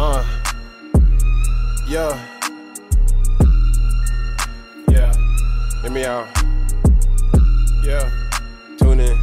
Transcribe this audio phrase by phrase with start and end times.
[0.00, 0.24] Uh,
[1.88, 2.24] yeah.
[4.88, 5.12] Yeah.
[5.82, 6.28] Hear me out.
[7.82, 8.08] Yeah.
[8.78, 9.18] Tune in.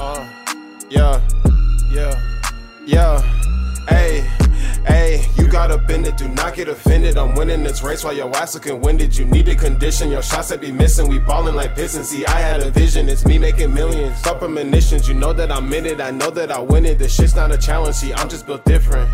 [0.00, 0.26] Uh,
[0.88, 1.20] yeah.
[1.90, 2.18] Yeah.
[2.86, 3.20] Yeah.
[3.90, 4.20] Hey.
[4.86, 7.18] Hey, you gotta bend it, do not get offended.
[7.18, 9.14] I'm winning this race while your ass looking winded.
[9.14, 11.08] You need to condition your shots that be missing.
[11.08, 12.08] We ballin' like Pistons.
[12.08, 14.16] See, I had a vision, it's me making millions.
[14.16, 16.00] Stop premonitions, you know that I'm in it.
[16.00, 16.98] I know that I win it.
[16.98, 17.96] This shit's not a challenge.
[17.96, 19.10] See, I'm just built different.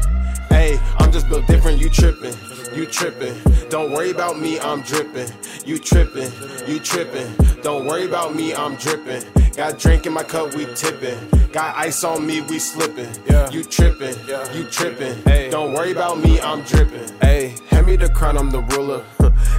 [0.63, 1.81] Hey, I'm just built different.
[1.81, 2.37] You trippin',
[2.73, 3.35] you trippin'.
[3.69, 5.29] Don't worry about me, I'm drippin'.
[5.67, 6.31] You trippin',
[6.69, 7.35] you trippin'.
[7.63, 9.25] Don't worry about me, I'm drippin'.
[9.57, 11.19] Got drink in my cup, we tippin'.
[11.51, 13.11] Got ice on me, we slippin'.
[13.29, 13.51] Yeah.
[13.51, 14.17] You trippin',
[14.55, 15.21] you trippin'.
[15.25, 15.51] Hey.
[15.51, 17.11] Don't worry about me, I'm drippin'.
[17.21, 19.05] Hey, hand me the crown, I'm the ruler.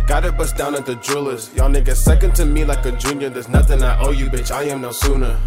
[0.08, 1.50] Got it bust down at the jewelers.
[1.56, 3.30] Y'all niggas second to me like a junior.
[3.30, 4.52] There's nothing I owe you, bitch.
[4.52, 5.38] I am no sooner.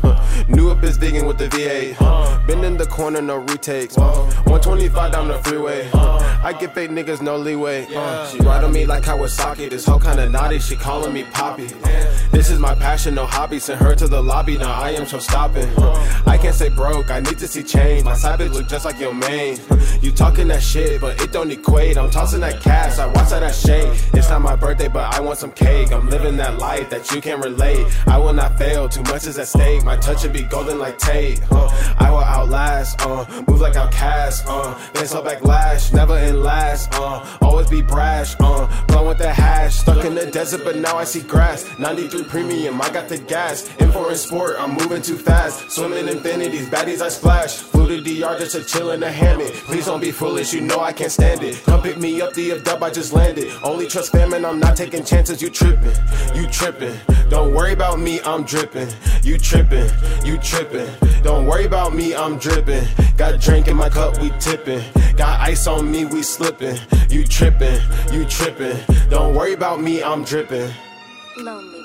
[0.48, 2.46] New up is vegan with the V8.
[2.46, 3.96] Been in the corner, no retakes.
[3.98, 5.90] 125 down the freeway.
[5.92, 7.86] I get fake niggas no leeway.
[8.30, 9.68] She ride on me like Kawasaki.
[9.68, 10.58] This hoe kinda naughty.
[10.58, 11.68] She calling me Poppy.
[12.32, 13.58] This is my passion, no hobby.
[13.58, 14.56] Send her to the lobby.
[14.56, 15.68] Now I am so stopping.
[16.26, 17.10] I can't say broke.
[17.10, 18.04] I need to see change.
[18.04, 19.58] My side bitch look just like your main.
[20.00, 21.98] You talking that shit, but it don't equate.
[21.98, 22.98] I'm tossing that cash.
[22.98, 23.88] I watch that that shade.
[24.14, 25.92] It's not my birthday, but I want some cake.
[25.92, 27.84] I'm living that life that you can relate.
[28.06, 28.88] I will not fail.
[28.88, 29.82] Too much is at stake.
[29.82, 31.40] My touch will be golden like Tate.
[31.50, 33.04] Uh, I will outlast.
[33.04, 34.44] Uh, move like outcast.
[34.46, 35.92] Uh, then so backlash.
[35.92, 36.94] Never in last.
[36.94, 38.36] Uh, always be brash.
[38.38, 39.74] Uh, blow with the hash.
[39.80, 41.66] Stuck in the desert, but now I see grass.
[41.80, 42.80] 93 premium.
[42.80, 43.68] I got the gas.
[43.78, 44.54] In foreign sport.
[44.60, 45.72] I'm moving too fast.
[45.72, 46.68] Swimming infinities.
[46.68, 47.56] Baddies I splash.
[47.56, 49.52] Flew to DR just to chill in the hammock.
[49.68, 50.52] Please don't be foolish.
[50.52, 51.60] You know I can't stand it.
[51.64, 52.32] Come pick me up.
[52.32, 53.50] The dub I just landed.
[53.64, 54.50] Only trust famine.
[54.50, 55.40] I'm not taking chances.
[55.42, 55.92] You tripping.
[56.34, 56.96] You tripping.
[57.28, 58.20] Don't worry about me.
[58.22, 58.88] I'm dripping.
[59.22, 59.88] You tripping.
[60.24, 60.88] You tripping.
[61.22, 62.14] Don't worry about me.
[62.14, 62.84] I'm dripping.
[63.16, 64.20] Got drink in my cup.
[64.20, 64.82] We tipping.
[65.16, 66.04] Got ice on me.
[66.04, 66.76] We slipping.
[67.10, 67.80] You tripping.
[68.12, 68.78] You tripping.
[69.08, 70.02] Don't worry about me.
[70.02, 70.70] I'm dripping.
[71.38, 71.75] Lonely.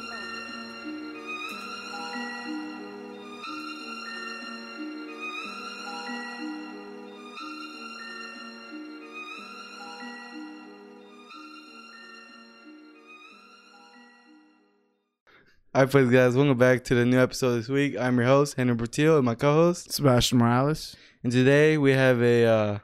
[15.73, 17.97] All right, please, guys, welcome back to the new episode this week.
[17.97, 19.93] I'm your host, Henry Bertillo, and my co-host.
[19.93, 20.97] Sebastian Morales.
[21.23, 22.79] And today we have a uh,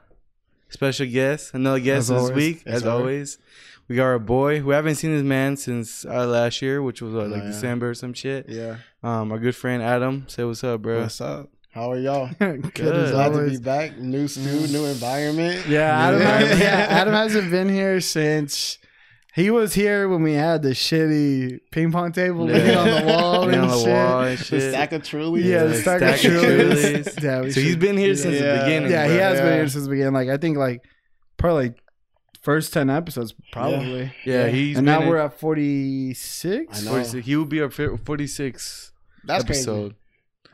[0.70, 2.34] special guest, another guest As this always.
[2.34, 2.90] week, Yes, as sir.
[2.90, 3.38] always.
[3.88, 4.62] We got our boy.
[4.62, 7.50] We haven't seen this man since uh, last year, which was what, like Oh, yeah.
[7.50, 8.48] December or some shit.
[8.48, 8.76] Yeah.
[9.02, 10.24] Um, our good friend Adam.
[10.28, 11.02] Say what's up, bro.
[11.02, 11.50] What's up?
[11.70, 12.28] How are y'all?
[12.38, 12.94] Good, Good.
[12.96, 13.98] as Glad to be back.
[13.98, 15.66] New stew, new environment.
[15.68, 16.56] Yeah, Adam, Yeah.
[16.56, 18.78] yeah, Adam hasn't been here since
[19.38, 22.78] he was here when we had the shitty ping pong table Yeah.
[22.78, 23.88] on the wall Leaning and on the shit.
[23.92, 24.50] wall and shit.
[24.60, 25.42] The stack of truly.
[25.42, 27.22] Yeah, the stack, of Trulies.
[27.22, 28.90] Yeah, we so he's should- been here since the beginning.
[28.90, 29.22] Yeah, he bro.
[29.22, 30.12] has been here since the beginning.
[30.14, 30.82] Like I think like
[31.36, 31.78] probably like
[32.42, 34.12] first ten episodes probably.
[34.24, 36.80] Yeah, he's and been now in- we're at forty six.
[36.80, 36.90] I know.
[36.92, 37.26] 46.
[37.26, 38.92] He will be our 46
[39.24, 39.90] That's episode.
[39.90, 39.94] crazy.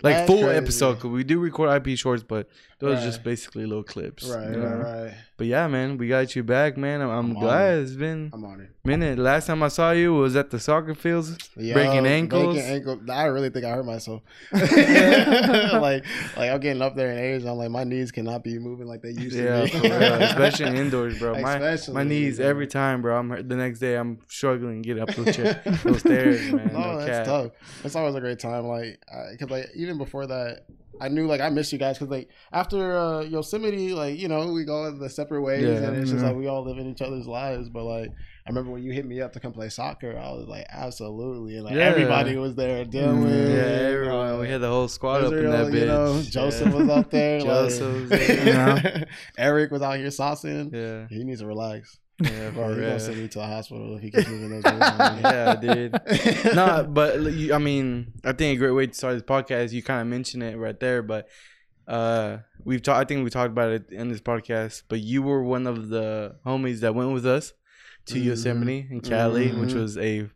[0.02, 0.56] Like That's full crazy.
[0.58, 2.48] episode, because we do record IP shorts, but
[2.84, 3.04] those Right.
[3.04, 4.24] just basically little clips.
[4.24, 4.66] Right, you know?
[4.76, 5.14] right, right.
[5.36, 7.00] But yeah, man, we got you back, man.
[7.00, 7.82] I'm, I'm I'm glad honored.
[7.88, 8.70] it's been I'm on it.
[8.84, 9.18] minute.
[9.18, 11.36] Last time I saw you was at the soccer fields.
[11.56, 12.54] Yo, Breaking ankles.
[12.54, 13.00] Breaking ankle.
[13.10, 14.22] I really think I hurt myself.
[14.52, 16.04] like,
[16.36, 17.44] like I'm getting up there in age.
[17.44, 19.80] I'm like, my knees cannot be moving like they used Yeah, to.
[19.80, 19.92] real.
[20.22, 21.38] especially indoors, bro.
[21.40, 22.46] My Especially, my knees yeah.
[22.46, 23.18] every time, bro.
[23.18, 26.70] I'm hurt- the next day I'm struggling to get up those, chair, those stairs, man.
[26.72, 27.26] no, No, that's cap.
[27.26, 27.52] tough.
[27.84, 28.66] It's always a great time.
[28.66, 29.00] Like,
[29.32, 30.66] because like even before that,
[31.00, 34.52] I knew like I missed you guys because like after uh, Yosemite, like you know
[34.52, 35.88] we go in the separate ways Yeah.
[35.88, 36.28] and it's just Yeah.
[36.30, 37.68] like we all live in each other's lives.
[37.68, 40.46] But like I remember when you hit me up to come play soccer, I was
[40.46, 41.82] like absolutely, and like Yeah.
[41.84, 42.84] everybody was there.
[42.84, 44.38] Dylan, Yeah, uh.
[44.40, 45.80] We had the whole squad up in Israel, that bitch.
[45.80, 47.40] you know, Joseph was up there.
[47.50, 49.06] Joseph was like, there.
[49.38, 50.72] Eric was out here saucing.
[50.72, 51.98] Yeah, He needs to relax.
[52.22, 54.86] Yeah, Bro, he's gonna send me to the hospital if he keeps moving those moves
[54.90, 55.22] on me.
[55.22, 56.00] Yeah, dude.
[56.54, 59.72] no, but you, I mean, I think a great way to start this podcast.
[59.72, 61.28] You kind of mentioned it right there, but
[61.88, 62.98] uh, we've talked.
[63.00, 64.84] I think we talked about it in this podcast.
[64.88, 67.52] But you were one of the homies that went with us
[68.06, 68.24] to Mhm.
[68.24, 69.80] Yosemite in Cali, which Mhm.
[69.80, 70.28] was a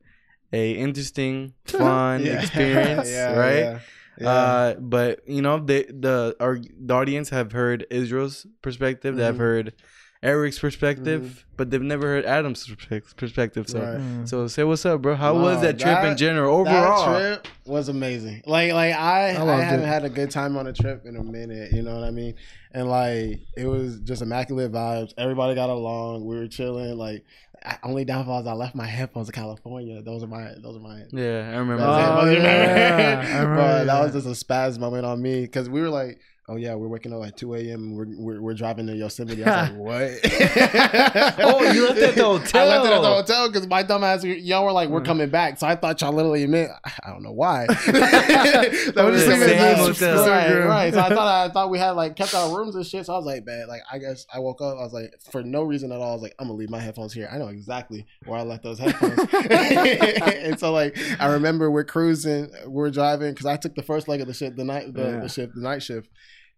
[0.53, 2.41] a interesting, fun Yeah.
[2.41, 3.59] experience, Yeah, right?
[3.59, 3.79] yeah,
[4.21, 4.29] yeah.
[4.31, 9.17] Uh, but you know, they the our the audience have heard Israel's perspective.
[9.17, 9.39] They've Mhm.
[9.39, 9.73] heard
[10.21, 11.55] Eric's perspective, mm-hmm.
[11.57, 12.69] but they've never heard Adam's
[13.17, 13.69] perspective.
[13.69, 13.81] So.
[13.81, 14.29] Right.
[14.29, 15.15] So say what's up, bro.
[15.15, 17.13] How No, was that trip in general overall?
[17.13, 18.43] That trip was amazing.
[18.45, 19.89] Like like I I I, haven't it.
[19.89, 21.73] had a good time on a trip in a minute.
[21.73, 22.35] You know what I mean?
[22.73, 25.15] And like it was just immaculate vibes.
[25.17, 26.25] Everybody got along.
[26.25, 26.99] We were chilling.
[26.99, 27.25] Like
[27.65, 30.03] I, only downfall is I left my headphones in California.
[30.03, 31.03] Those are my those are my.
[31.13, 32.19] Yeah, I remember that.
[32.19, 33.23] Oh, Those are oh, my- yeah.
[33.25, 36.19] I remember But that was just a spaz moment on me because we were like
[36.49, 37.95] "Oh yeah, we're waking up at 2 a.m.
[37.95, 42.25] We're, we're we're driving to Yosemite." I was like, "What?" Oh, you left at the
[42.25, 42.63] hotel.
[42.63, 45.07] I left it at the hotel because my dumbass, y'all were like, "We're hmm.
[45.07, 47.67] coming back," so I thought y'all literally meant I don't know why.
[47.87, 50.29] that was just thinking right, hotel.
[50.29, 50.95] right, right.
[50.95, 53.07] So I thought I thought we had like kept our rooms and shit.
[53.07, 54.79] So I was like, "Man, like I guess I woke up.
[54.79, 56.11] I was like, for no reason at all.
[56.11, 57.29] I was like, I'm gonna leave my headphones here.
[57.31, 62.51] I know exactly where I left those headphones." and so like I remember we're cruising,
[62.67, 65.21] we're driving because I took the first leg of the shit, the night, the, Yeah.
[65.21, 66.09] the shift, the night shift,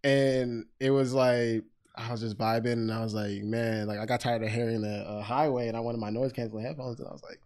[0.05, 1.65] and it was like
[1.97, 4.83] I was just vibing, and I was like, man, like I got tired of hearing
[4.83, 7.41] the uh, highway, and I wanted my noise canceling headphones, and I was like.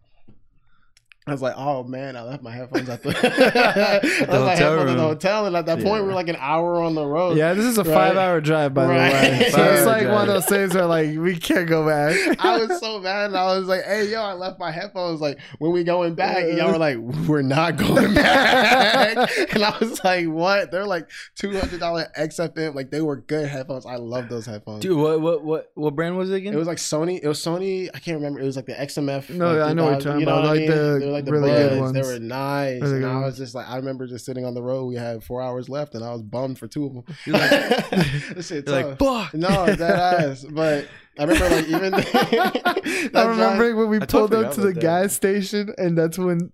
[1.27, 4.55] I was like, oh man, I left my headphones at the, I left my hotel
[4.55, 6.01] headphones at the hotel, and at that point, Yeah.
[6.03, 7.35] we are like an hour on the road.
[7.35, 7.93] Yeah, this is a Right.
[7.93, 9.09] five hour drive, by Right.
[9.09, 9.49] the way.
[9.51, 12.15] So it's hour like one of those things where like we can't go back.
[12.45, 15.19] I was so mad, and I was like, "Hey, yo, I left my headphones.
[15.19, 19.75] Like, when we going back?" And y'all were like, "We're not going back." and I
[19.79, 22.75] was like, "What?" They're like two hundred dollar XFM.
[22.75, 23.87] Like, they were good headphones.
[23.87, 24.81] I love those headphones.
[24.83, 26.53] Dude, what what what what brand was it again?
[26.53, 27.19] It was like Sony.
[27.21, 27.89] It was Sony.
[27.95, 28.39] I can't remember.
[28.41, 29.31] It was like the XMF.
[29.31, 30.69] No, like, I know what you're talking you know about, what I like mean?
[30.69, 31.93] the They were like the really good buds.
[31.93, 32.81] They were nice.
[32.81, 34.85] Really and good I was just like, I remember just sitting on the road.
[34.85, 37.03] We had four hours left, and I was bummed for two of them.
[37.25, 37.89] You're like-
[38.35, 38.99] this shit You're tough.
[39.01, 39.33] like, fuck.
[39.33, 39.81] No, that
[40.21, 40.45] ass.
[40.49, 41.93] But I remember like even.
[43.15, 44.79] I remember when we I pulled up to the that.
[44.81, 46.51] gas station, and that's when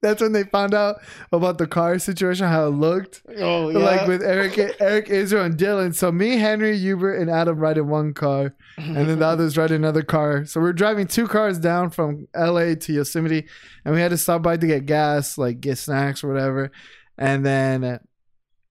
[0.00, 0.96] that's when they found out
[1.32, 3.22] about the car situation, how it looked.
[3.36, 3.78] Oh yeah.
[3.78, 5.94] Like with Eric, Eric, Israel, and Dylan.
[5.94, 9.70] So me, Henry, Hubert, and Adam ride in one car, and then the others ride
[9.70, 10.44] another car.
[10.44, 13.48] So we're driving two cars down from LA to Yosemite,
[13.84, 16.70] and we had to stop by to get gas, like get snacks or whatever.
[17.16, 17.98] And then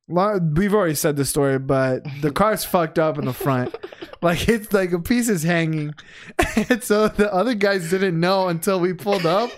[0.07, 3.75] we've already said the story, but the car's fucked up in the front.
[4.21, 5.94] Like it's like a piece is hanging.
[6.69, 9.51] And so the other guys didn't know until we pulled up.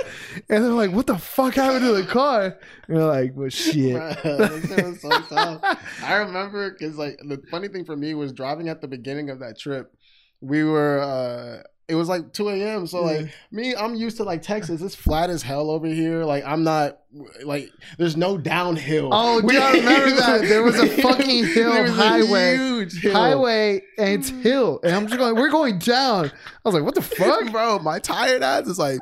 [0.49, 2.57] And they're like, what the fuck happened to the car?
[2.87, 3.73] And we're like, well shit.
[4.21, 5.61] Shit was so tough.
[6.03, 9.39] I remember because like the funny thing for me was driving at the beginning of
[9.39, 9.95] that trip.
[10.41, 10.99] We were.
[10.99, 12.87] uh it was like 2 a.m.
[12.87, 14.81] So like me, I'm used to like Texas.
[14.81, 16.23] It's flat as hell over here.
[16.23, 16.99] Like I'm not
[17.43, 19.09] like there's no downhill.
[19.11, 20.41] Oh, dude, I remember that.
[20.43, 22.55] There was a fucking hill There was a highway.
[22.57, 23.13] huge hill.
[23.13, 24.79] Highway and it's hill.
[24.83, 26.25] And I'm just going, we're going down.
[26.27, 26.31] I
[26.63, 27.51] was like, what the fuck?
[27.51, 27.79] bro.
[27.79, 28.99] My tired ass is like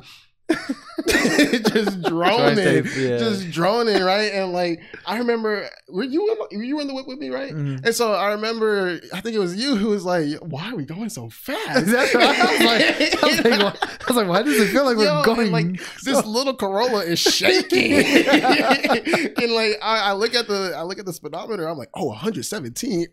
[1.08, 3.18] just droning, Tri-State, yeah.
[3.18, 4.32] just droning, right?
[4.34, 7.54] And like I remember, were you in, were you in the whip with me, right?
[7.54, 7.86] Mhm.
[7.86, 10.86] And so I remember, I think it was you who was like, "Why are we
[10.86, 13.24] going so fast?" That's what I was like.
[13.24, 15.52] I was like, why, I was like, why does it feel like we're going?
[15.52, 21.00] like this little Corolla is shaking, and like I, I look at the I look
[21.00, 23.08] at the speedometer, I'm like, oh, 117.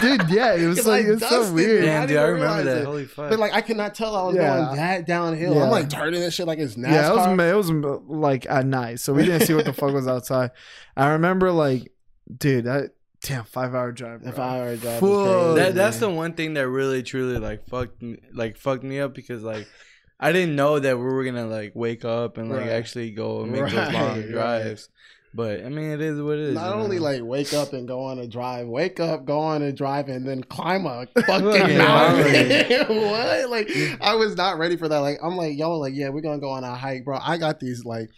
[0.00, 1.84] dude, yeah, it was 'Cause like it's so weird.
[1.84, 1.86] it.
[1.86, 2.78] Damn, I dude, I remember that.
[2.78, 2.84] it.
[2.84, 3.30] Holy fuck.
[3.30, 4.56] But like I could not tell I was Yeah.
[4.64, 5.54] going that downhill.
[5.54, 5.64] Yeah.
[5.64, 7.36] I'm like turning this shit like it's NASCAR.
[7.36, 9.72] Yeah, it was it was uh, like at night, so we didn't see what the
[9.72, 10.50] fuck was outside.
[10.96, 11.92] I remember like,
[12.34, 12.90] dude, that
[13.22, 14.22] damn five hour drive.
[14.24, 14.44] If bro.
[14.44, 15.54] I were driving Full.
[15.54, 19.14] that that's the one thing that really truly like fucked me, like fucked me up
[19.14, 19.66] because like
[20.18, 22.70] I didn't know that we were gonna like wake up and like Right.
[22.70, 24.88] actually go and make Right, those long right.
[25.32, 26.54] But I mean, it is what it is.
[26.54, 27.04] Not only know?
[27.04, 30.26] like wake up and go on a drive, wake up, go on a drive, and
[30.26, 32.86] then climb a fucking mountain.
[33.02, 33.48] what?
[33.48, 34.98] Like I was not ready for that.
[34.98, 37.18] Like I'm like y'all like yeah, we're gonna go on a hike, bro.
[37.22, 38.10] I got these like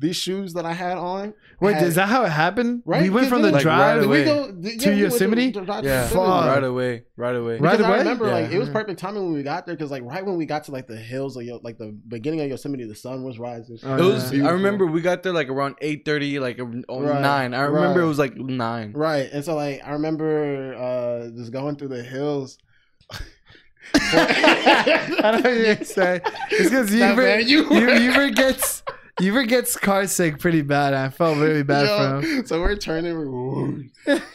[0.00, 1.34] these shoes that I had on.
[1.60, 2.82] Wait, had- is that how it happened?
[2.86, 3.78] Right, We went from the like, drive.
[3.96, 4.24] right Did we away.
[4.24, 5.50] go yeah, To we Yosemite?
[5.52, 6.02] to drive to Yeah.
[6.04, 6.46] Yosemite.
[6.48, 7.58] Right away, right away.
[7.58, 7.98] Right Because I away?
[7.98, 10.46] remember like it was perfect timing when we got there because like right when we
[10.46, 13.38] got to like the hills of Yo- like the beginning of Yosemite, the sun was
[13.40, 13.76] rising.
[13.82, 14.24] Oh, It was.
[14.24, 14.30] yeah.
[14.30, 14.48] Beautiful.
[14.50, 17.52] I remember we got there like around eight thirty, like oh, Right, nine.
[17.54, 18.04] I remember right.
[18.04, 18.92] it was like nine.
[18.94, 22.56] Right, and so like I remember uh just going through the hills.
[23.94, 26.20] I don't know what you're saying.
[26.50, 28.30] It's because Nah, Hubert, man, you you, were-
[29.18, 30.94] Hubert gets Hubert gets car sick pretty bad.
[30.94, 32.46] I felt really bad Yo, for him.
[32.46, 33.14] So we're turning.
[33.16, 33.28] We're,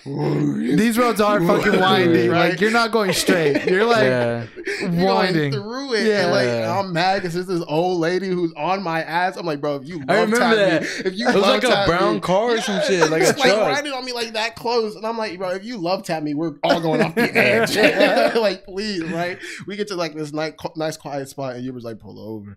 [0.05, 2.29] whoosh, These roads are fucking winding.
[2.29, 2.51] Right.
[2.51, 3.65] Like you're not going straight.
[3.65, 4.45] You're like yeah,
[4.81, 5.51] You're going winding.
[5.53, 6.05] through it.
[6.07, 6.23] Yeah.
[6.23, 6.47] And like
[6.87, 9.35] I'm mad because there's this old lady who's on my ass.
[9.37, 10.81] I'm like, bro, if you love I remember tap that.
[10.81, 13.29] me, if you It was like a brown me- car or some shit, like a
[13.29, 13.67] It's like truck.
[13.71, 16.33] riding on me like that close, and I'm like, bro, if you love tap me,
[16.33, 18.35] we're all going off the edge.
[18.35, 19.39] like, please, right?
[19.65, 22.55] We get to like this nice, nice quiet spot, and you was like, pull over.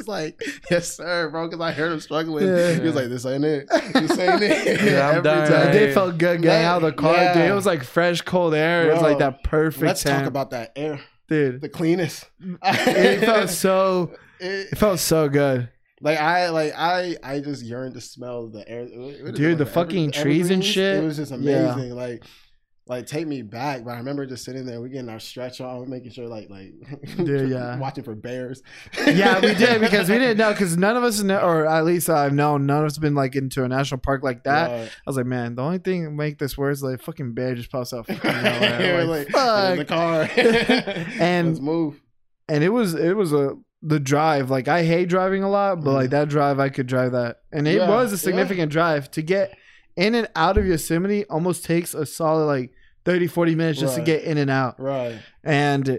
[0.00, 2.46] And I was like, yes, sir, bro, because I heard him struggling.
[2.46, 2.74] Yeah.
[2.74, 3.68] He was like, this ain't it.
[3.92, 4.80] This ain't it.
[4.92, 5.50] Yeah, I'm Every dying.
[5.50, 5.72] Time.
[5.72, 7.34] day felt good getting out of the car, Yeah.
[7.34, 7.42] dude.
[7.50, 8.88] It was like fresh, cold air.
[8.90, 10.20] It was like that perfect Let's temp.
[10.20, 11.60] talk about that air, dude.
[11.60, 12.28] the cleanest.
[12.62, 14.12] It felt so.
[14.40, 15.68] It- It felt so good.
[16.00, 18.84] like I like I I just yearned to smell the air.
[18.84, 20.96] what is it, Dude, the like fucking ever- trees and shit?
[21.02, 21.74] It was just Yeah.
[21.74, 21.94] amazing.
[21.94, 22.24] Like
[22.90, 23.84] like take me back.
[23.84, 26.72] But I remember just sitting there, we getting our stretch on, making sure like like
[27.18, 27.78] Yeah, yeah.
[27.78, 28.62] watching for bears.
[29.06, 32.10] yeah, we did because we didn't know because none of us know, or at least
[32.10, 34.70] I've known none of us been like into a national park like that.
[34.70, 34.88] Right.
[34.88, 37.54] I was like, man, the only thing that make this worse is like fucking bear
[37.54, 38.06] just pops out.
[38.08, 39.04] fucking nowhere.
[39.04, 40.28] like, the car
[41.20, 42.00] And- let's move.
[42.48, 44.50] and it was it was a the drive.
[44.50, 46.10] Like I hate driving a lot, but like mm-hmm.
[46.10, 48.18] that drive, I could drive that, and it Yeah, was a yeah.
[48.20, 49.56] significant drive to get
[49.96, 51.24] in and out of Yosemite.
[51.26, 52.72] Almost takes a solid like
[53.04, 54.78] 30, 40 minutes just to get in and out.
[54.80, 55.18] Right.
[55.42, 55.98] And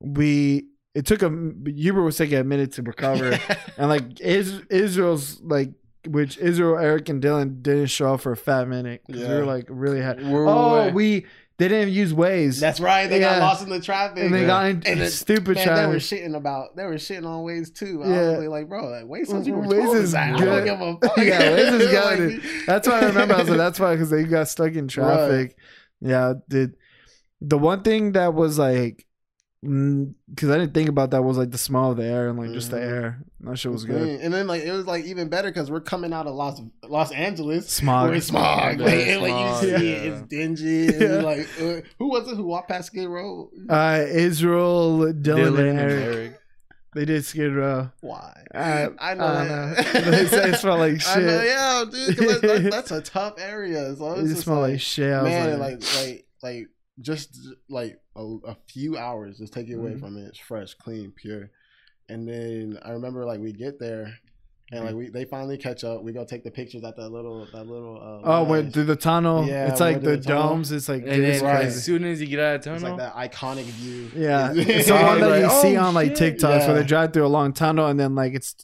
[0.00, 1.28] we it took a
[1.66, 3.38] Hubert was taking a minute to recover.
[3.78, 5.70] And like is, Israel's like,
[6.06, 9.44] which Israel, Eric, and Dylan didn't show up for a fat minute because we were
[9.46, 10.18] like really had.
[10.22, 10.94] We Oh, at?
[10.94, 11.24] we
[11.58, 13.06] they didn't use Waze, That's right.
[13.06, 14.18] They got lost in the traffic.
[14.24, 14.46] and they Yeah.
[14.46, 16.74] got in And stupid Man, they were shitting about.
[16.76, 18.02] They were shitting on Waze too.
[18.02, 18.38] I Yeah.
[18.38, 20.44] was like, bro, like, Waze says you Waze is say, I good.
[20.46, 21.16] don't give a fuck.
[21.18, 22.32] Yeah, Waze is good.
[22.32, 23.34] Like, That's why I remember.
[23.34, 25.56] I was like, that's why because they got stuck in traffic.
[26.00, 26.76] Yeah, dude.
[27.40, 29.06] The one thing that was like,
[29.62, 32.52] because I didn't think about that was like the smell of the air and like
[32.52, 32.82] just the Mhm.
[32.92, 33.22] air.
[33.40, 34.20] That shit was good.
[34.20, 37.12] And then like it was like even better because we're coming out of Los Los
[37.12, 37.68] Angeles.
[37.68, 38.08] Smog.
[38.08, 38.78] Where it's smog.
[38.80, 39.78] Yeah, Like, and, like you see yeah.
[39.98, 40.86] it, it's dingy.
[40.86, 40.98] Yeah.
[40.98, 43.50] you're like, uh, who was it who walked past Skid Row?
[43.68, 46.39] Uh, Israel, Dylan, Dylan and and Eric.
[46.94, 47.90] They did Skid Row.
[48.00, 48.42] Why?
[48.54, 49.24] I, I know.
[49.26, 49.74] I don't know.
[49.76, 51.46] It smell like I know, shit.
[51.46, 52.16] yeah, dude.
[52.16, 53.94] that- that- that's a tough area.
[53.96, 55.12] So It just just smell like, like, shit.
[55.12, 56.66] I man, like, like like like
[57.00, 60.00] just like a, a few hours, just take it away Mhm.
[60.00, 60.26] from it.
[60.28, 61.50] It's fresh, clean, pure.
[62.08, 64.18] And then I remember like we get there,
[64.72, 66.02] and like we they finally catch up.
[66.02, 67.96] We go take the pictures at that little that little.
[67.96, 68.48] Uh, oh, ledge.
[68.50, 69.44] went through the tunnel.
[69.46, 70.70] Yeah, it's like the the domes.
[70.72, 71.56] It's like And then it's right.
[71.62, 71.66] crazy.
[71.76, 74.10] as soon as you get out of tunnel, It's like that iconic view.
[74.14, 76.38] Yeah, It's- it's the one that like, you see oh, on like shit.
[76.38, 78.54] TikToks where they drive through a long tunnel and then like it's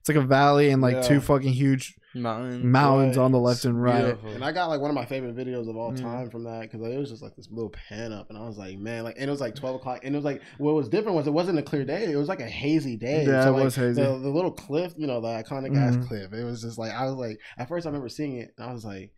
[0.00, 1.02] it's like a valley and like Yeah.
[1.02, 2.70] two fucking huge mountain.
[2.70, 3.24] mountains Right.
[3.24, 4.04] on the left and right.
[4.04, 4.30] Beautiful.
[4.32, 6.00] And I got like one of my favorite videos of all Mm.
[6.00, 8.56] time from that because it was just like this little pan up, and I was
[8.58, 10.88] like, man, like, and it was like twelve o'clock, and it was like what was
[10.88, 13.24] different was it wasn't a clear day; it was like a hazy day.
[13.26, 14.02] Yeah, so, it like, was hazy.
[14.02, 16.08] The, the little cliff, you know, the iconic ass Mhm.
[16.08, 16.32] cliff.
[16.32, 18.72] It was just like I was like, at first I remember seeing it, and I
[18.72, 19.12] was like,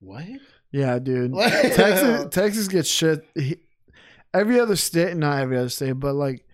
[0.00, 0.24] what?
[0.70, 1.34] Yeah, dude.
[1.36, 3.24] Texas Texas gets shit.
[3.34, 3.56] He,
[4.34, 6.44] every other state, not every other state, but like,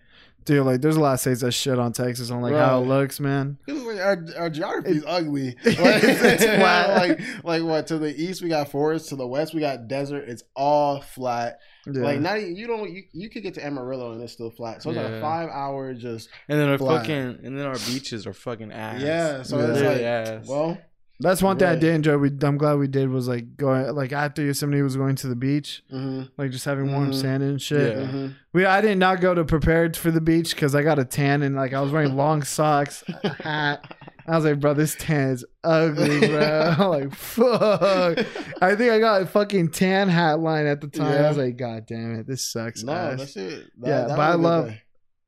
[0.49, 2.85] dude, like there's a lot of states that shit on Texas on like how it
[2.87, 3.57] looks, man.
[3.67, 5.55] Like our, our geography is ugly.
[5.63, 6.97] It's Like, flat.
[6.97, 10.27] like like what to the east we got forest, to the west we got desert.
[10.27, 11.59] It's all flat.
[11.85, 12.01] Yeah.
[12.03, 14.81] Like not even, you don't you, you could get to Amarillo and it's still flat.
[14.83, 17.01] So it's like a five hour just and then our Flat.
[17.01, 19.01] fucking and then our beaches are fucking ass.
[19.01, 19.43] yeah.
[19.43, 19.67] So Yeah.
[19.71, 20.47] it's like ass.
[20.47, 20.77] well
[21.21, 21.79] That's one thing I Right.
[21.81, 22.17] did enjoy.
[22.17, 25.35] We I'm glad we did was like going like after Yosemite was going to the
[25.35, 27.15] beach, mm-hmm, like just having warm Mhm.
[27.21, 27.97] sand and shit.
[27.97, 28.03] Yeah.
[28.03, 28.27] mm-hmm.
[28.53, 31.41] We I did not go to prepared for the beach because I got a tan
[31.41, 33.93] and like I was wearing long socks, a hat.
[34.27, 36.75] I was like, bro, this tan is ugly, bro.
[36.77, 38.19] I'm like, fuck.
[38.61, 41.25] I think I got a fucking tan hat line at the time.
[41.25, 42.83] I was like, god damn it, this sucks.
[42.83, 43.65] No, ass." that's it.
[43.81, 44.71] Yeah, but was I love-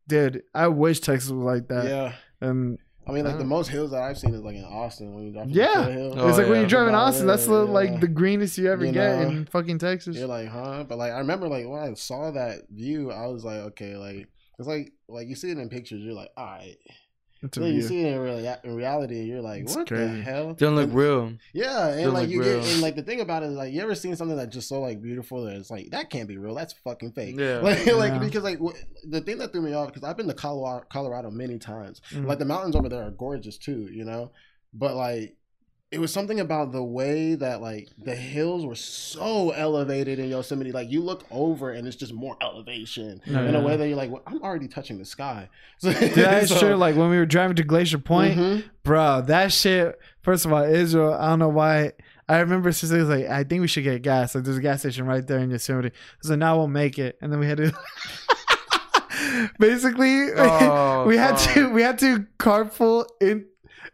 [0.08, 1.86] Dude, I wish Texas was like that.
[1.86, 2.14] Yeah.
[2.42, 2.78] And
[3.08, 3.48] I mean, like the Uh.
[3.48, 5.86] most hills that I've seen is like in Austin when you drop from Yeah.
[5.86, 6.14] the hill.
[6.18, 8.72] Oh, it's like when you're driving About Austin, that's the, there, like the greenest you
[8.72, 9.28] ever You get know?
[9.30, 10.16] in fucking Texas.
[10.18, 10.86] You're like, huh?
[10.88, 14.28] But like, I remember like when I saw that view, I was like, okay, like
[14.60, 16.78] it's like like you see it in pictures, you're like, all right.
[17.44, 19.96] It's a you see it in, real, in reality, and you're like, It's what the
[19.96, 20.22] crazy.
[20.22, 20.54] hell?
[20.54, 21.34] Doesn't look real.
[21.54, 22.62] Yeah, and Doesn't like you real.
[22.62, 24.70] get, and like the thing about it is like, you ever seen something that's just
[24.70, 26.54] so like beautiful that it's like that can't be real.
[26.54, 27.36] That's fucking fake.
[27.40, 27.60] Yeah.
[27.62, 28.78] Like, like because like wh-
[29.10, 32.00] the thing that threw me off because I've been to Colorado, Colorado many times.
[32.12, 32.28] Mhm.
[32.28, 34.32] Like the mountains over there are gorgeous too, you know.
[34.74, 35.36] But like,
[35.92, 40.72] it was something about the way that like the hills were so elevated in Yosemite.
[40.72, 43.42] Like you look over and it's just more elevation Yeah.
[43.42, 45.50] in a way that you're like, well, I'm already touching the sky.
[45.80, 46.76] So, Dude, that is so- true.
[46.76, 48.64] Like when we were driving to Glacier Point, Mhm.
[48.84, 50.00] bro, that shit.
[50.22, 51.14] First of all, Israel.
[51.14, 51.92] I don't know why.
[52.30, 54.34] I remember sister was like, I think we should get gas.
[54.34, 55.92] Like there's a gas station right there in Yosemite.
[56.22, 57.74] So now we'll make it, and then we had to.
[59.60, 61.54] Basically, Oh, we had fuck.
[61.56, 63.46] to we had to carpool in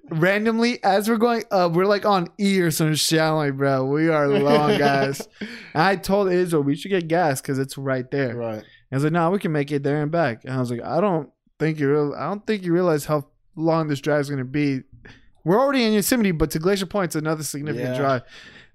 [0.10, 1.74] randomly as we're going up.
[1.74, 3.20] We're like on E or some shit.
[3.20, 5.28] I'm like, bro, we are long, guys.
[5.40, 5.50] And
[5.84, 8.36] I told Israel we should get gas because it's right there.
[8.36, 8.54] Right.
[8.56, 10.44] And I was like, no, we can make it there and back.
[10.46, 13.28] And I was like, I don't think you real I don't think you realize how
[13.56, 14.82] long this drive is gonna be.
[15.44, 17.98] We're already in Yosemite, but to Glacier Point, it's another significant Yeah.
[18.00, 18.22] drive.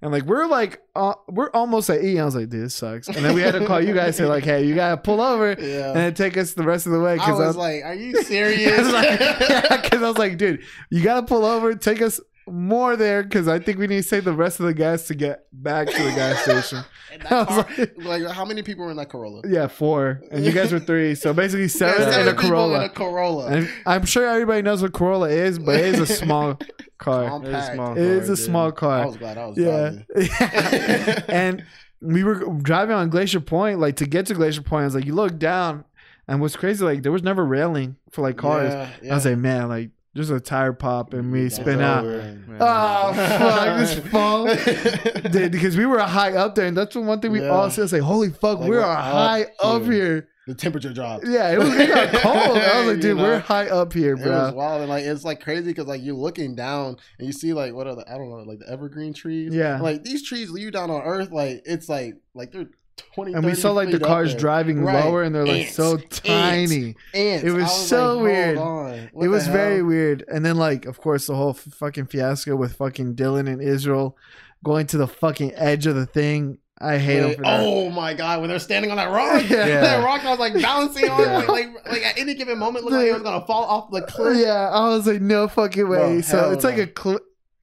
[0.03, 2.19] And like we're like uh, we're almost at E.
[2.19, 3.07] I was like, dude, this sucks.
[3.09, 5.57] And then we had to call you guys say like, hey, you gotta pull over
[5.59, 5.97] Yeah.
[5.97, 7.17] and take us the rest of the way.
[7.19, 10.37] Cause I Because was like, "Are you serious?" I like, yeah, because I was like,
[10.39, 14.09] dude, you gotta pull over, take us more there, because I think we need to
[14.09, 16.85] save the rest of the gas to get back to the gas station.
[17.13, 19.43] And I that was car- like- like, how many people were in that Corolla?
[19.47, 22.77] Yeah, four, and you guys were three, so basically seven Yeah, in a Corolla.
[22.79, 23.47] In a Corolla.
[23.49, 26.59] And I'm sure everybody knows what Corolla is, but it is a small
[26.99, 27.23] car.
[27.23, 27.75] It is Compact.
[27.75, 27.93] small.
[27.93, 28.39] It is car, a dude.
[28.45, 29.07] small I car.
[29.07, 31.25] was glad I was Yeah, driving.
[31.29, 31.65] and
[32.01, 33.79] we were driving on Glacier Point.
[33.79, 35.85] Like to get to Glacier Point, I was like, you look down,
[36.29, 38.73] and what's crazy, like there was never railing for like cars.
[39.03, 42.05] Yeah, I was like, man, like there's a tire pop and me That's spin out.
[42.05, 42.19] over.
[42.19, 42.57] Man.
[42.61, 44.47] Oh fuck, this fall.
[45.31, 47.49] Dude, because we were high up there, and that's the one thing we Yeah.
[47.49, 47.85] all said.
[47.85, 49.93] It's like, holy fuck, Like, we we're are up high up here.
[49.93, 50.29] here.
[50.47, 51.27] the temperature dropped.
[51.27, 52.59] Yeah, it was it got cold.
[52.59, 53.23] I was like, You dude, know?
[53.23, 56.15] we're high up here, It was wild and like it's like crazy because like you're
[56.17, 59.15] looking down and you see like what are the I don't know like the evergreen
[59.15, 59.55] trees.
[59.55, 59.81] Yeah.
[59.81, 62.67] like these trees leave you down on Earth like it's like like they're
[62.97, 63.33] twenty.
[63.35, 65.05] And we saw like the cars driving Right.
[65.05, 65.75] lower, and they're like Ants.
[65.75, 66.97] so tiny.
[67.15, 67.45] Ants.
[67.45, 68.59] It was I so like, weird.
[68.59, 69.11] Hold on.
[69.13, 70.25] What it was very weird.
[70.29, 74.17] And then like, of course, the whole f- fucking fiasco with fucking Dylan and Israel
[74.65, 76.59] going to the fucking edge of the thing.
[76.81, 77.61] I hate them Wait, for that.
[77.61, 78.41] oh my god!
[78.41, 79.81] When they're standing on that rock, Yeah.
[79.83, 81.39] that rock I was like balancing on, Yeah.
[81.39, 84.03] like, like like at any given moment, looked like it was gonna fall off the
[84.03, 84.37] cliff.
[84.39, 85.99] Yeah, I was like, no fucking way.
[85.99, 86.83] Bro, so hell it's like no.
[86.85, 87.21] a cl-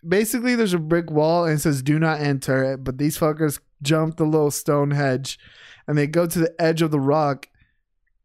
[0.07, 3.59] basically there's a brick wall and it says do not enter it, but these fuckers
[3.81, 5.39] jump the little stone hedge
[5.87, 7.47] and they go to the edge of the rock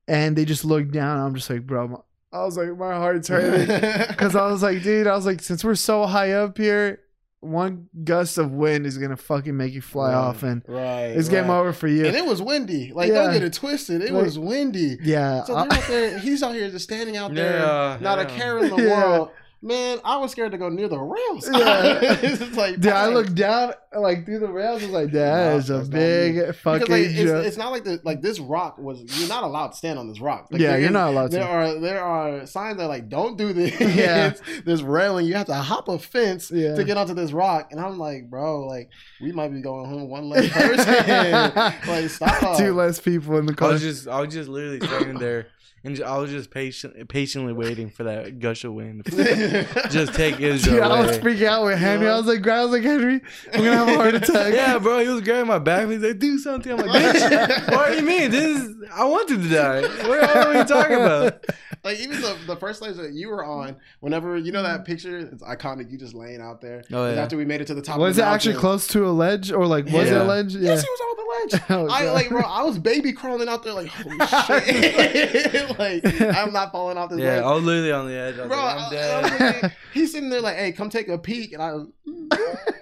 [0.06, 1.18] and they just look down.
[1.18, 3.66] I'm just like, bro, I was like, my heart's hurting
[4.08, 7.00] because I was like, dude, I was like, since we're so high up here,
[7.40, 11.28] one gust of wind is gonna fucking make you fly Right, off and right, it's
[11.28, 11.58] game right.
[11.58, 12.06] over for you.
[12.06, 12.90] And it was windy.
[12.94, 13.24] Like Yeah.
[13.24, 14.00] don't get it twisted.
[14.02, 14.96] It Like- was windy.
[15.02, 16.18] yeah, So they're out there.
[16.18, 18.98] He's out here just standing out there, Yeah, not a care in the Yeah.
[19.10, 19.30] world.
[19.64, 21.48] Man, I was scared to go near the rails.
[21.50, 21.98] Yeah.
[22.02, 23.14] it's like, Dude, I dang.
[23.14, 24.82] looked down like through the rails.
[24.82, 26.52] I was like, that Nah, is a big me.
[26.52, 27.46] fucking because like, it's, joke.
[27.46, 29.00] it's not like the like this rock was.
[29.18, 30.48] You're not allowed to stand on this rock.
[30.50, 31.48] Like, yeah, you're is- not allowed There to.
[31.48, 33.80] are there are signs that like don't do this.
[33.96, 34.34] Yeah.
[34.66, 35.24] There's railing.
[35.24, 36.74] You have to hop a fence Yeah.
[36.74, 37.68] to get onto this rock.
[37.70, 38.90] And I'm like, bro, like
[39.22, 41.52] we might be going home one less person.
[41.88, 42.58] like stop.
[42.58, 43.68] Two less people in the I car.
[43.70, 45.46] was just, I was just literally standing there,
[45.84, 49.04] and I was just patient, patiently waiting for that gush of wind.
[49.90, 52.08] just take Dude, Israel I was freaking out with Henry.
[52.08, 53.20] I was like, I was like, Henry,
[53.52, 54.54] I'm gonna have a heart attack.
[54.54, 55.88] Yeah, bro, he was grabbing my back.
[55.88, 58.30] He's like, "Do something." I'm like, "Bitch, what do you mean?
[58.30, 59.82] This is I wanted to die.
[60.08, 61.44] What are we talking about?"
[61.84, 65.18] like even the, the first stage that you were on, whenever you know that picture,
[65.18, 65.90] it's iconic.
[65.92, 66.82] You just laying out there.
[66.90, 67.20] Oh, yeah.
[67.20, 67.98] After we made it to the top.
[67.98, 70.22] Was of it the actually close to a ledge or like was it Yeah.
[70.22, 70.54] a ledge?
[70.54, 70.68] Yes, Yeah.
[70.70, 71.62] he was on the ledge.
[71.68, 72.40] Oh, I like, bro.
[72.40, 75.73] I was baby crawling out there, like, holy shit!
[75.78, 77.42] like, I'm not falling off this Yeah, ledge.
[77.44, 78.34] I was literally on the edge.
[78.38, 79.22] I was Bro, like, I- "I'm I dead."
[79.54, 81.86] was like- he's sitting there like, "Hey, come take a peek," and I was,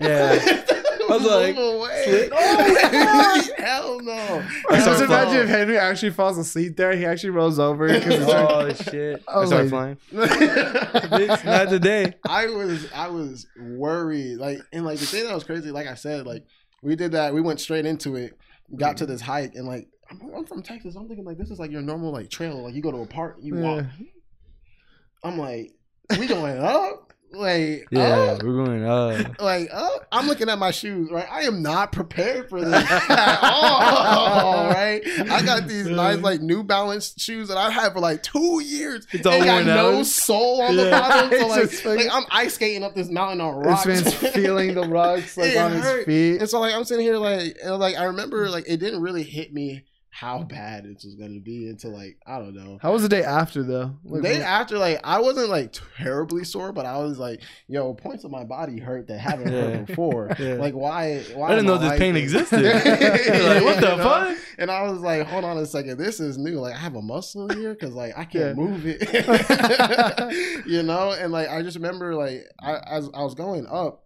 [0.01, 0.65] Yeah.
[1.11, 2.33] I was like, "Move away." slip.
[2.35, 4.13] Oh, hell no!
[4.71, 5.43] I Just started imagine flying.
[5.43, 6.95] if Henry actually falls asleep there.
[6.97, 7.89] He actually rolls over.
[7.89, 9.23] 'cause it's like- Oh shit!
[9.29, 11.45] I I was started like- flying.
[11.45, 12.15] Not today.
[12.29, 14.37] I was I was worried.
[14.39, 16.45] Like and like the thing that was crazy, like I said, like
[16.83, 18.39] we did that, we went straight into it,
[18.77, 19.89] got to this hike, and like
[20.21, 20.95] I'm, I'm from Texas.
[20.97, 22.63] I'm thinking like this is like your normal like trail.
[22.65, 23.85] Like you go to a park, you walk.
[25.25, 25.73] I'm like,
[26.19, 27.09] we going up?
[27.35, 28.03] Like Yeah,
[28.37, 28.43] up?
[28.43, 29.41] we're going up.
[29.41, 30.07] Like up?
[30.13, 31.27] I'm looking at my shoes, right?
[31.31, 32.75] I am not prepared for this
[33.09, 35.01] at all, right?
[35.31, 39.07] I got these nice like New Balance shoes that I've had for like two years.
[39.13, 40.07] It's all They got no out.
[40.07, 43.41] sole on the bottom, so like, just fucking- like I'm ice skating up this mountain
[43.41, 43.87] on This rocks.
[43.87, 46.41] man's feeling the rocks like on his feet.
[46.41, 49.55] And so like I'm sitting here like like I remember like it didn't really hit
[49.55, 52.79] me how bad this was gonna be until like I don't know.
[52.83, 53.95] How was the day after though?
[54.05, 57.95] The Like, day after, like I wasn't like terribly sore, but I was like, "Yo,
[57.95, 59.61] points of my body hurt that haven't Yeah.
[59.79, 60.31] hurt before.
[60.39, 60.55] Yeah.
[60.57, 61.21] Like, why?
[61.35, 62.63] Why I didn't know this like pain existed.
[62.63, 64.37] like, what the fuck?
[64.59, 66.61] And I was like, "Hold on a second, this is new.
[66.61, 68.65] Like, I have a muscle here because like I can't Yeah.
[68.65, 69.01] move it,
[70.67, 74.02] you know." And like I just remember, like I as I was going up,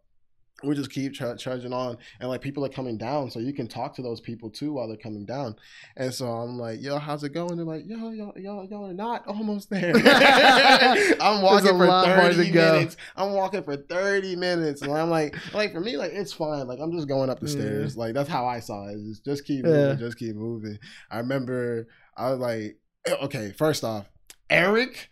[0.64, 3.66] we just keep ch- charging on and like people are coming down so you can
[3.68, 5.54] talk to those people too while they're coming down.
[5.98, 7.56] And so i'm like yo how's it going?
[7.56, 9.92] They're like yo yo yo y'all are not almost there.
[11.20, 12.72] I'm walking for 30 to go.
[12.72, 12.96] minutes.
[13.16, 16.66] I'm walking for 30 minutes and i'm like like for me like it's fine.
[16.66, 17.96] Like i'm just going up the stairs.
[17.96, 18.96] Like that's how i saw it.
[19.06, 19.70] Just, just keep Yeah.
[19.72, 20.78] moving just keep moving.
[21.10, 22.78] I remember i was like
[23.22, 24.08] okay first off
[24.48, 25.08] eric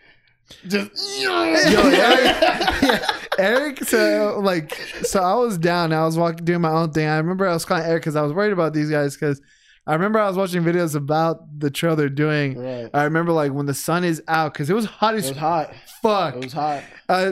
[0.66, 1.62] just Yo, Eric,
[2.83, 3.07] yeah,
[3.38, 3.85] Eric.
[3.85, 5.92] So like, so I was down.
[5.92, 7.07] I was walking, doing my own thing.
[7.09, 9.40] I remember I was calling Eric because I was worried about these guys because
[9.87, 12.59] I remember I was watching videos about the trail they're doing.
[12.59, 15.30] right I remember like when the sun is out because it was hot it was
[15.37, 16.37] hot fuck.
[16.37, 16.83] it was hot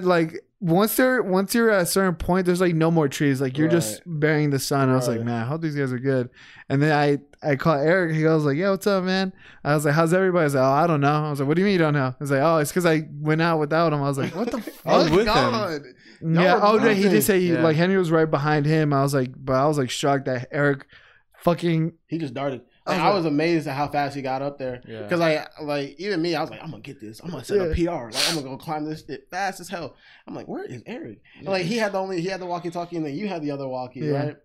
[0.03, 3.41] like once they're once you're at a certain point, there's like no more trees.
[3.41, 4.89] Like you're just bearing the sun.
[4.89, 6.31] I was like, man, I hope these guys are good.
[6.69, 8.15] And then I I call Eric.
[8.15, 9.33] He goes like, yeah, what's up, man?
[9.65, 10.43] I was like, how's everybody?
[10.43, 11.27] I was like, oh, I don't know.
[11.27, 12.07] I was like, what do you mean you don't know?
[12.07, 14.01] I was like, oh, it's because I went out without him.
[14.01, 14.87] I was like, what the fuck?
[14.87, 15.27] I was Oh, with.
[15.27, 15.83] God.
[16.23, 16.61] Y'all yeah.
[16.63, 17.63] Oh, no, he did say he Yeah.
[17.63, 18.93] like Henry was right behind him.
[18.93, 20.87] I was like, but I was like shocked that Eric
[21.41, 22.61] fucking He just darted.
[22.85, 24.83] I Like, was I like- was amazed at how fast he got up there.
[24.89, 25.09] Yeah.
[25.09, 27.21] Cause I like even me, I was like, I'm gonna get this.
[27.21, 28.11] I'm gonna set a PR.
[28.11, 29.95] Like I'm gonna go climb this shit fast as hell.
[30.27, 31.21] I'm like, where is Eric?
[31.39, 33.43] And, like he had the only he had the walkie talkie, and then you had
[33.43, 34.11] the other walkie, Yeah.
[34.25, 34.37] right?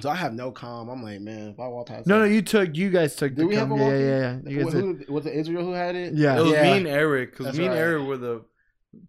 [0.00, 0.88] So I have no calm.
[0.88, 2.76] I'm like, man, if I walk past, No, no, you took.
[2.76, 3.34] You guys took.
[3.34, 3.80] Did the we have a cum.
[3.80, 4.50] Yeah, yeah, yeah.
[4.50, 6.14] You guys Who- who- was it Israel who had it?
[6.14, 6.38] Yeah.
[6.38, 6.62] It was Yeah.
[6.62, 7.80] me and Eric because That's me and right.
[7.80, 8.44] Eric were the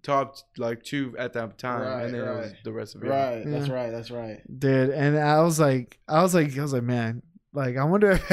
[0.04, 3.08] top like two at that time, Right, and then it was the rest of it.
[3.10, 3.44] Right.
[3.46, 3.92] That's right.
[3.92, 4.42] That's right.
[4.60, 4.90] dude.
[4.90, 7.22] And I was like, I was like, I was like, man,
[7.54, 8.20] like I wonder.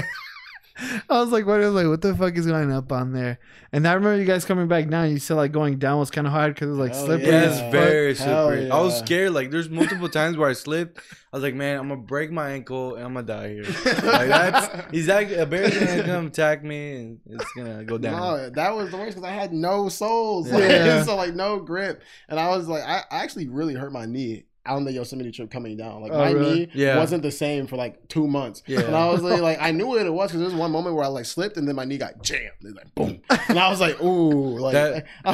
[1.11, 1.61] I was like, what?
[1.61, 3.41] I was like, what the fuck is going up on there?
[3.73, 5.11] And I remember you guys coming back down.
[5.11, 7.27] You said like going down was kind of hard because it was like Hell slippery.
[7.27, 7.51] Yeah, Yeah.
[7.51, 8.71] it's very Hell slippery.
[8.71, 9.33] I was scared.
[9.33, 10.99] Like, there's multiple times where I slipped.
[11.33, 13.65] I was like, man, I'm gonna break my ankle and I'm gonna die here.
[13.85, 18.21] like that's he's like a bear's gonna come attack me and it's gonna go down.
[18.21, 20.49] No, that was the worst because I had no soles.
[20.49, 21.03] Yeah.
[21.05, 24.45] so like no grip, and I was like, I, I actually really hurt my knee
[24.69, 26.03] on the Yosemite trip coming down.
[26.03, 26.55] Like Oh, my really?
[26.67, 26.97] knee Yeah.
[26.99, 28.63] wasn't the same for like two months.
[28.67, 28.81] Yeah.
[28.81, 30.95] And I was like, like I knew what it was because there was one moment
[30.97, 32.53] where I like slipped and then my knee got jammed.
[32.61, 35.07] It's like boom, and I was like, ooh, like That-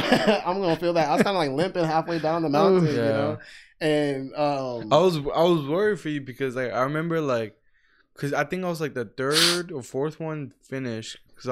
[0.47, 1.09] I'm gonna feel that.
[1.09, 3.09] I was kind of like limping halfway down the mountain, you Yeah.
[3.11, 3.39] know.
[3.81, 7.57] And um, I was I was worried for you because like I remember like
[8.15, 11.49] because I think I was like the third or fourth one finished because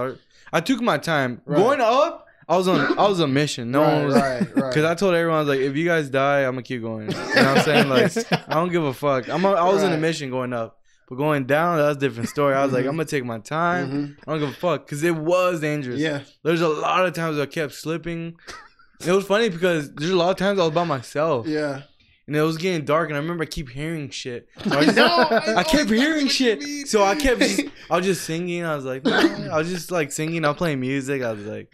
[0.53, 1.59] I I took my time Right.
[1.59, 2.27] going up.
[2.49, 3.71] I was on I was on mission.
[3.71, 4.55] No one was right, right.
[4.55, 7.11] Because I told everyone, I was like, if you guys die, I'm gonna keep going.
[7.11, 7.89] You know what I'm saying?
[7.89, 9.29] Like, I don't give a fuck.
[9.29, 10.79] I'm a, I was in a mission going up,
[11.09, 12.55] but going down, that's a different story.
[12.55, 13.91] I was like, I'm gonna take my time.
[13.91, 14.17] Mhm.
[14.27, 16.01] I don't give a fuck because it was dangerous.
[16.01, 18.37] yeah, There's a lot of times I kept slipping.
[19.05, 21.83] It was funny because there's a lot of times I was by myself yeah.
[22.29, 24.49] and it was getting dark, and I remember I keep hearing shit.
[24.65, 27.97] So I, I just- know, I know kept hearing shit, so I kept just, I
[27.97, 28.65] was just singing.
[28.65, 30.45] I was like, I was just like singing.
[30.45, 31.23] I was playing music.
[31.23, 31.69] I was like,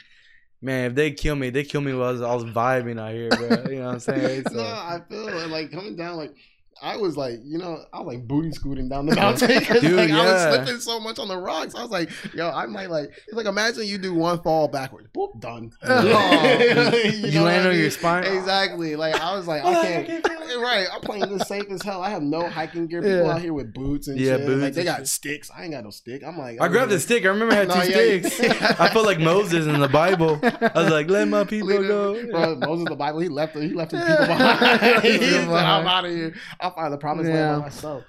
[0.61, 3.12] man, if they kill me, they kill me while I was, I was vibing out
[3.12, 3.71] here, bro.
[3.71, 4.44] You know what I'm saying?
[4.49, 6.35] So- no, I feel like coming down like
[6.81, 9.93] I was like, you know, I was like booty scooting down the mountain because Dude,
[9.97, 11.75] like I was slipping so much on the rocks.
[11.75, 15.09] I was like, yo, I might like it's like imagine you do one fall backwards,
[15.14, 15.73] boop, done.
[15.83, 16.59] Oh.
[17.05, 18.25] you You know land what I on your spine?
[18.25, 18.97] Exactly.
[18.97, 20.27] Like I was like, I can't.
[20.59, 22.03] Right, I'm playing this safe as hell.
[22.03, 23.03] I have no hiking gear.
[23.03, 23.33] People Yeah.
[23.35, 24.47] out here with boots and Yeah, shit.
[24.47, 25.09] boots like they got shit.
[25.09, 25.51] sticks.
[25.55, 26.25] I ain't got no stick.
[26.25, 27.25] I'm like, I grabbed a stick.
[27.25, 28.41] I remember I had No, two yeah, sticks.
[28.41, 28.77] yeah.
[28.79, 30.38] I felt like Moses in the Bible.
[30.43, 32.27] I was like, let my people go.
[32.31, 35.03] Bro, Moses in the Bible, he left he left his people behind.
[35.03, 36.35] he said, I'm out of here.
[36.69, 37.51] I'll find the promised Yeah.
[37.51, 38.05] land by myself.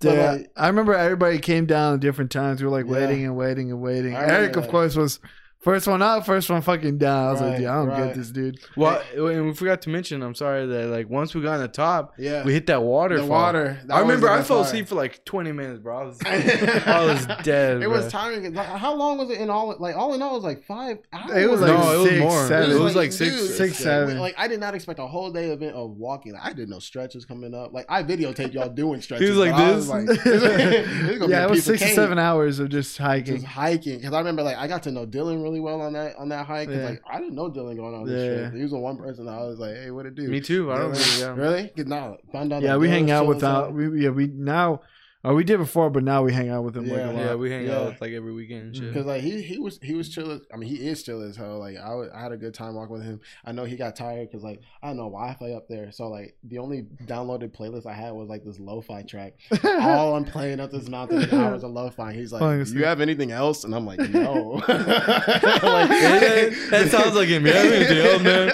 [0.00, 2.60] But, like- I remember everybody came down at different times.
[2.60, 2.92] We were like Yeah.
[2.92, 4.14] waiting and waiting and waiting.
[4.14, 5.20] Eric, of course, was
[5.64, 7.28] first one out, first one fucking down.
[7.28, 8.06] I was like, yeah, I don't right.
[8.06, 8.60] get this dude.
[8.76, 11.68] Well, and we forgot to mention, I'm sorry that like once we got on the
[11.68, 12.44] top, Yeah.
[12.44, 13.26] we hit that waterfall.
[13.26, 13.80] the water.
[13.86, 15.98] That I remember I fell asleep for like 20 minutes, bro.
[15.98, 17.82] I was, I was dead.
[17.82, 18.10] It was bro.
[18.10, 18.54] tiring.
[18.54, 19.74] Like, How long was it in all?
[19.78, 21.30] Like all in all, it was like five hours.
[21.36, 22.46] It was like No, it was six, more.
[22.46, 22.70] seven.
[22.76, 24.18] It was like six- dude, six, seven.
[24.18, 26.32] Like I did not expect a whole day event of walking.
[26.34, 27.72] Like I did no stretches coming up.
[27.72, 29.24] Like I videotaped y'all doing stretches.
[29.26, 29.88] He was like but I this.
[29.88, 33.36] like, this is gonna yeah, it was six or seven hours of just hiking.
[33.36, 36.16] Just hiking because I remember like I got to know Dylan really well on that
[36.16, 36.68] on that hike.
[36.68, 36.84] 'cause, Yeah.
[36.84, 38.40] like I didn't know Dylan going on this Yeah.
[38.48, 38.54] trip.
[38.54, 40.28] He was the one person that I was like, hey, what it do?
[40.28, 40.72] Me too.
[40.72, 41.02] I don't Really?
[41.02, 41.34] really, yeah.
[41.34, 41.68] Really?
[41.76, 42.62] 'Cause now found out.
[42.62, 44.80] yeah, we hang out chill with as uh, we yeah we now,
[45.24, 47.10] or we did before, but now we hang out with him like Yeah.
[47.10, 47.24] a lot.
[47.24, 47.78] Yeah, we hang Yeah.
[47.78, 48.92] out like every weekend and shit.
[48.92, 50.30] Because like he he was he was chill.
[50.30, 51.58] As, I mean he is chill as hell.
[51.58, 53.20] Like I, wa- I had a good time walking with him.
[53.44, 55.90] I know he got tired because like I had no Wi-Fi up there.
[55.92, 59.34] So like the only downloaded playlist I had was like this lo-fi track.
[59.64, 62.12] All I'm playing up this mountain is hours of lo-fi.
[62.12, 62.78] He's like, Falling "Do asleep.
[62.80, 63.64] you have anything else?
[63.64, 64.62] And I'm like, no.
[64.68, 67.46] like, that, that sounds like him.
[67.46, 68.48] Yeah, anything else, man?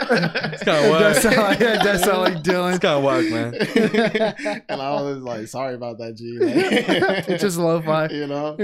[0.53, 1.49] It's kind It of does sound whack.
[1.49, 2.81] like, yeah, it does sound like It's Dylan.
[2.81, 4.63] kind of whack, man.
[4.69, 6.39] and I was like, sorry about that, G.
[6.39, 8.09] Like, It's just lo-fi.
[8.09, 8.57] you know.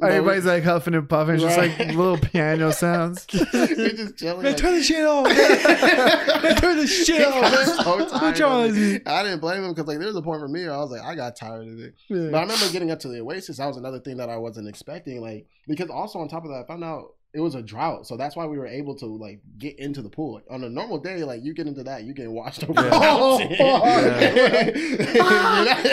[0.00, 3.26] Everybody's like huffing and puffing, it's just like little piano sounds.
[3.32, 4.42] We're just chilling.
[4.44, 5.24] Man, like- turn the shit off.
[5.26, 7.34] Man, turn the shit off.
[7.34, 7.66] I man.
[7.66, 8.92] so What's tired wrong of with it.
[8.92, 9.00] you?
[9.12, 10.90] I didn't blame him because like there was a point for me where I was
[10.92, 11.94] like I got tired of it.
[12.08, 13.56] But I remember getting up to the Oasis.
[13.56, 15.20] That was another thing that I wasn't expecting.
[15.20, 18.16] Like because also on top of that, I found out it was a drought, so
[18.16, 20.40] that's why we were able to like get into the pool.
[20.50, 22.72] On a normal day, like you get into that, you getting washed over.
[22.74, 22.88] Yeah.
[22.90, 23.50] the mountain.
[23.58, 24.66] Yeah.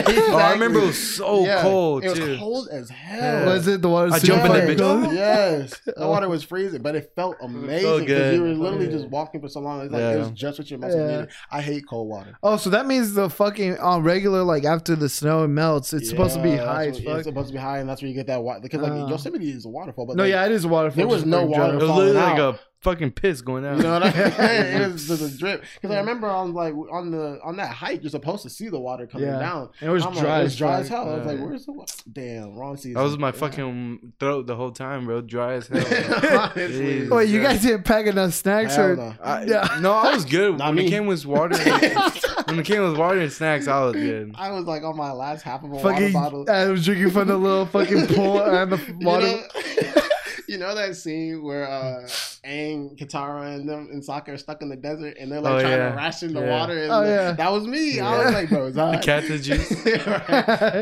[0.10, 0.26] You know?
[0.32, 2.38] Oh, I remember it was so Yeah, cold It was too.
[2.38, 2.95] cold as Yeah.
[2.95, 3.45] hell.
[3.48, 4.13] Was it the water?
[4.13, 5.13] I super jump in that fucking bitch.
[5.15, 8.36] Yes, the water was freezing, but it felt amazing because good.
[8.36, 8.91] you were literally Yeah.
[8.91, 9.82] just walking for so long.
[9.82, 11.12] It's like it was just what your muscles Yeah.
[11.17, 11.30] needed.
[11.52, 12.38] I hate cold water.
[12.43, 16.36] Oh, so that means the fucking on regular like after the snow melts, it's supposed
[16.36, 18.28] to be high what- as It's supposed to be high, and that's where you get
[18.28, 18.60] that water.
[18.62, 19.08] Because like Ah.
[19.10, 20.98] Yosemite is a waterfall, but No, like, yeah, it is a waterfall.
[20.98, 23.63] there was just no fucking water It was falling literally like a fucking piss going
[23.63, 23.77] down.
[23.77, 24.81] You know what I mean?
[24.83, 25.63] it was just a drip.
[25.73, 28.79] Because I remember on like on the on that hike, you're supposed to see the
[28.79, 29.39] water coming Yeah.
[29.39, 29.69] down.
[29.81, 30.39] And it was I'm like, dry.
[30.41, 31.09] it was as dry as hell.
[31.09, 32.93] I was like, "Where's the water?" Damn, wrong season.
[32.93, 33.31] That was my Yeah.
[33.31, 35.21] fucking throat the whole time, bro.
[35.21, 35.79] Dry as hell.
[35.83, 37.07] Honestly.
[37.07, 37.09] Jeez.
[37.09, 38.95] Wait, you guys didn't pack enough snacks Hell or?
[38.97, 39.15] no.
[39.23, 39.77] I, Yeah.
[39.81, 40.59] No, I was good.
[40.59, 40.85] Not when me.
[40.85, 41.57] it came with water,
[42.45, 44.35] when it came with water and snacks, I was good.
[44.38, 46.45] I was like on my last half of a water bottle.
[46.47, 49.25] I was drinking from the little fucking pool and the You water.
[49.25, 50.01] know?
[50.49, 52.01] you know that scene where uh
[52.45, 55.60] Aang, Katara, and them and Sokka are stuck in the desert and they're like Oh,
[55.62, 55.89] trying yeah.
[55.91, 56.60] to ration the Yeah.
[56.60, 56.84] water.
[56.84, 57.31] And Oh, the- yeah.
[57.31, 57.99] that was me.
[57.99, 59.71] I was like, bro, is The that cactus juice.
[59.86, 60.29] Right.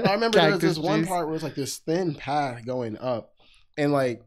[0.07, 2.97] I remember there was Cactus this one part where it's like this thin path going
[2.97, 3.33] up,
[3.77, 4.23] and like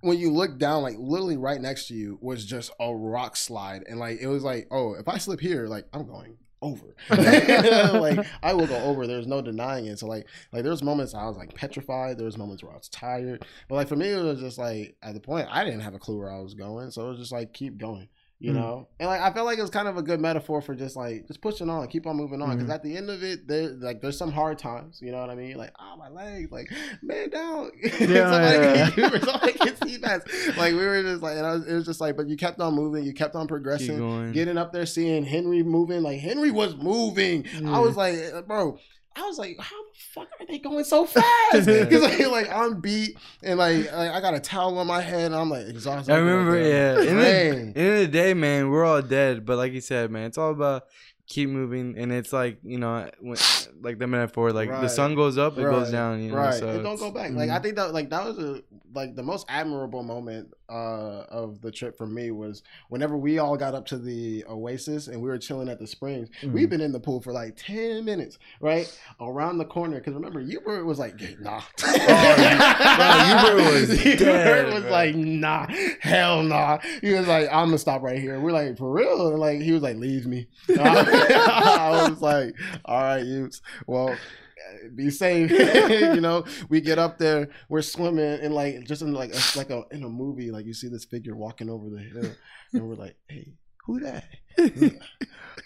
[0.00, 3.84] when you look down, like literally right next to you was just a rock slide,
[3.88, 6.94] and like it was like, oh, if I slip here, like I'm going over.
[7.10, 9.06] like I will go over.
[9.06, 9.98] There's no denying it.
[9.98, 12.18] So like like there's moments I was like petrified.
[12.18, 13.44] There was moments where I was tired.
[13.68, 15.98] But like for me, it was just like at the point I didn't have a
[15.98, 18.08] clue where I was going, so it was just like keep going.
[18.44, 18.54] You Mm.
[18.56, 20.96] know, and like I felt like it was kind of a good metaphor for just
[20.96, 22.50] like just pushing on, keep on moving on.
[22.56, 22.74] Because Mhm.
[22.74, 24.98] at the end of it, there like there's some hard times.
[25.00, 25.56] You know what I mean?
[25.56, 26.68] Like oh my legs, like
[27.02, 27.70] man down.
[27.82, 28.90] somebody, yeah.
[28.90, 30.56] somebody get CPAS.
[30.56, 32.58] Like we were just like, and I was, it was just like, but you kept
[32.60, 36.02] on moving, you kept on progressing getting up there, seeing Henry moving.
[36.02, 37.46] Like Henry was moving.
[37.64, 38.16] I was like,
[38.48, 38.76] bro.
[39.16, 41.26] I was like, how the fuck are they going so fast?
[41.54, 41.84] Yeah.
[41.84, 45.26] Because like, like I'm beat and like, like I got a towel on my head
[45.26, 46.12] and I'm like exhausted.
[46.12, 47.00] I remember, yeah.
[47.00, 47.58] In the, Dang.
[47.74, 49.44] end of the day, man, we're all dead.
[49.44, 50.84] But like you said, man, it's all about
[51.26, 51.96] keep moving.
[51.98, 53.36] And it's like, you know, when,
[53.82, 56.36] like the metaphor, like the sun goes up, it goes down, you know.
[56.38, 56.54] right.
[56.54, 57.30] So it don't go back.
[57.30, 57.36] Mhm.
[57.36, 58.62] Like I think that like that was a
[58.94, 63.56] like the most admirable moment uh of the trip for me was whenever we all
[63.56, 66.28] got up to the oasis and we were chilling at the springs.
[66.42, 66.52] Mhm.
[66.52, 68.86] We've been in the pool for like 10 minutes, right?
[69.20, 70.00] Around the corner.
[70.00, 71.60] Cause remember, Hubert was like, nah.
[71.84, 74.90] Oh, bro, was Hubert dead, was bro.
[74.90, 75.66] like, nah,
[76.00, 76.78] hell nah.
[77.00, 78.38] He was like, I'm gonna stop right here.
[78.40, 79.28] We're like, for real?
[79.28, 80.46] And like he was like, leave me.
[80.68, 83.60] I was like, all right, Utes.
[83.86, 85.50] Well, uh, be safe.
[85.90, 89.70] you know, we get up there, we're swimming, and like just in like a, like
[89.70, 92.32] a in a movie, like you see this figure walking over the hill,
[92.72, 93.54] and we're like, hey,
[93.86, 94.24] who that?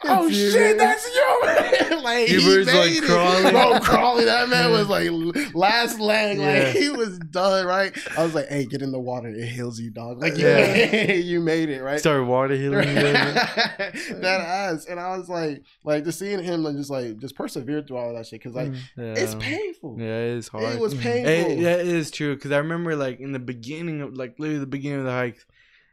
[0.05, 0.77] oh shit, man.
[0.77, 2.01] that's you!
[2.03, 3.51] like he like, made crawling.
[3.53, 4.25] bro, crawling.
[4.27, 5.11] That man was like
[5.55, 6.65] last leg, Yeah.
[6.65, 7.67] like he was done.
[7.67, 7.97] Right?
[8.17, 10.21] I was like, hey, get in the water, it heals you, dog.
[10.21, 11.13] Like you, Yeah.
[11.13, 11.99] you made it, right?
[11.99, 12.89] Started water healing.
[12.89, 17.35] you, that ass, and I was like, like just seeing him like just like just
[17.35, 18.77] persevere through all that shit because like Mm.
[18.97, 19.15] Yeah.
[19.23, 19.97] it's painful.
[19.99, 20.65] Yeah, it is hard.
[20.75, 21.01] It was Mhm.
[21.01, 21.53] painful.
[21.59, 24.67] It, that is true because I remember like in the beginning of like literally the
[24.67, 25.45] beginning of the hike,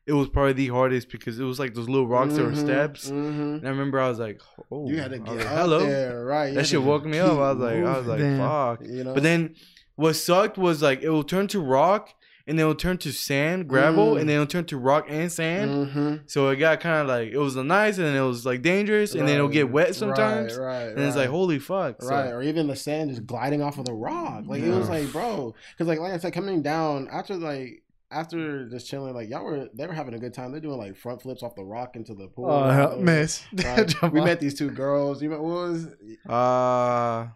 [0.06, 2.58] it was probably the hardest because it was like those little rocks that were Mhm,
[2.58, 3.10] steps.
[3.10, 3.58] mhm.
[3.60, 5.80] And I remember I was like, oh, You had to get like, up hello.
[5.86, 6.48] there, right?
[6.50, 7.32] You That shit woke me up.
[7.38, 8.40] I was like, I was like, Damn.
[8.40, 8.82] fuck.
[8.86, 9.14] you know.
[9.14, 9.56] But then
[9.96, 12.10] what sucked was like it will turn to rock
[12.46, 14.20] and then it'll turn to sand, gravel, Mm.
[14.20, 15.88] and then it'll turn to rock and sand.
[15.88, 16.20] Mhm.
[16.26, 19.14] So it got kind of like it was nice and then it was like dangerous
[19.16, 20.58] and then it'll get wet sometimes.
[20.58, 22.02] Right, right, And it's like holy fuck.
[22.02, 24.44] So- Right, or even the sand just gliding off of the rock.
[24.48, 27.83] Like it was like, bro, because like like I said, coming down after like
[28.14, 30.52] after just chilling, like y'all were they were having a good time.
[30.52, 32.50] They're doing like front flips off the rock into the pool.
[32.50, 33.44] Oh, hell, miss.
[33.64, 34.12] Right.
[34.12, 35.22] We met these two girls.
[35.22, 35.88] You met, what was
[36.28, 37.28] Uh,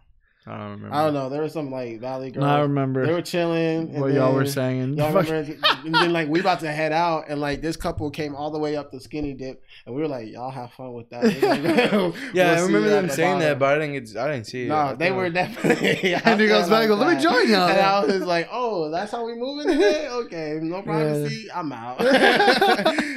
[0.48, 0.96] I don't remember.
[0.96, 1.28] I don't know.
[1.28, 2.44] There was some like valley girls.
[2.44, 3.04] No, I remember.
[3.06, 3.90] They were chilling.
[3.90, 4.96] and what y'all were saying.
[4.96, 5.56] Y'all remember?
[5.84, 8.58] and then like we about to head out, and like this couple came all the
[8.58, 11.40] way up the skinny dip, and we were like, "Y'all have fun with that." We
[11.40, 14.16] like, Yeah, we'll I remember them the saying that, but I didn't get.
[14.16, 14.68] I didn't see it.
[14.68, 16.14] No, they were definitely.
[16.14, 18.90] out And he goes back, like "Let me join y'all." And I was like, "Oh,
[18.90, 20.08] that's how we moving today?
[20.08, 21.48] Okay, no privacy.
[21.54, 22.00] I'm out."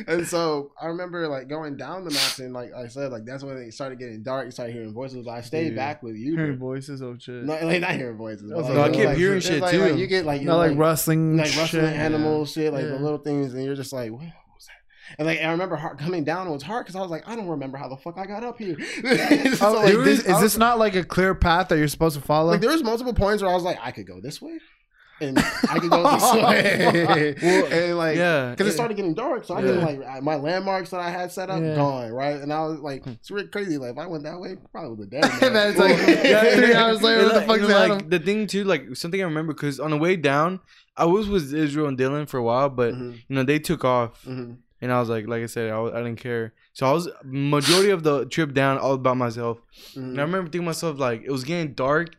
[0.08, 2.52] and so I remember like going down the mountain.
[2.54, 4.46] Like I said, like that's when it started getting dark.
[4.46, 5.26] You started hearing voices.
[5.26, 5.76] But I stayed Dude.
[5.78, 6.36] back with you.
[6.36, 7.44] Hearing voices of shit.
[7.44, 8.52] No, like not hearing voices.
[8.52, 9.82] but, No, like, I keep like, hearing shit, like, too.
[9.82, 11.94] Like, you get like you Not like, like, rustling, like rustling shit.
[11.96, 12.90] animal shit, like Yeah.
[12.90, 15.18] the little things, and you're just like, what was that?
[15.20, 17.36] And like I remember hard, coming down, it was hard because I was like, I
[17.36, 18.78] don't remember how the fuck I got up here.
[19.56, 21.88] So, Oh, like, like, this, is- is this not like a clear path that you're
[21.88, 22.50] supposed to follow?
[22.52, 24.58] like there was multiple points where I was like, I could go this way,
[25.22, 25.38] and
[25.70, 28.76] I could go this way, Well, and like yeah, because it yeah.
[28.76, 29.68] started getting dark, so I Yeah.
[29.68, 31.76] didn't like my landmarks that I had set up Yeah.
[31.76, 33.78] gone right, and I was like, it's really crazy.
[33.78, 35.44] Like if I went that way, probably would have dead.
[35.44, 37.90] And then it's like, yeah, three hours later, what the like- fuck's you know, that?
[37.90, 40.60] like the thing too, like something I remember because on the way down,
[40.98, 43.86] I was with Israel and Dylan for a while, but Mhm, you know they took
[43.86, 44.58] off, mhm.
[44.82, 46.54] and I was like, like I said, I, was, I didn't care.
[46.74, 49.60] So I was majority of the trip down all by myself,
[49.96, 50.26] and I Mhm.
[50.28, 52.10] remember thinking to myself like it was getting dark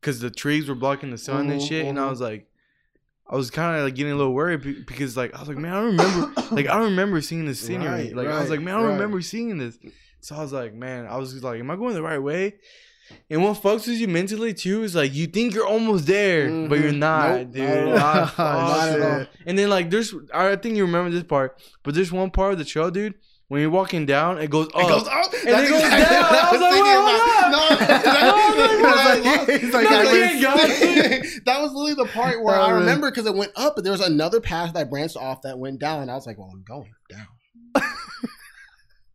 [0.00, 2.10] because the trees were blocking the sun and Mhm, shit, and I mhm.
[2.10, 2.46] was like.
[3.32, 5.72] I was kind of like getting a little worried because like I was like, man,
[5.72, 8.06] I don't remember, like I don't remember seeing this scenery.
[8.06, 8.92] Right, like I was like, man, I don't right.
[8.94, 9.78] remember seeing this.
[10.20, 12.54] So I was like, man, I was just like, am I going the right way?
[13.30, 16.80] And what fucks with you mentally too is like you think you're almost there, but
[16.80, 16.98] you're Mhm.
[16.98, 17.94] not, Nope, dude.
[17.94, 18.36] not.
[18.38, 19.26] Not at all.
[19.46, 22.58] And then like there's, I think you remember this part, but there's one part of
[22.58, 23.14] the trail, dude.
[23.50, 24.82] When you're walking down, it goes up.
[24.84, 26.24] It goes up, And That's it goes exactly down.
[26.30, 27.50] I was like, thinking wait, hold about.
[27.50, 27.58] No,
[29.24, 29.98] No, he's no, like,
[30.40, 30.54] no,
[31.46, 34.02] that, was, literally the part where I remember because it went up, but there was
[34.02, 36.02] another path that branched off that went down.
[36.02, 37.26] And I was like, well, I'm going down.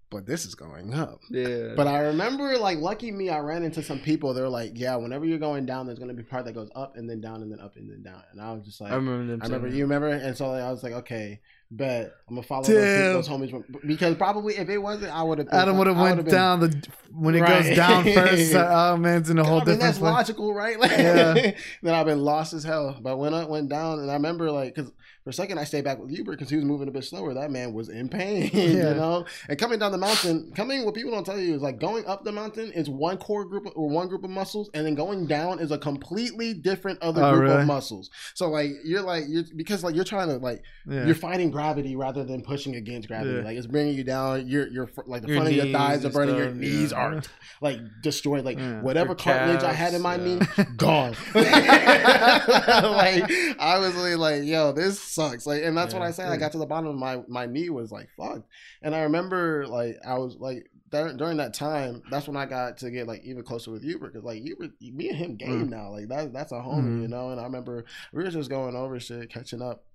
[0.09, 1.19] but this is going up.
[1.29, 1.73] Yeah.
[1.75, 4.33] But I remember, like, lucky me, I ran into some people.
[4.33, 7.09] They're like, yeah, whenever you're going down, there's gonna be part that goes up and
[7.09, 8.21] then down and then up and then down.
[8.31, 9.41] And I was just like, I remember them.
[9.41, 11.39] I remember you remember, and so like, I was like, okay,
[11.71, 15.47] but I'm gonna follow those, those homies because probably if it wasn't, I would have.
[15.51, 17.65] Adam would have went down the when it Right.
[17.65, 18.53] goes down first.
[18.55, 20.11] oh man, it's in a whole I mean, different that's place.
[20.13, 20.79] logical, right?
[20.79, 21.33] Like, Yeah.
[21.81, 22.97] then I've been lost as hell.
[23.01, 24.91] But when I went down, and I remember like, because
[25.25, 27.33] for a second I stayed back with Hubert because he was moving a bit slower.
[27.33, 28.61] That man was in pain, Yeah.
[28.63, 29.25] you know.
[29.49, 32.23] And coming down the mountain, coming what people don't tell you is like going up
[32.23, 35.57] the mountain is one core group or one group of muscles, and then going down
[35.59, 37.61] is a completely different other Oh, group really?
[37.61, 38.11] of muscles.
[38.35, 41.07] So like you're like you're because like you're trying to like Yeah.
[41.07, 43.37] you're fighting gravity rather than pushing against gravity.
[43.37, 43.41] Yeah.
[43.45, 44.47] Like it's bringing you down.
[44.47, 46.35] You're you're like the Your front of your thighs are burning.
[46.35, 47.23] Your knees are
[47.61, 48.45] like destroyed.
[48.45, 50.39] Like whatever cartilage I had in my knee,
[50.77, 51.15] gone.
[51.33, 53.23] like
[53.59, 55.45] I was really like, yo, this sucks.
[55.47, 56.29] Like, and that's what I said.
[56.31, 58.47] I got to the bottom of my my knee was like fucked.
[58.81, 62.77] And I remember like I was like dur- during that time, that's when I got
[62.79, 65.89] to get like even closer with Hubert because like Hubert, me and him game now.
[65.91, 67.01] Like that that's a homie, Mhm.
[67.03, 67.29] you know.
[67.31, 69.85] And I remember we were just going over shit, catching up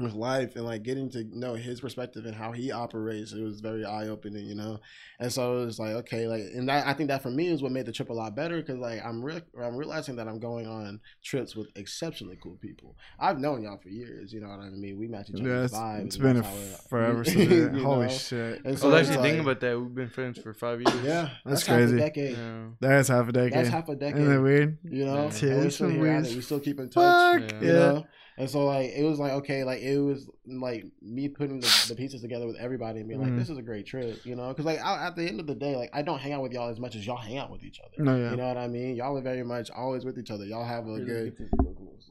[0.00, 3.60] with life and like getting to know his perspective and how he operates it was
[3.60, 4.78] very eye-opening you know
[5.18, 7.62] and so it was like okay like and that i think that for me is
[7.62, 10.38] what made the trip a lot better because like i'm re- i'm realizing that i'm
[10.38, 14.60] going on trips with exceptionally cool people i've known y'all for years you know what
[14.60, 16.60] i mean we match each Yeah, other's it's, vibes it's and been a that's how
[16.84, 17.74] it- forever since you then.
[17.82, 18.12] Holy know?
[18.12, 18.64] shit.
[18.64, 19.80] And I so was it's actually thinking about that.
[19.80, 20.94] We've been friends for five years.
[21.02, 21.96] yeah That's that's, half crazy.
[21.96, 22.64] a decade Yeah.
[22.80, 23.52] That's half a decade.
[23.52, 24.78] that's half a decade Isn't that weird?
[24.84, 25.48] you know Yeah.
[25.50, 26.24] and we It's still so here weird.
[26.26, 26.34] it.
[26.36, 27.60] we still keep in touch Fuck Yeah.
[27.60, 27.78] you yeah.
[27.80, 28.06] know
[28.38, 31.94] and so like it was like okay like it was like me putting the, the
[31.94, 33.38] pieces together with everybody and being like Mhm.
[33.38, 34.48] this is a great trip you know?
[34.48, 36.52] Because like I, at the end of the day like i don't hang out with
[36.52, 38.02] y'all as much as y'all hang out with each other.
[38.02, 38.30] No, yeah.
[38.30, 38.96] you know what i mean?
[38.96, 40.44] Y'all are very much always with each other.
[40.44, 41.36] Y'all have a good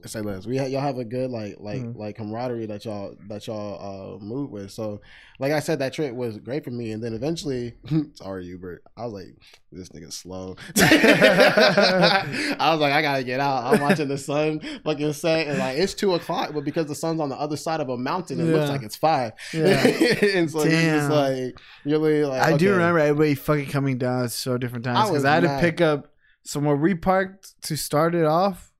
[0.06, 0.46] say less.
[0.46, 1.96] We ha- y'all have a good like like Mhm.
[1.96, 4.70] like camaraderie that y'all that y'all uh move with.
[4.70, 5.00] So
[5.40, 6.92] like i said that trip was great for me.
[6.92, 7.74] And then eventually
[8.14, 9.36] sorry hubert i was like
[9.72, 10.56] this nigga's slow.
[10.76, 13.64] I was like i gotta get out.
[13.64, 15.46] I'm watching the sun fucking set.
[15.48, 17.96] And like it's two o'clock but because the sun's on the other side of a
[17.96, 18.72] mountain it looks Yeah.
[18.72, 19.64] like it's five Yeah.
[19.86, 21.10] and so you're just Damn.
[21.10, 25.02] like really like I do remember everybody fucking coming down at so different times I
[25.02, 25.56] because was I, had mad.
[25.56, 26.12] to pick up.
[26.44, 28.72] So when we parked to start it off,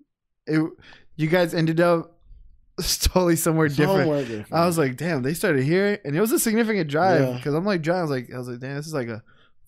[0.46, 0.60] it
[1.16, 2.14] you guys ended up
[2.78, 4.00] totally somewhere different.
[4.02, 4.52] Somewhere different.
[4.52, 7.32] I was like, damn, they started here, and it was a significant drive Yeah.
[7.36, 7.98] because I'm like driving.
[7.98, 9.22] I was like, I was like, damn, this is like a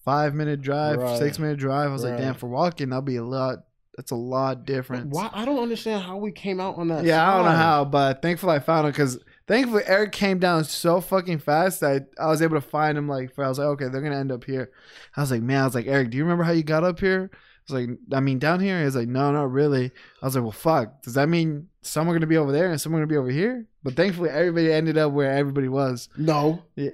[0.04, 1.18] five minute drive, Right.
[1.18, 1.90] six minute drive.
[1.90, 3.58] I was like, damn, for walking, that'll be a lot.
[3.96, 5.10] That's a lot different.
[5.10, 7.04] Why I don't understand how we came out on that.
[7.04, 9.18] Yeah, I don't know how, but thankfully I found it because
[9.50, 13.08] thankfully Eric came down so fucking fast that I was able to find him.
[13.08, 14.70] Like, for I was like, okay, they're gonna end up here.
[15.16, 17.00] I was like, man, I was like, Eric, do you remember how you got up
[17.00, 17.30] here?
[17.32, 18.78] I was like, I mean, down here.
[18.78, 19.90] He was like, no, not really.
[20.22, 21.02] I was like, well, fuck.
[21.02, 23.28] Does that mean some are gonna be over there and some are gonna be over
[23.28, 23.66] here?
[23.82, 26.08] But thankfully, everybody ended up where everybody was.
[26.16, 26.90] No, Yeah.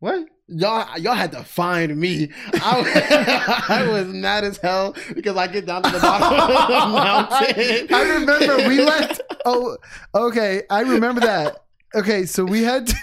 [0.00, 0.26] What?
[0.46, 2.30] y'all y'all had to find me.
[2.54, 7.88] I, I was mad as hell because I get down to the bottom of the
[7.88, 7.94] mountain.
[7.94, 9.22] I remember we left.
[9.46, 9.76] Oh,
[10.14, 10.62] okay.
[10.68, 11.63] I remember that.
[11.94, 12.94] Okay, so we had to.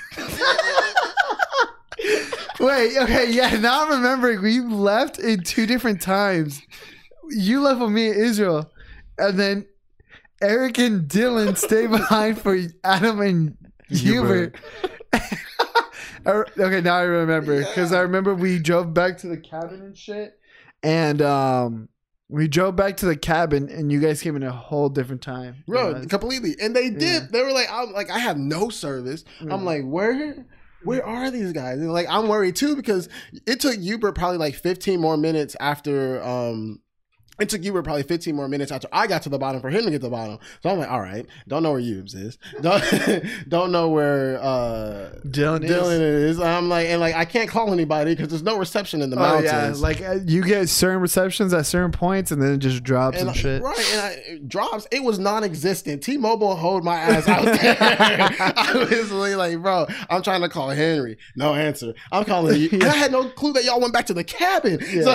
[2.60, 4.42] Wait, okay, yeah, now I'm remembering.
[4.42, 6.62] We left in two different times.
[7.30, 8.70] You left with me in Israel,
[9.18, 9.66] and then
[10.42, 13.58] Eric and Dylan stayed behind for Adam and
[13.90, 14.56] Hubert.
[15.14, 15.30] I-
[16.60, 20.38] okay, now I remember because I remember we drove back to the cabin and shit,
[20.84, 21.90] and um,
[22.32, 25.64] we drove back to the cabin, and you guys came in a whole different time.
[25.68, 26.06] Bro, Yeah.
[26.06, 26.56] completely.
[26.62, 27.02] And they did.
[27.02, 27.28] Yeah.
[27.30, 29.24] They were like, I'm like, I have no service.
[29.44, 29.54] Yeah.
[29.54, 30.46] I'm like, where
[30.84, 31.78] where are these guys?
[31.80, 33.08] And like I'm worried too because
[33.46, 36.80] it took Hubert probably like 15 more minutes after um
[37.40, 39.84] it took Hubert probably 15 more minutes after I got to the bottom for him
[39.86, 40.38] to get to the bottom.
[40.62, 42.38] So I'm like, all right, don't know where Hubes is.
[42.62, 42.84] Don't
[43.50, 45.72] don't know where uh Dylan, is.
[45.72, 46.40] Dylan is.
[46.40, 49.20] I'm like, and like I can't call anybody because there's no reception in the Oh
[49.20, 49.80] mountains.
[49.80, 53.18] yeah, like uh, you get certain receptions at certain points, and then it just drops
[53.20, 53.62] and, and shit.
[53.64, 54.88] right, and I, it drops.
[54.92, 56.04] It was non-existent.
[56.04, 57.78] T-Mobile hold my ass out there.
[57.80, 61.94] I was like, bro, I'm trying to call Henry, no answer.
[62.12, 62.70] I'm calling you.
[62.72, 64.80] And I had no clue that y'all went back to the cabin.
[65.04, 65.12] So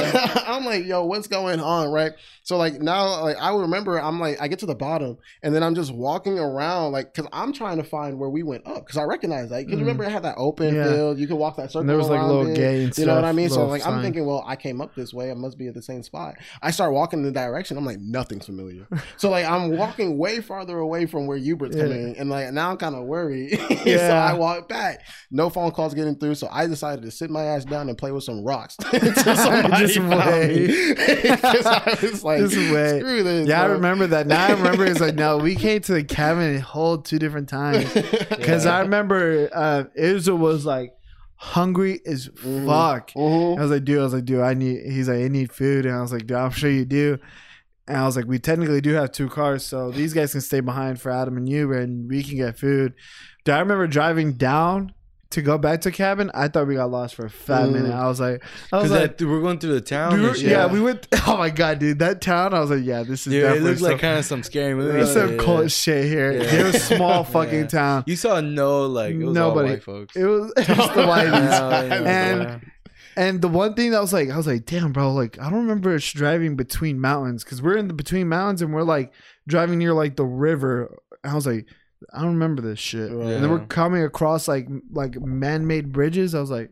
[0.46, 2.05] I'm like, yo, what's going on, right?
[2.42, 5.62] So like now, like I remember, I'm like, I get to the bottom, and then
[5.62, 8.96] I'm just walking around, like, cause I'm trying to find where we went up, cause
[8.96, 9.64] I recognize that.
[9.64, 9.70] Cause Mhm.
[9.72, 10.84] you remember, it had that open Yeah.
[10.92, 11.18] field.
[11.18, 11.80] You could walk that circle.
[11.80, 13.48] And there was like a little gates, You know what I mean?
[13.48, 15.30] So like I'm thinking, well, I came up this way.
[15.30, 16.34] I must be at the same spot.
[16.62, 17.76] I start walking in the direction.
[17.76, 18.86] I'm like, nothing's familiar.
[19.16, 21.82] so like I'm walking way farther away from where Hubert's Yeah.
[21.84, 23.58] coming, and like now I'm kind of worried.
[23.84, 23.96] yeah.
[24.08, 25.00] so I walk back.
[25.30, 26.34] No phone calls getting through.
[26.36, 29.96] So I decided to sit my ass down and play with some rocks somebody Just
[29.96, 30.68] found wait.
[30.68, 31.36] me.
[31.36, 33.00] 'Cause I was like, Just wait.
[33.00, 33.48] screw this.
[33.48, 34.26] Yeah, I remember that.
[34.26, 37.84] Now I remember it's like no, we came to the cabin hold two different times.
[38.28, 40.92] Because I remember uh, Israel was like
[41.36, 42.66] hungry as Mhm.
[42.66, 43.10] fuck.
[43.12, 43.58] Mhm.
[43.58, 44.80] I was like, dude, I was like, dude, I need.
[44.90, 47.18] He's like, I need food, and I was like, dude, I'm sure you do.
[47.88, 50.60] And I was like, we technically do have two cars, so these guys can stay
[50.60, 52.94] behind for Adam and you, and we can get food.
[53.44, 54.92] Dude, I remember driving down
[55.36, 56.30] to go back to cabin.
[56.34, 57.72] I thought we got lost for a fat Mm.
[57.72, 57.92] minute.
[57.92, 60.12] I was like, I was like, we're going through the town.
[60.20, 61.06] we were- yeah, we went.
[61.26, 62.52] Oh my god, dude, that town.
[62.54, 64.74] I was like, yeah, this is Dude, it definitely looks like kind of some scary
[64.80, 64.98] movie.
[65.00, 65.36] it's some Yeah.
[65.42, 66.32] cold shit here.
[66.32, 66.54] Yeah.
[66.60, 67.66] It was small fucking Yeah.
[67.66, 68.04] town.
[68.06, 69.68] You saw no like it was Nobody.
[69.68, 70.16] all white folks.
[70.16, 72.06] It was, it was the whiteys.
[72.06, 72.70] And-.
[73.18, 75.60] And the one thing that was like, I was like, damn, bro, like, I don't
[75.62, 79.10] remember us driving between mountains because we're in the between mountains and we're like
[79.48, 80.94] driving near like the river.
[81.24, 81.66] I was like,
[82.12, 83.10] I don't remember this shit.
[83.10, 86.34] And then we're coming across like like man made bridges.
[86.34, 86.70] I was like,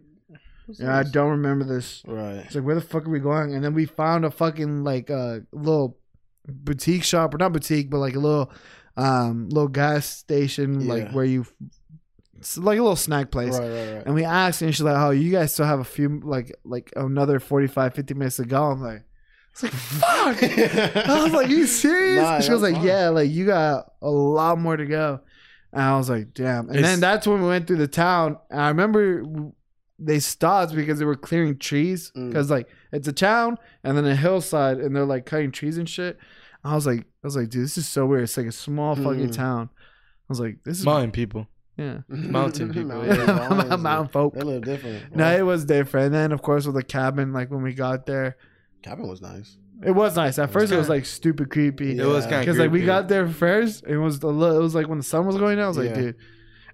[0.68, 2.02] yeah, I don't remember this.
[2.06, 2.36] Right.
[2.36, 3.54] It's like, where the fuck are we going?
[3.54, 5.98] And then we found a fucking like uh, little
[6.46, 8.52] boutique shop or not boutique, but like a little
[8.96, 11.46] um little gas station, like where you,
[12.38, 13.58] it's like a little snack place.
[13.58, 14.06] Right, right, right.
[14.06, 16.92] And we asked, and she's like, "Oh, you guys still have a few, like, like
[16.96, 19.04] another 45, 50 minutes to go." I'm like,
[19.54, 22.84] "It's like fuck." I was like, "You serious?" Nah, she was like, fine.
[22.84, 25.20] "Yeah, like you got a lot more to go."
[25.72, 28.36] And I was like, "Damn!" And It's- then that's when we went through the town.
[28.50, 29.24] And I remember
[29.98, 32.28] they stopped because they were clearing trees Mm.
[32.28, 35.88] because like it's a town and then a hillside, and they're like cutting trees and
[35.88, 36.18] shit.
[36.64, 38.22] I was like, I was like, dude, this is so weird.
[38.24, 39.36] It's like a small fucking Mm.
[39.36, 39.70] town.
[39.72, 41.46] I was like, this is Mountain people.
[41.76, 43.26] yeah, Mountain people, Mountain,
[43.68, 43.76] yeah.
[43.76, 44.34] mountain folk.
[44.34, 45.14] They live different.
[45.14, 46.06] No, it was different.
[46.06, 48.36] And then, of course, with the cabin, like when we got there,
[48.84, 49.56] cabin was nice.
[49.84, 50.38] it was nice.
[50.38, 51.98] At first, it was like stupid creepy.
[51.98, 54.62] It was kind of Because like we got there first, it was a little, it
[54.62, 55.64] was like when the sun was going down.
[55.64, 55.94] I was like, Yeah.
[55.94, 56.16] dude.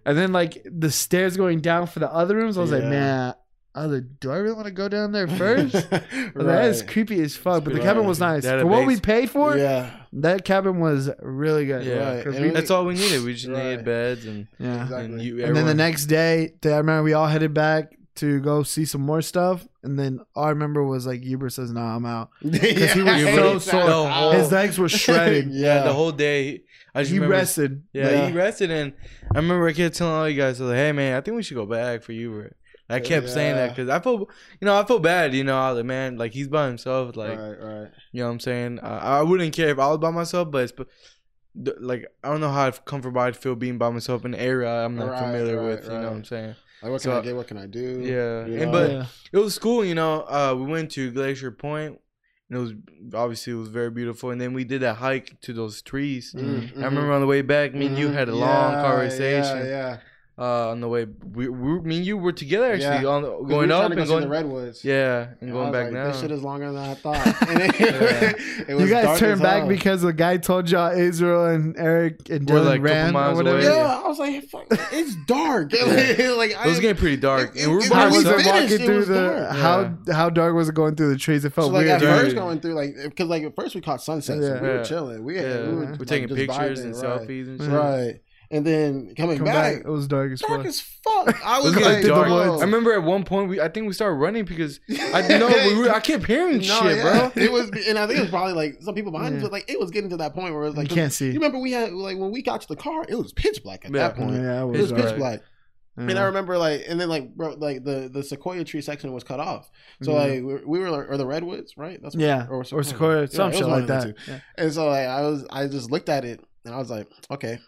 [0.04, 2.90] And then like the stairs going down for the other rooms, I was like, Yeah.
[2.90, 3.34] man,
[3.74, 5.74] I was like, do I really want to go down there first?
[5.92, 6.02] I
[6.34, 7.62] that is creepy as fuck.
[7.64, 7.84] But the Right.
[7.86, 9.56] cabin was nice They had a for what we base- paid for.
[9.56, 9.90] Yeah.
[10.14, 11.84] That cabin was really good.
[11.86, 12.14] Yeah.
[12.16, 12.24] Right.
[12.24, 13.22] 'Cause And we- we- That's all we needed.
[13.24, 13.62] We just Right.
[13.70, 14.82] needed beds and, yeah.
[14.82, 15.04] Exactly.
[15.04, 15.32] and you.
[15.34, 18.84] And then the everyone- next day, I remember we all headed back to go see
[18.84, 19.66] some more stuff.
[19.82, 23.22] And then all I remember was like Uber says, "No, I'm out." Because he was
[23.34, 24.08] so sore.
[24.08, 25.48] Whole- His legs were shredded.
[25.50, 26.62] yeah, the whole day.
[26.94, 27.82] I just he remember, rested.
[27.92, 28.26] Yeah, Yeah.
[28.28, 28.92] he rested, and
[29.34, 31.36] I remember I kept telling all you guys, I was like, "Hey, man, I think
[31.36, 32.48] we should go back for you." Bro.
[32.88, 34.28] I kept saying that because I felt,
[34.60, 35.32] you know, I felt bad.
[35.32, 37.14] You know, I was like, man, like he's by himself.
[37.14, 37.88] Like, right, right.
[38.10, 40.64] you know, what I'm saying, uh, I wouldn't care if I was by myself, but
[40.64, 40.90] it's,
[41.80, 44.96] like I don't know how comfortable I'd feel being by myself in an area I'm
[44.96, 45.84] not Right, familiar right, with.
[45.84, 46.12] You know what.
[46.12, 46.54] I'm saying?
[46.82, 47.36] Like, what can So- I get?
[47.36, 48.00] What can I do?
[48.02, 49.06] Yeah, You and but Yeah.
[49.32, 49.84] it was cool.
[49.84, 51.98] You know, uh, we went to Glacier Point,
[52.48, 52.72] and it was
[53.14, 54.30] obviously it was very beautiful.
[54.30, 56.34] And then we did that hike to those trees.
[56.36, 59.58] Mm, I remember on the way back, me and you had a long conversation.
[59.58, 59.96] Yeah, yeah.
[60.40, 63.08] Uh, on the way, we, we me and you were together actually Yeah.
[63.08, 64.22] on 'Cause we going were up to go and see going.
[64.22, 64.82] the redwoods.
[64.82, 66.06] yeah, and And I going was back like, now.
[66.06, 67.26] This shit is longer than I thought.
[67.50, 68.64] And it, Yeah.
[68.68, 69.68] it was You guys turned back hell.
[69.68, 73.58] because the guy told y'all Israel and Eric and Dylan like, couple ran or whatever.
[73.58, 73.66] away.
[73.66, 75.72] Yeah, I was like, fuck, it's dark.
[75.74, 78.16] like, I it was getting pretty dark, it- and we were it- by How was
[78.24, 79.56] we finished, walking it through was the dark.
[79.56, 81.44] how how dark was it going through the trees?
[81.44, 81.96] It felt So like weird.
[81.96, 82.08] at Dude.
[82.18, 85.22] first going through like because like at first we caught sunset, so we were chilling.
[85.22, 87.70] We, we were, we're taking pictures and selfies and shit.
[87.70, 88.20] Right,
[88.50, 90.66] and then coming Come back, back, it was dark as dark fuck.
[90.66, 91.44] as fuck.
[91.44, 92.28] I was was like, dark.
[92.28, 95.78] I remember at one point we I think we started running because I know we
[95.78, 97.30] were, I kept hearing No, shit, yeah.
[97.30, 97.42] bro.
[97.44, 99.46] It was, and I think it was probably like some people behind us, Yeah.
[99.48, 101.26] but like it was getting to that point where it was like you can't see.
[101.28, 103.84] You remember we had like when we got to the car, it was pitch black
[103.84, 104.08] at Yeah.
[104.08, 104.32] that point.
[104.34, 105.40] Yeah, it It was, was Pitch pitch black.
[105.40, 106.08] black.
[106.08, 109.22] And I remember like, and then like, bro, like the the sequoia tree section was
[109.22, 109.70] cut off.
[110.02, 110.18] So Yeah.
[110.18, 110.30] like
[110.64, 112.00] we, we were, or the redwoods, right?
[112.02, 114.14] That's what- yeah, or or Sequoia, Yeah, some it was shit like that.
[114.26, 114.40] Yeah.
[114.56, 117.58] And so like I was, I just looked at it and I was like, okay,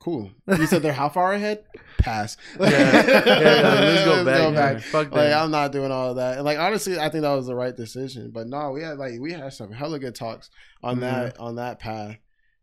[0.00, 0.30] cool.
[0.48, 1.64] You said they're how far ahead?
[1.98, 2.36] Pass.
[2.58, 4.54] Yeah, yeah, let's go back.
[4.54, 4.80] man.
[4.80, 5.42] Fuck Like that.
[5.42, 6.36] I'm not doing all of that.
[6.36, 8.30] And like honestly, I think that was the right decision.
[8.32, 10.50] But no, we had like we had some hella good talks
[10.82, 11.00] on Mhm.
[11.00, 12.16] that on that path.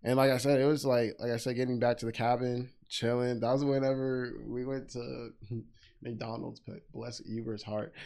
[0.03, 2.69] And like I said, it was like like I said, getting back to the cabin,
[2.89, 3.39] chilling.
[3.39, 5.29] That was whenever we went to
[6.01, 6.59] McDonald's.
[6.59, 7.93] But bless Uber's heart.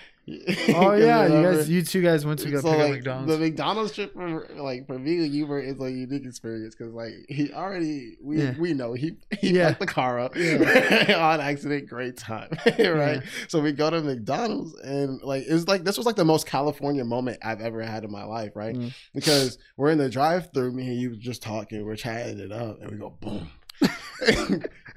[0.74, 3.32] Oh yeah, you guys, you two guys went to go so pick like up McDonald's.
[3.34, 7.12] the McDonald's trip for like for me and Uber is a unique experience because like
[7.28, 8.54] he already we Yeah.
[8.60, 9.70] we know he he Yeah.
[9.70, 11.18] fucked the car up Yeah.
[11.34, 11.90] on accident.
[11.90, 13.24] Great time, right?
[13.48, 17.04] So we go to McDonald's and like it's like this was like the most California
[17.04, 18.76] moment I've ever had in my life, right?
[18.76, 18.94] Mm.
[19.16, 22.92] Because we're in the drive-through, me and you just talking, we're chatting it up, and
[22.92, 23.50] we go boom.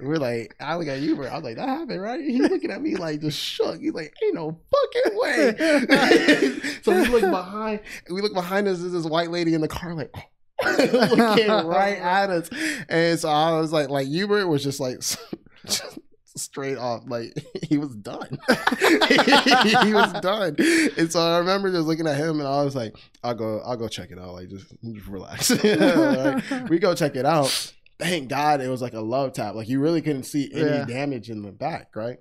[0.01, 1.27] We're like, I look at you, bro.
[1.27, 2.21] I was like, that happened, right?
[2.21, 3.81] He's looking at me like just shook.
[3.81, 6.61] He's like, ain't no fucking way.
[6.83, 8.81] so we look behind, we look behind us.
[8.81, 10.15] There's this white lady in the car, like
[10.65, 12.51] looking right at us.
[12.89, 15.19] And so I was like, like Hubert was just like just
[16.37, 18.39] straight off, like he was done.
[18.49, 20.57] he was done.
[20.99, 23.77] And so I remember just looking at him, and I was like, I'll go, I'll
[23.77, 24.35] go check it out.
[24.35, 25.51] Like just, just relax.
[25.51, 27.73] Like, we go check it out.
[27.99, 29.55] Thank God it was like a love tap.
[29.55, 30.85] Like you really couldn't see any Yeah.
[30.85, 32.19] damage in the back, right?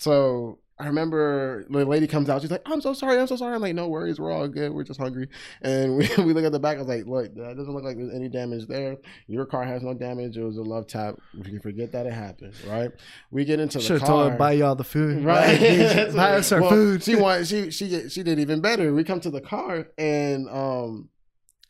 [0.00, 2.42] So I remember the lady comes out.
[2.42, 3.16] She's like, "I'm so sorry.
[3.20, 4.18] I'm so sorry." I'm like, "No worries.
[4.18, 4.72] We're all good.
[4.72, 5.28] We're just hungry."
[5.62, 6.76] And we, we look at the back.
[6.76, 8.96] I was like, "Look, that doesn't look like there's any damage there.
[9.28, 10.36] Your car has no damage.
[10.36, 11.14] It was a love tap.
[11.32, 12.90] We can forget that it happened, right?"
[13.30, 14.08] We get into the Should have car.
[14.22, 15.22] told her buy y'all the food.
[15.24, 16.12] Right.
[16.12, 17.04] buy us our Well, food.
[17.04, 18.92] She wanted she she she did even better.
[18.92, 21.08] We come to the car and um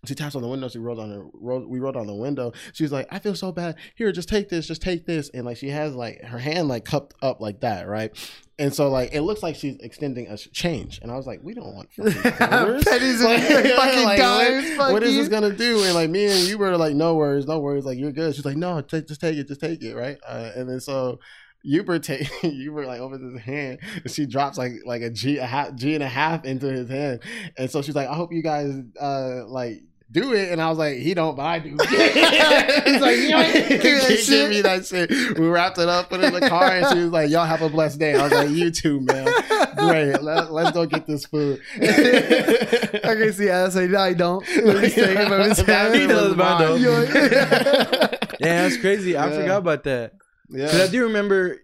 [0.06, 0.68] she taps on the window.
[0.68, 1.24] She rolled on her.
[1.34, 2.52] Rolled, we rolled on the window.
[2.72, 3.76] She's like, "I feel so bad.
[3.94, 4.66] Here, just take this.
[4.66, 7.88] Just take this." And like she has like her hand like cupped up like that,
[7.88, 8.10] right?
[8.58, 11.00] And so like it looks like she's extending us change.
[11.02, 12.12] And I was like, "We don't want fucking.
[12.84, 16.40] Pennies and fucking what- dimes, fuck what is this gonna do?" And like me and
[16.48, 17.84] you were like, "No worries, no worries.
[17.84, 20.50] Like you're good." She's like, "No, take, just take it, just take it, right?" Uh,
[20.54, 21.18] and then so
[21.66, 25.46] Uber take Uber like opens his hand and she drops like like a G a
[25.46, 27.20] half G and a half into his hand.
[27.56, 29.82] And so she's like, I hope you guys uh like
[30.14, 30.50] do it.
[30.52, 31.70] And I was like, he don't, but I do.
[31.70, 34.48] He's like, you ain't Give me that give shit.
[34.50, 35.10] me that shit.
[35.38, 37.60] We wrapped it up, put it in the car, and she was like, Y'all have
[37.62, 38.14] a blessed day.
[38.14, 39.26] I was like, You too, man.
[39.76, 40.22] Great.
[40.22, 41.60] Let, let's go get this food.
[41.82, 44.46] I can see I was like, no, I don't.
[44.64, 46.12] Let me take it from his That hand.
[46.12, 48.20] was mine.
[48.40, 49.16] Yeah, that's crazy.
[49.16, 49.40] I Yeah.
[49.40, 50.12] forgot about that.
[50.50, 51.58] Because I do remember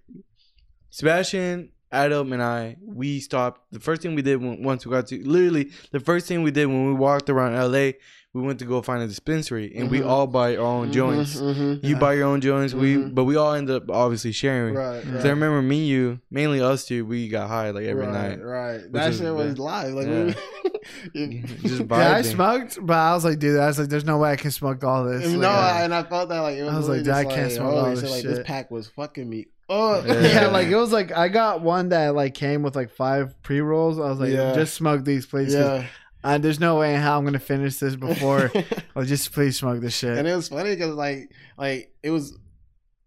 [0.91, 3.73] Sebastian, Adam, and I, we stopped.
[3.73, 6.51] The first thing we did when, once we got to, literally, the first thing we
[6.51, 7.93] did when we walked around LA,
[8.33, 10.07] we went to go find a dispensary and we Mhm.
[10.07, 11.35] all buy our own joints.
[11.41, 11.85] Mhm, mhm.
[11.85, 13.13] You buy your own joints, we, Mhm.
[13.15, 14.75] but we all end up obviously sharing.
[14.75, 15.05] Right.
[15.05, 18.45] Because I remember me you, mainly us two, we got high like every right, night.
[18.45, 18.81] Right.
[18.93, 19.95] That is- shit was live.
[19.95, 20.25] Like, Yeah.
[20.25, 20.35] we,
[21.21, 24.19] you- Just Yeah, I smoked, but I was like, dude, I was like, there's no
[24.19, 25.27] way I can smoke all this.
[25.27, 27.15] no, Like, I- and I felt that like it was, I was like, really "Dude,
[27.15, 30.05] I can't smoke all this shit, Like this pack was fucking me up.
[30.07, 30.21] Yeah.
[30.21, 33.61] yeah, like it was like I got one that like came with like five pre
[33.61, 33.99] rolls.
[33.99, 34.55] I was like, Yeah.
[34.55, 35.53] just smoke these, please.
[35.53, 35.87] 'cause yeah.
[36.23, 38.51] Uh, there's no way in how I'm gonna finish this before.
[38.95, 40.19] like, just please smoke this shit.
[40.19, 42.37] and it was funny because like like it was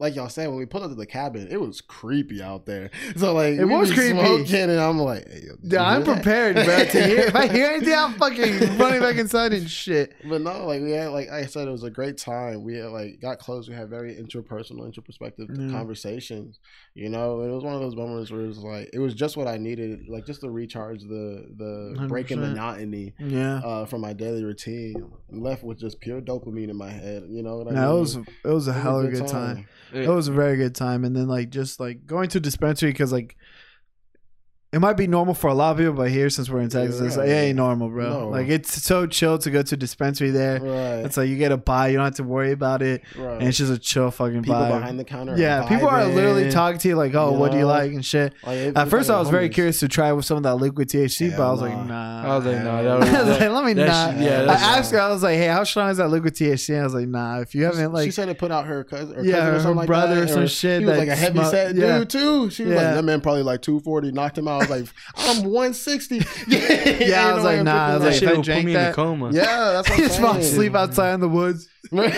[0.03, 2.91] like y'all said when we pulled up to the cabin, it was creepy out there.
[3.15, 4.09] So like It was creepy.
[4.19, 6.15] smoking, and I'm like, hey, yo, Yeah, I'm that?
[6.15, 6.83] prepared, bro.
[6.85, 10.13] To hear if I hear anything, I'm fucking running back inside and shit.
[10.27, 12.63] But no, like we had, like I said, it was a great time.
[12.63, 13.69] We had, like got close.
[13.69, 15.71] We had very interpersonal, interperspective Yeah.
[15.71, 16.59] conversations.
[16.95, 19.37] You know, it was one of those moments where it was like it was just
[19.37, 22.41] what I needed, like just to recharge the the breaking 100%.
[22.49, 23.57] monotony Yeah.
[23.63, 24.95] uh, from my daily routine.
[25.29, 27.23] Left with just pure dopamine in my head.
[27.29, 27.97] You know what I No, mean?
[27.97, 29.67] it was it was a hell of a good time.
[29.93, 33.11] It was a very good time, and then like just like going to dispensary because
[33.11, 33.37] like
[34.73, 36.99] it might be normal for a lot of people, but here since we're in Texas,
[36.99, 38.09] it's like, it ain't normal, bro.
[38.21, 38.29] No.
[38.29, 40.59] Like it's so chill to go to a dispensary there.
[40.59, 41.05] Right.
[41.05, 43.37] It's like you get a buy, you don't have to worry about it, right.
[43.39, 44.79] and it's just a chill fucking people vibe.
[44.79, 45.37] behind the counter.
[45.37, 48.03] yeah, people are literally talking to you like, "Oh, You what do you like?" and
[48.03, 48.33] shit.
[48.45, 49.53] Like, it- At first, like I was very homies.
[49.53, 51.83] curious to try with some of that liquid THC, but I Hell was like, nah.
[52.23, 54.13] "Nah." I was like, no, Hell that I was, was like, let me that not.
[54.13, 56.33] shit- yeah, I I asked her, I was like, "Hey, how strong is that liquid
[56.33, 58.65] THC?" And I was like, "Nah, if you haven't like." she said it put out
[58.65, 60.97] her cousin, or Yeah, cousin or her like brother that, or some shit He was
[60.97, 62.49] like a heavy set dude too.
[62.49, 62.77] She was Yeah.
[62.87, 64.62] like, that man probably like two forty, knocked him out.
[64.69, 66.21] Was like, I'm one sixty.
[66.47, 68.79] Yeah, I was like, nah, I was like, shit if I put drank me in
[68.81, 69.31] a coma.
[69.31, 70.55] yeah, that's what I'm just want to saying.
[70.55, 72.11] sleep outside in the woods, dude.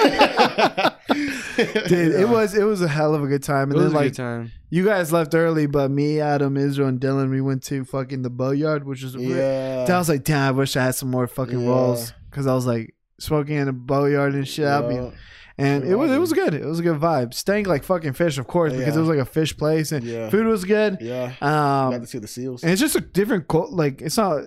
[2.15, 4.07] It was it was a hell of a good time, It was then a like
[4.11, 4.51] good time.
[4.69, 8.29] you guys left early, but me, Adam, Israel, and Dylan, we went to fucking the
[8.29, 9.85] boatyard, which was yeah.
[9.87, 11.67] I was like, damn, I wish I had some more fucking Yeah.
[11.67, 14.65] rolls because I was like smoking in a boatyard and shit.
[14.65, 15.11] I'd be- Yeah.
[15.57, 16.33] And it was it was.
[16.33, 16.53] good.
[16.53, 17.33] It was a good vibe.
[17.33, 18.95] Stank like fucking fish, of course, because Yeah.
[18.95, 20.29] it was like a fish place and Yeah.
[20.29, 20.97] food was good.
[21.01, 21.33] Yeah.
[21.39, 22.63] Got Um, to see the seals.
[22.63, 23.71] and it's just a different cult.
[23.71, 24.43] Like it's not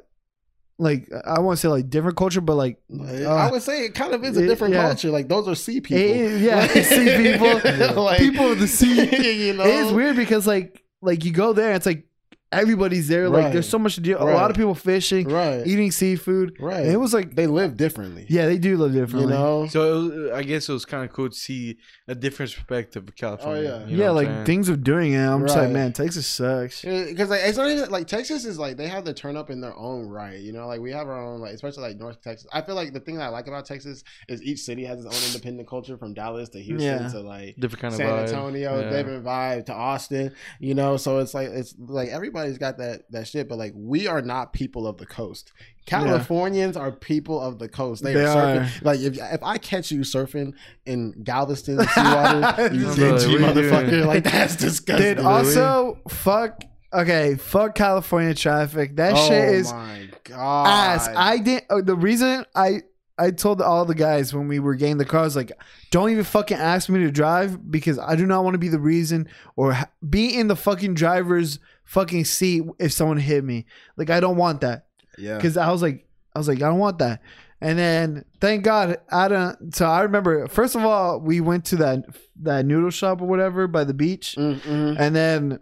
[0.79, 3.95] like I want to say like different culture, but like I uh, would say it
[3.95, 4.87] kind of is a it- different yeah.
[4.87, 5.11] culture.
[5.11, 6.03] Like those are sea people.
[6.03, 8.95] it- yeah, sea people, Like- people of the sea.
[9.49, 12.05] you know, It is weird because like like you go there, it's like
[12.53, 13.29] everybody's there.
[13.29, 14.17] Like there's so much to do.
[14.17, 15.67] A lot of people fishing, Right.
[15.67, 16.57] eating seafood.
[16.61, 16.83] Right.
[16.83, 18.27] And it was like they live differently.
[18.29, 19.33] yeah, they do live differently.
[19.35, 19.63] You differently.
[19.65, 19.67] know.
[19.69, 21.77] So it was, I guess it was kind of cool to see
[22.07, 23.71] a different perspective of California.
[23.75, 23.87] Oh, yeah.
[23.87, 24.47] you know yeah, like I'm saying?
[24.47, 25.19] things of doing it.
[25.27, 26.83] I'm just like, man, Texas sucks.
[26.83, 29.61] Because like it's not even like Texas is like they have the turn up in
[29.61, 30.39] their own right.
[30.39, 32.49] You know, like we have our own like especially like North Texas.
[32.53, 35.15] I feel like the thing that I like about Texas is each city has its
[35.15, 37.09] own independent culture from Dallas to Houston Yeah.
[37.11, 38.23] to like different kind of San vibe.
[38.29, 38.91] Antonio, Yeah.
[38.91, 40.33] different vibe to Austin.
[40.61, 42.09] You know, so it's like it's like
[42.39, 45.53] everybody's got that that shit, but like we are not people of the coast.
[45.87, 48.03] Californians are people of the coast.
[48.03, 48.81] They, They are surfing.
[48.81, 48.85] are.
[48.85, 50.53] Like if if I catch you surfing
[50.87, 54.07] in Galveston seawater, you dingy like, what are you motherfucker.
[54.07, 55.17] Like that's disgusting.
[55.17, 56.63] Dude, also fuck.
[56.93, 58.97] Okay, fuck California traffic.
[58.97, 60.67] That shit is Oh my god.
[60.67, 61.09] ass.
[61.15, 61.65] I didn't.
[61.69, 62.83] Uh, the reason I
[63.19, 65.51] I told all the guys when we were getting the cars, like,
[65.91, 68.79] don't even fucking ask me to drive because I do not want to be the
[68.79, 69.27] reason
[69.57, 69.77] or
[70.09, 71.59] be in the fucking driver's
[71.89, 73.67] fucking see if someone hit me.
[73.97, 74.87] Like, I don't want that
[75.17, 75.37] yeah.
[75.37, 77.23] because I was like, I was like, I don't want that.
[77.61, 79.75] And then thank God, I don't.
[79.75, 82.05] So I remember, first of all, we went to that
[82.43, 84.95] that noodle shop or whatever by the beach, Mm-hmm.
[85.03, 85.59] and then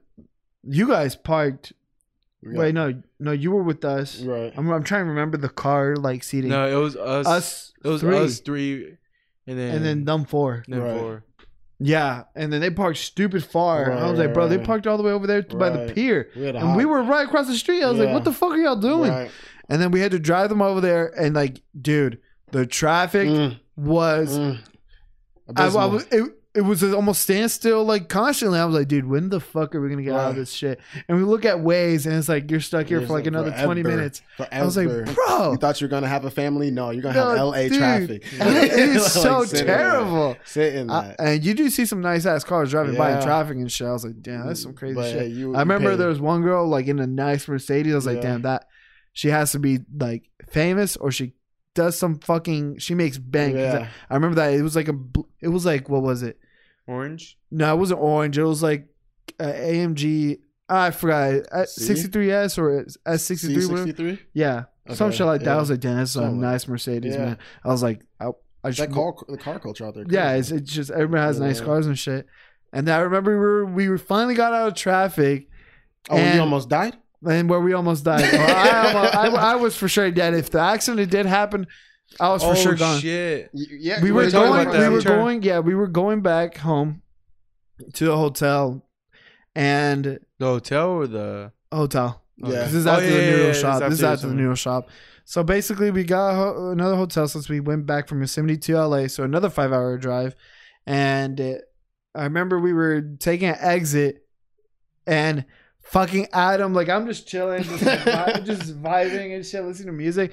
[0.63, 1.73] you guys parked
[2.43, 2.59] Yeah.
[2.59, 4.21] Wait, no, no, you were with us.
[4.21, 4.53] Right.
[4.57, 6.51] I'm, I'm trying to remember the car like seating.
[6.51, 7.27] No, it was us.
[7.27, 8.97] us it was three, us three,
[9.47, 10.65] and then and then them four.
[10.69, 11.01] then Right.
[11.01, 11.25] four.
[11.79, 13.91] Yeah, and then they parked stupid far.
[13.91, 15.93] Right, I was like, right, bro, they parked all the way over there by the
[15.93, 17.83] pier, We and we were right across the street.
[17.83, 19.11] I was like, what the fuck are y'all doing?
[19.11, 19.31] Right.
[19.69, 22.19] And then we had to drive them over there, and like, dude,
[22.53, 24.39] the traffic Mm, was.
[24.39, 24.59] mm.
[25.55, 28.59] I, I was it, it was almost standstill like constantly.
[28.59, 30.81] I was like, dude, when the fuck are we gonna get out of this shit?
[31.09, 33.65] And we look at Waze, and it's like you're stuck here for like another forever.
[33.67, 34.23] twenty minutes.
[34.51, 36.71] I was like, bro, You thought you were gonna have a family?
[36.71, 37.75] No, you're gonna No, have LA dude.
[37.75, 38.23] traffic.
[38.33, 39.67] it is so Like, in that.
[39.67, 40.37] terrible.
[40.45, 43.57] Sit in I- and you do see some nice ass cars driving by in traffic
[43.57, 43.87] and shit.
[43.87, 45.31] I was like, damn, that's some crazy But, shit.
[45.33, 47.93] you- I remember there was one girl like in a nice Mercedes.
[47.93, 48.67] I was like, damn, that
[49.13, 51.35] she has to be like famous or she
[51.75, 52.79] does some fucking.
[52.79, 53.55] She makes bank.
[53.57, 53.89] Yeah.
[54.09, 54.95] I, I remember that it was like a.
[55.43, 56.39] It was like what was it?
[56.87, 57.39] Orange.
[57.51, 58.39] No, it wasn't orange.
[58.39, 58.89] It was like
[59.41, 60.39] uh, AMG.
[60.69, 61.35] I forgot.
[61.53, 61.95] Uh, C?
[61.95, 63.71] 63S or S63.
[63.71, 63.93] whatever.
[63.93, 64.19] C63?
[64.33, 64.65] Yeah.
[64.95, 65.51] Some shit like that.
[65.51, 65.61] I yeah.
[65.61, 67.25] was like, damn, that's a nice Mercedes, Yeah.
[67.25, 67.39] man.
[67.65, 68.29] I was like, I,
[68.63, 70.05] I That car, the car culture out there.
[70.09, 71.67] yeah, it's, it's just everybody has nice Yeah.
[71.67, 72.27] cars and shit.
[72.73, 75.49] And I remember we were we were finally got out of traffic,
[76.11, 76.97] oh, and- you almost died?
[77.27, 78.23] and where we almost died.
[78.35, 80.35] I, almost, I, I was for sure dead.
[80.35, 81.67] If the accident did happen,
[82.21, 83.01] I was for oh sure gone.
[83.01, 83.51] shit!
[83.53, 84.67] Yeah, We were were going.
[84.69, 85.19] about We were Turn.
[85.19, 85.43] going.
[85.43, 87.03] Yeah, we were going back home
[87.95, 88.87] to the hotel,
[89.55, 90.05] and
[90.39, 92.23] The hotel or the hotel.
[92.39, 92.65] Yeah.
[92.65, 93.81] This is Oh, after yeah, the yeah, noodle yeah, shop.
[93.81, 94.89] this This is after after the this noodle shop.
[95.25, 99.07] So basically, we got ho- another hotel since we went back from Yosemite to LA.
[99.09, 100.35] So another five hour drive.
[100.87, 101.55] And uh,
[102.15, 104.25] I remember we were taking an exit
[105.07, 105.45] and
[105.87, 110.33] fucking Adam, like I'm just chilling, just, vi- just vibing and shit, listening to music.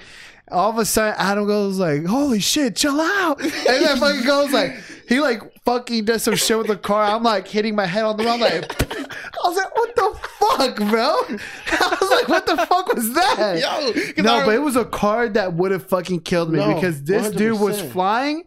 [0.50, 4.52] All of a sudden, Adam goes like, "Holy shit, chill out!" And then fucking goes
[4.52, 4.76] like,
[5.08, 7.02] he like fucking does some shit with the car.
[7.04, 10.76] I'm like hitting my head on the ground, like, I was like, "What the fuck,
[10.90, 11.16] bro?"
[11.80, 13.58] I was like, "What the fuck was that?"
[14.16, 16.74] Yo, No, I- but it was a car that would have fucking killed me No,
[16.74, 18.44] because this dude was flying,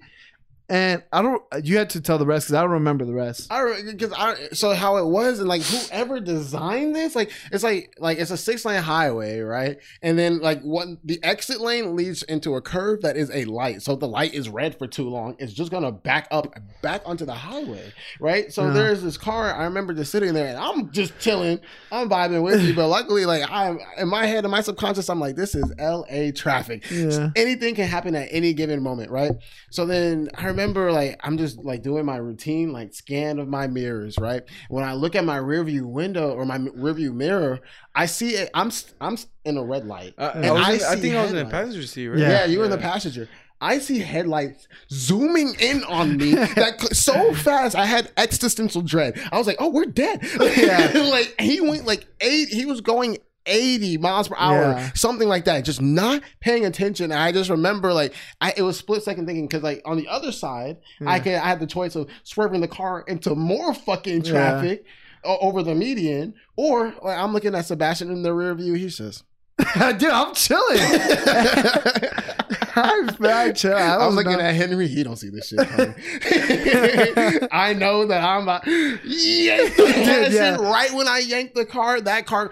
[0.70, 1.42] and I don't.
[1.64, 3.48] You had to tell the rest because I don't remember the rest.
[3.52, 7.94] I because I so how it was and like whoever designed this like it's like
[8.00, 12.22] like it's a six lane highway right and then like what the exit lane leads
[12.24, 15.08] into a curve that is a light so if the light is red for too
[15.10, 18.74] long it's just gonna back up back onto the highway right so Yeah.
[18.74, 21.60] there's this car I remember just sitting there and I'm just chilling
[21.94, 25.20] I'm vibing with you but luckily like I'm in my head in my subconscious I'm
[25.22, 26.32] like this is L.A.
[26.34, 27.30] traffic Yeah.
[27.38, 29.32] anything can happen at any given moment, right?
[29.70, 33.68] So then I remember like I'm just like doing my routine, like scan of my
[33.68, 34.44] mirrors, right?
[34.70, 37.60] When I look at my rearview window or my rearview mirror,
[37.96, 38.50] I see it.
[38.54, 40.16] I'm I'm in a red light.
[40.18, 42.08] Uh, And I, was I in- I see think I was in the passenger seat,
[42.08, 42.20] right?
[42.20, 42.30] Yeah.
[42.30, 43.30] Yeah, you were in the passenger.
[43.60, 47.76] I see headlights zooming in on me that so fast.
[47.76, 49.20] I had existential dread.
[49.32, 50.20] I was like, "Oh, we're dead."
[50.58, 50.92] Yeah.
[51.12, 52.50] like he went like eight.
[52.50, 53.18] He was going.
[53.48, 54.92] 80 miles per hour, Yeah.
[54.94, 55.66] something like that.
[55.66, 57.06] Just not paying attention.
[57.12, 60.08] And I just remember like I it was split second thinking because like on the
[60.08, 61.24] other side, I Yeah.
[61.24, 64.84] could I had the choice of swerving the car into more fucking traffic
[65.24, 68.74] o- over the median, or like I'm looking at Sebastian in the rear view.
[68.74, 69.24] He's just
[69.98, 70.78] Dude, I'm chilling.
[72.78, 73.74] I'm very chill.
[73.76, 74.88] I, I was looking not- at Henry.
[74.88, 75.60] He don't see this shit.
[77.52, 80.56] I know that I'm about yank the yeah.
[80.58, 82.00] right when I yanked the car.
[82.02, 82.52] That car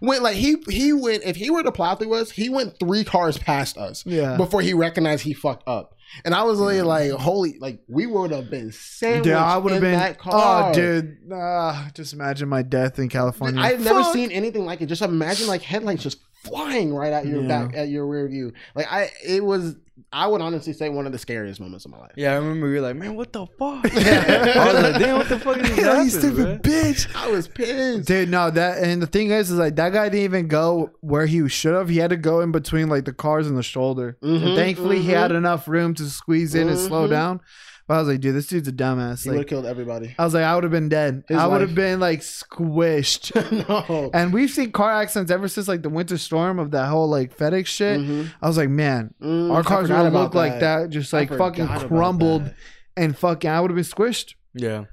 [0.00, 1.24] went like he he went.
[1.24, 4.36] If he were to plow through us, he went three cars past us Yeah.
[4.36, 5.92] before he recognized he fucked up.
[6.24, 9.72] And I was really like, holy, like we would have been sandwiched Dude, I would
[9.72, 9.98] have in been.
[9.98, 10.70] that car.
[10.70, 11.16] Oh, dude.
[11.32, 13.60] Uh, just imagine my death in California.
[13.60, 14.12] I've never Fuck.
[14.12, 14.86] seen anything like it.
[14.86, 16.18] Just imagine like headlights just
[16.48, 17.48] flying right at your Yeah.
[17.48, 18.52] back at your rear view.
[18.74, 19.76] Like I, it was.
[20.12, 22.12] I would honestly say one of the scariest moments of my life.
[22.16, 23.84] Yeah, I remember you were like, man, what the fuck?
[23.94, 24.52] Yeah.
[24.56, 26.70] I was like, damn, what the fuck is you stupid bro?
[26.72, 27.14] bitch.
[27.16, 28.06] I was pissed.
[28.06, 31.24] Dude, no, that and the thing is, is like that guy didn't even go where
[31.26, 31.88] he should have.
[31.88, 34.16] He had to go in between like the cars and the shoulder.
[34.22, 35.14] And Mhm, thankfully, he mhm.
[35.16, 37.10] had enough room to squeeze in and slow Mhm.
[37.10, 37.40] down.
[37.88, 39.22] But I was like, dude, this dude's a dumbass.
[39.22, 40.14] He would have killed everybody.
[40.18, 41.22] I was like, I would have been dead.
[41.28, 43.32] His I would have been like squished.
[43.68, 44.10] no.
[44.12, 47.36] and we've seen car accidents ever since like the winter storm of that whole like
[47.36, 48.00] FedEx shit.
[48.00, 48.32] Mhm.
[48.42, 51.28] I was like, man, Mm, our cars forgot would about look like that, just like
[51.28, 52.52] fucking crumbled
[52.96, 53.48] and fucking.
[53.48, 54.34] I would have been squished.
[54.54, 54.84] Yeah.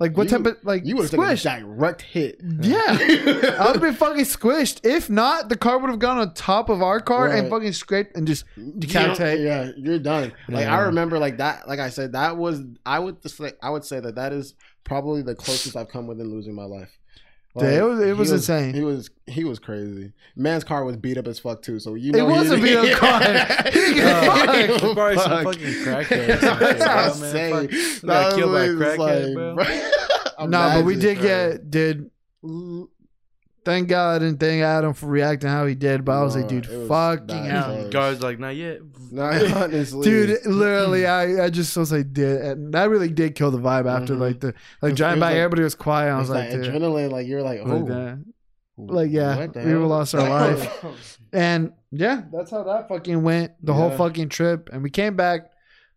[0.00, 1.60] Like what You- type of like You would have taken a squished?
[1.60, 2.40] direct hit.
[2.60, 2.80] Yeah.
[2.88, 4.80] I would have been fucking squished.
[4.84, 8.16] If not, the car would have gone on top of our car and fucking scraped
[8.16, 8.44] and just
[8.78, 9.40] decapitate.
[9.40, 10.32] Yeah, you're done.
[10.48, 11.68] Like I remember, like that.
[11.68, 12.62] Like I said, that was.
[12.84, 13.52] I would just say.
[13.62, 16.90] I would say that that is probably the closest I've come within losing my life.
[17.58, 18.74] Dude, it was- it he was insane.
[18.74, 20.12] He was he was crazy.
[20.36, 21.78] Man's car was beat up as fuck too.
[21.80, 23.20] So you know It was he- a beat up car.
[23.20, 24.66] He didn't give a Yeah.
[24.78, 24.94] fuck.
[24.94, 28.00] Probably some fucking crackhead or some shit, That's what bro, I'm saying.
[28.06, 29.54] Got killed by a That crackhead, bro.
[29.54, 31.26] like- No, but we did bro.
[31.26, 32.10] get did
[32.44, 32.88] l-
[33.64, 36.48] thank God I didn't thank Adam for reacting how he did, but I was like,
[36.48, 37.64] dude, it was fucking bad hell.
[37.74, 37.92] close.
[37.92, 38.80] Guards like not yet.
[39.10, 39.22] No,
[39.56, 43.58] honestly, Dude, literally, I, I just was like, did and that really did kill the
[43.58, 44.20] vibe after Mhm.
[44.20, 46.10] like the like It driving was by, like- everybody was quiet.
[46.12, 48.24] I was It's like, that dude, adrenaline, like you're like, oh, like that.
[48.78, 49.80] Like, yeah, what the we hell?
[49.86, 51.18] lost our life.
[51.32, 53.52] And yeah, that's how that fucking went.
[53.64, 53.96] The whole Yeah.
[53.98, 55.42] fucking trip, and we came back,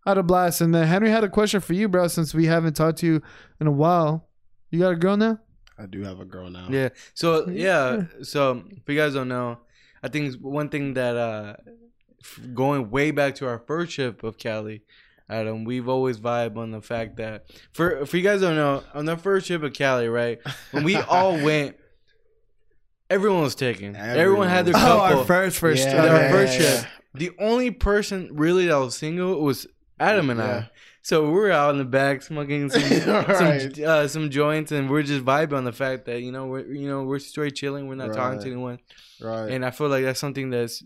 [0.05, 0.59] had a blast.
[0.61, 2.07] And then Henry had a question for you, bro.
[2.09, 3.21] Since we haven't talked to you
[3.61, 4.27] in a while,
[4.71, 5.39] you got a girl now?
[5.77, 6.67] I do have a girl now.
[6.69, 6.89] Yeah.
[7.13, 8.03] So yeah.
[8.23, 9.59] So if you guys don't know,
[10.03, 11.55] I think one thing that uh,
[12.53, 14.83] going way back to our first trip of Cali,
[15.29, 19.05] Adam, we've always vibe on the fact that for for you guys don't know, on
[19.05, 20.39] the first trip of Cali, right?
[20.71, 21.75] When we all went,
[23.09, 23.95] everyone was taken.
[23.95, 24.97] Everyone, had their couple.
[25.17, 26.11] Oh, our first first Yeah, trip.
[26.11, 26.85] our yeah, first yeah, trip.
[27.15, 29.67] The only person really that was single was
[29.99, 30.45] Adam and Yeah.
[30.45, 30.69] I.
[31.05, 33.75] So we're out in the back smoking some Right.
[33.75, 36.65] some, uh, some joints, and we're just vibing on the fact that you know we're
[36.65, 37.87] you know we're straight chilling.
[37.87, 38.79] We're not talking to anyone,
[39.21, 39.51] Right.
[39.51, 40.83] and I feel like that's something that's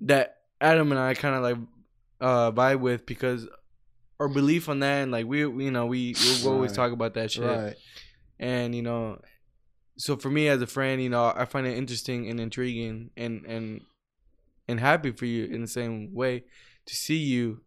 [0.00, 1.56] that Adam and I kind of like
[2.20, 3.48] uh vibe with because
[4.20, 6.76] our belief on that, and like we you know we we always Right.
[6.76, 7.76] talk about that shit, right.
[8.38, 9.18] and you know,
[9.96, 13.46] so for me as a friend, you know, I find it interesting and intriguing and
[13.46, 13.80] and
[14.68, 16.44] and happy for you in the same way
[16.84, 17.62] to see you,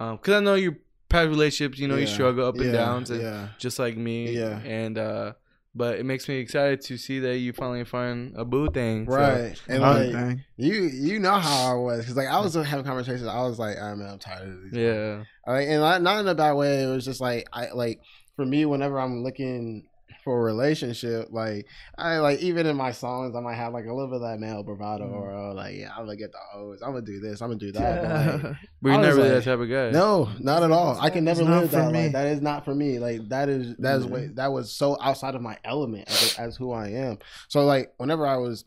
[0.00, 0.76] um, because I know your
[1.14, 3.48] past relationships, you know, you struggle up and Yeah, downs, and yeah.
[3.58, 4.58] just like me, Yeah.
[4.60, 5.32] and uh,
[5.74, 9.16] but it makes me excited to see that you finally find a boo thing, so-
[9.16, 9.60] Right.
[9.68, 10.44] And Oh, like dang.
[10.56, 10.74] you
[11.06, 13.94] you know how I was cuz like I was having conversations I was like, "I
[13.94, 16.84] man, I'm tired of these." yeah, Like, and not, not in a bad way.
[16.84, 17.98] It was just like I like
[18.36, 19.88] for me whenever I'm looking
[20.24, 21.66] for a relationship, like
[21.98, 24.40] I like even in my songs I might have like a little bit of that
[24.40, 25.12] male bravado Mm.
[25.12, 27.58] or oh, like yeah I'm gonna get the O's, I'm gonna do this, I'm gonna
[27.60, 28.02] do that.
[28.02, 29.90] But, like, but you're I not was really like, that type of guy.
[29.90, 30.98] no, not at all.
[30.98, 31.92] I can It's never not live that.
[31.92, 32.02] me.
[32.04, 32.98] Like, that is not for me.
[32.98, 34.10] Like that is that is Yeah.
[34.12, 37.18] way that was so outside of my element as, as who I am.
[37.48, 38.64] So like whenever I was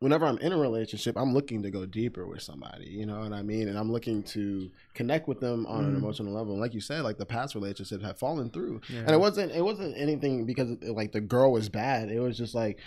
[0.00, 3.32] whenever I'm in a relationship, I'm looking to go deeper with somebody, you know what
[3.32, 3.68] I mean?
[3.68, 5.98] And I'm looking to connect with them on an Mm.
[5.98, 6.52] emotional level.
[6.54, 8.80] And like you said, like the past relationships have fallen through.
[8.92, 9.00] Yeah.
[9.00, 12.10] And it wasn't it wasn't anything because like the girl was bad.
[12.10, 12.78] It was just like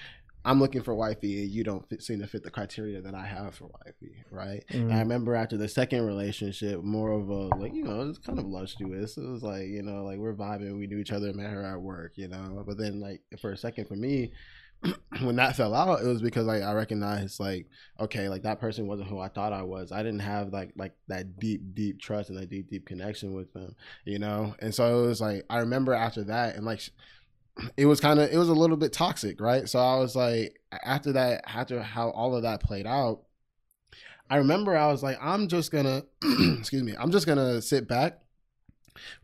[0.45, 3.25] I'm looking for wifey and you don't fit, seem to fit the criteria that I
[3.25, 4.65] have for wifey, right?
[4.71, 4.81] Mm.
[4.81, 8.39] And I remember after the second relationship, more of a like you know it's kind
[8.39, 9.17] of lustuous.
[9.17, 11.79] It was like you know like we're vibing, we knew each other, met her at
[11.79, 12.63] work, you know.
[12.65, 14.31] But then like for a second for me,
[15.21, 17.67] when that fell out, it was because like I recognized like
[17.99, 19.91] okay, like that person wasn't who I thought I was.
[19.91, 23.53] I didn't have like like that deep deep trust and that deep deep connection with
[23.53, 23.75] them,
[24.05, 24.55] you know.
[24.59, 26.81] And so it was like I remember after that and like
[27.77, 29.67] it was kind of it was a little bit toxic, right?
[29.69, 33.21] So I was like after that after how all of that played out,
[34.29, 36.03] I remember I was like I'm just gonna
[36.59, 38.19] excuse me, I'm just gonna sit back,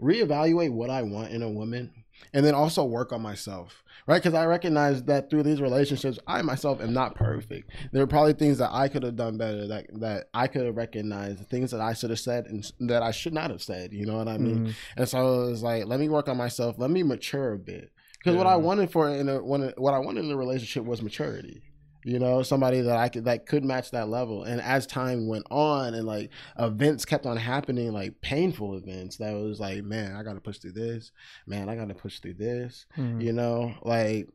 [0.01, 1.91] reevaluate what I want in a woman,
[2.33, 4.21] and then also work on myself, right?
[4.21, 7.69] Because I recognize that through these relationships, I myself am not perfect.
[7.91, 10.75] There are probably things that I could have done better, that that I could have
[10.75, 13.93] recognized, things that I should have said and that I should not have said.
[13.93, 14.67] You know what I mean?
[14.67, 14.73] Mm.
[14.97, 16.79] And so it was like, let me work on myself.
[16.79, 17.91] Let me mature a bit.
[18.17, 21.03] Because what I wanted for in a when what I wanted in a relationship was
[21.03, 21.61] maturity.
[22.05, 24.43] You know, somebody that I could that could match that level.
[24.43, 29.33] And as time went on, and like events kept on happening, like painful events, that
[29.33, 31.11] was like, man, I got to push through this.
[31.45, 32.85] Man, I got to push through this.
[32.97, 33.21] Mm.
[33.21, 34.29] You know, like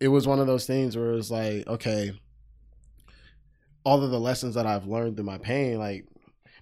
[0.00, 2.18] it was one of those things where it was like, okay,
[3.84, 6.06] all of the lessons that I've learned through my pain, like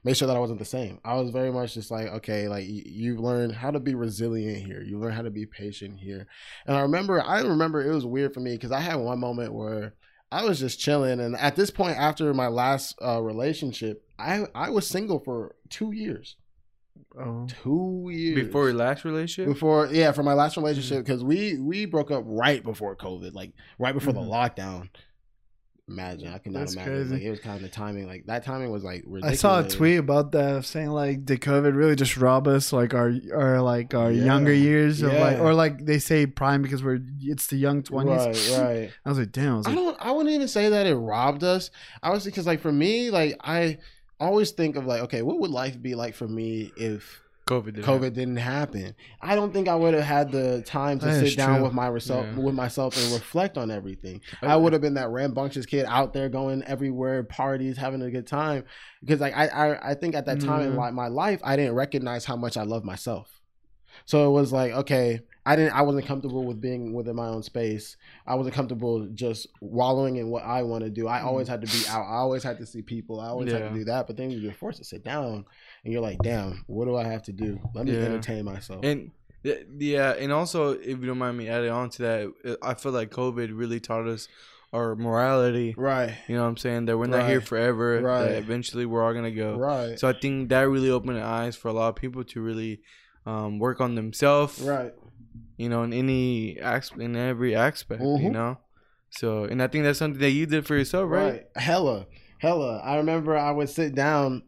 [0.05, 0.99] make sure that I wasn't the same.
[1.05, 4.65] I was very much just like, okay, like you, you learn how to be resilient
[4.65, 4.83] here.
[4.83, 6.27] You learn how to be patient here.
[6.67, 9.53] And I remember, I remember it was weird for me because I had one moment
[9.53, 9.95] where
[10.31, 14.71] I was just chilling, and at this point, after my last uh, relationship, I I
[14.71, 16.37] was single for two years.
[17.19, 17.47] Oh.
[17.63, 19.53] Two years before your last relationship.
[19.53, 23.53] before yeah for my last relationship because we we broke up right before covid like
[23.79, 24.17] right before Mhm.
[24.17, 24.89] the lockdown
[25.89, 27.15] imagine i could not That's imagine crazy.
[27.15, 29.69] like it was kind of the timing like that timing was like I saw a
[29.69, 33.95] tweet about that saying like did COVID really just rob us like our or like
[33.95, 34.25] our Yeah.
[34.25, 38.51] younger years of like or like they say prime because we're it's the young twenties.
[38.51, 39.55] right right I was like, damn.
[39.55, 41.71] I was i don't i wouldn't even say that it robbed us
[42.03, 43.79] i was because like for me like i
[44.21, 47.75] always think of like okay what would life be like for me if COVID.
[47.75, 48.95] Did COVID didn't happen.
[49.21, 51.65] I don't think I would have had the time to That sit down true.
[51.65, 52.43] with myself Yeah.
[52.43, 54.21] with myself and reflect on everything.
[54.43, 58.27] I would have been that rambunctious kid out there going everywhere, parties, having a good
[58.27, 58.65] time.
[59.01, 60.77] Because like I I, I think at that time in Mhm.
[60.77, 63.41] like my life, I didn't recognize how much I love myself.
[64.05, 67.43] So it was like, okay, I didn't I wasn't comfortable with being within my own
[67.43, 67.97] space.
[68.27, 71.09] I wasn't comfortable just wallowing in what I want to do.
[71.09, 72.03] I always had to be out.
[72.03, 73.19] I always had to see people.
[73.19, 74.07] I always had to do that.
[74.07, 75.47] But then you're forced to sit down
[75.89, 77.59] and you're like, damn, what do I have to do?
[77.75, 78.01] Let me Yeah.
[78.05, 78.85] entertain myself.
[78.85, 79.11] And
[79.79, 83.11] yeah, and also if you don't mind me adding on to that, I feel like
[83.11, 84.29] COVID really taught us
[84.75, 85.75] our morality.
[85.79, 86.13] Right.
[86.29, 86.85] You know what I'm saying?
[86.87, 88.03] That we're not here forever.
[88.03, 88.25] Right.
[88.29, 89.57] That eventually we're all gonna go.
[89.57, 89.99] Right.
[89.99, 92.83] So I think that really opened the eyes for a lot of people to really
[93.25, 94.61] um, work on themselves.
[94.61, 94.93] right.
[95.57, 98.03] You know, in any aspect, in every aspect.
[98.03, 98.33] You Mhm.
[98.33, 98.59] know.
[99.11, 101.31] So, and I think that's something that you did for yourself, right?
[101.33, 101.47] Right.
[101.57, 102.07] Hella.
[102.39, 102.79] Hella.
[102.85, 104.43] I remember I would sit down.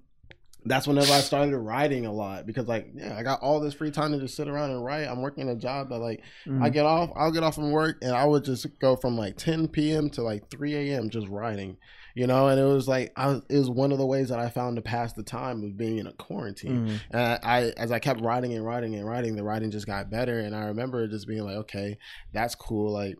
[0.65, 3.91] That's whenever I started writing a lot because, like, yeah, I got all this free
[3.91, 5.07] time to just sit around and write.
[5.09, 6.63] I'm working a job that, like, Mm.
[6.63, 9.37] I get off, I'll get off from work and I would just go from like
[9.37, 10.11] 10 p.m.
[10.11, 11.09] to like 3 a.m.
[11.11, 11.77] just writing,
[12.15, 12.49] you know.
[12.49, 14.77] And it was like, I was, it was one of the ways that I found
[14.77, 16.89] to pass the time of being in a quarantine.
[16.89, 17.01] Mm.
[17.11, 20.11] And I, I, as I kept writing and writing and writing, the writing just got
[20.11, 20.39] better.
[20.41, 21.99] And I remember just being like, okay,
[22.33, 22.93] that's cool.
[22.93, 23.17] Like,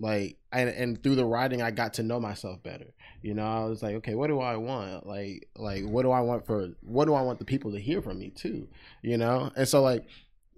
[0.00, 2.94] like, and, and through the writing, I got to know myself better.
[3.22, 5.06] You know, I was like, okay, what do I want?
[5.06, 6.70] Like, like, what do I want for?
[6.80, 8.66] What do I want the people to hear from me too?
[9.02, 10.06] You know, and so like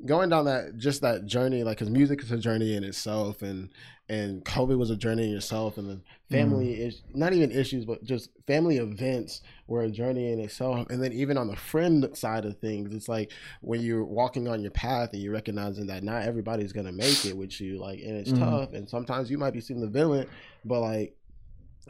[0.05, 3.71] going down that just that journey, like, because music is a journey in itself, and
[4.09, 6.01] and COVID was a journey in itself, and the
[6.31, 10.87] family is not even issues, but just family events were a journey in itself.
[10.91, 14.61] And then even on the friend side of things, it's like when you're walking on
[14.61, 18.17] your path and you're recognizing that not everybody's gonna make it with you, like, and
[18.17, 18.39] it's Mhm.
[18.39, 20.29] tough, and sometimes you might be seeing the villain,
[20.65, 21.17] but like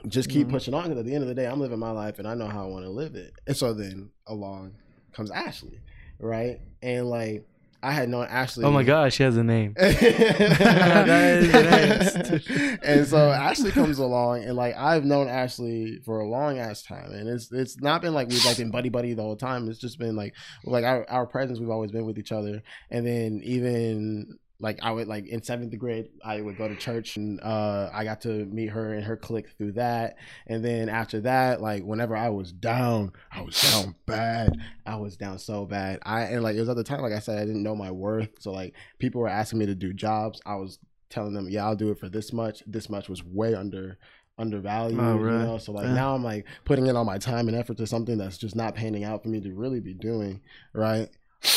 [0.08, 0.50] just keep Mhm.
[0.50, 2.34] pushing on because at the end of the day, I'm living my life and I
[2.34, 3.32] know how I want to live it.
[3.46, 4.76] And so then along
[5.12, 5.80] comes Ashley,
[6.18, 6.60] right?
[6.82, 7.46] And like
[7.82, 8.64] I had known Ashley.
[8.64, 9.74] Oh my gosh, she has a name.
[9.78, 11.08] that
[11.42, 12.78] is nice.
[12.82, 17.10] and so Ashley comes along, and like I've known Ashley for a long ass time,
[17.10, 19.68] and it's it's not been like we've like been buddy buddy the whole time.
[19.68, 21.58] It's just been like like our our presence.
[21.58, 25.76] We've always been with each other, and then even like I would like in seventh
[25.76, 29.16] grade, I would go to church, and uh, I got to meet her and her
[29.16, 30.16] clique through that.
[30.46, 34.56] And then after that, like whenever I was down, I was down bad.
[34.86, 35.98] I was down so bad.
[36.04, 37.90] I and like it was at the time, like I said, I didn't know my
[37.90, 38.30] worth.
[38.40, 40.40] So like people were asking me to do jobs.
[40.46, 40.78] I was
[41.10, 42.62] telling them, yeah, I'll do it for this much.
[42.66, 43.98] This much was way under
[44.38, 45.00] undervalued.
[45.00, 45.40] Oh, really?
[45.40, 45.94] You know, so like Yeah.
[45.94, 48.74] now I'm like putting in all my time and effort to something that's just not
[48.74, 50.40] panning out for me to really be doing,
[50.72, 51.08] right?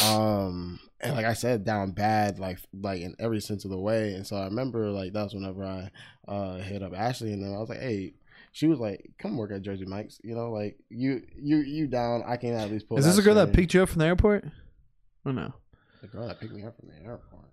[0.04, 4.14] Um and like I said, down bad, like like in every sense of the way.
[4.14, 5.92] And so I remember like that was whenever I
[6.28, 8.14] uh hit up Ashley and then I was like, hey,
[8.56, 12.24] she was like, "Come work at Jersey Mike's." You know, like you, you, you down.
[12.26, 12.98] I can at least pull.
[12.98, 14.46] Is this a girl that picked you up from the airport?
[15.26, 15.54] Or no?
[16.02, 17.50] The girl that picked me up from the airport.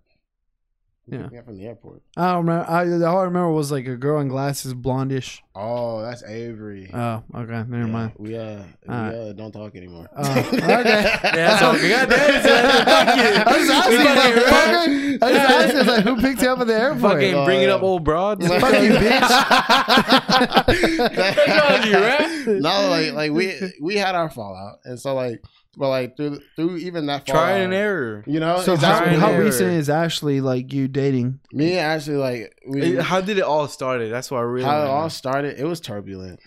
[1.11, 1.23] Who Yeah.
[1.23, 2.03] picked me up from the airport.
[2.17, 2.71] I don't remember.
[2.71, 5.41] I, all I remember was like a girl in glasses, blondish.
[5.55, 6.91] Oh, that's Avery.
[6.95, 7.65] Oh, okay.
[7.67, 8.13] Never Yeah, mind.
[8.19, 9.15] We uh, we Alright.
[9.15, 10.09] uh, don't talk anymore.
[10.17, 10.59] Oh, okay.
[10.63, 12.43] Yeah, so God damn it,
[12.85, 13.23] fuck you.
[13.43, 16.61] I was asking, We like, fucking- fucking- I was asking, like, who picked you up
[16.61, 17.01] at the airport?
[17.15, 17.75] Fucking Oh, bringing yeah.
[17.75, 18.47] up old broads.
[18.47, 18.95] Fuck you,
[20.63, 22.45] What's you, right?
[22.47, 25.43] no, like like we we had our fallout, and so like,
[25.77, 28.25] but like through through even that fallout, Try and error.
[28.27, 31.41] You know, So it's how, Trial actually- and how recent is Ashley like you dating?
[31.53, 34.13] me and Ashley like we How did it all started?
[34.13, 34.65] That's what I really.
[34.67, 35.59] how it all started.
[35.59, 36.41] It was turbulent.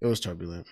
[0.00, 0.66] It was turbulent.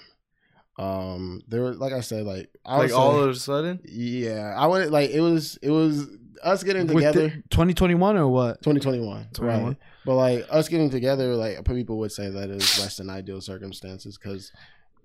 [0.78, 3.80] Um, there was like I said, like I like would all say- of a sudden.
[3.84, 6.06] yeah, I wouldn't like it was it was
[6.42, 7.30] us getting together.
[7.50, 8.62] 2021 or what?
[8.62, 9.64] 2021, 21.
[9.64, 9.76] right?
[10.04, 14.18] But like us getting together, like people would say that is less than ideal circumstances
[14.18, 14.52] because,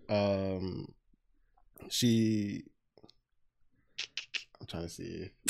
[0.10, 0.88] um,
[1.90, 2.64] she.
[4.60, 5.32] I'm trying to see.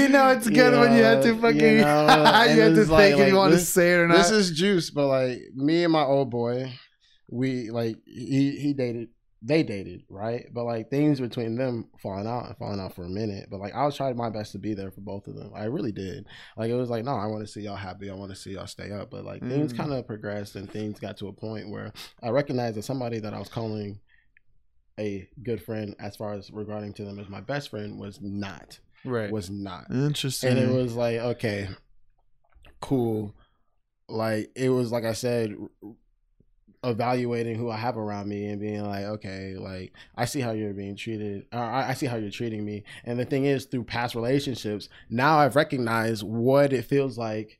[0.00, 3.12] you know it's good when you have to fucking you you, have to think like-
[3.14, 4.16] if you want to say it or not.
[4.18, 6.72] This is juice, but like me and my old boy,
[7.30, 9.08] we like he he dated.
[9.42, 10.46] They dated, right?
[10.52, 13.46] But like things between them falling out and falling out for a minute.
[13.48, 15.52] But like I was trying my best to be there for both of them.
[15.54, 16.26] I really did.
[16.56, 18.10] Like it was like, no, I want to see y'all happy.
[18.10, 19.10] I want to see y'all stay up.
[19.10, 19.76] But like things Mm.
[19.76, 21.92] kind of progressed and things got to a point where
[22.22, 24.00] I recognized that somebody that I was calling
[24.98, 28.78] a good friend, as far as regarding to them as my best friend, was not.
[29.04, 29.30] Right.
[29.30, 30.50] Was not Interesting.
[30.50, 31.68] and it was like okay
[32.80, 33.34] cool
[34.08, 35.56] like it was like i said
[36.84, 40.72] evaluating who i have around me and being like okay like i see how you're
[40.72, 43.84] being treated or i I see how you're treating me and the thing is through
[43.84, 47.58] past relationships now i've recognized what it feels like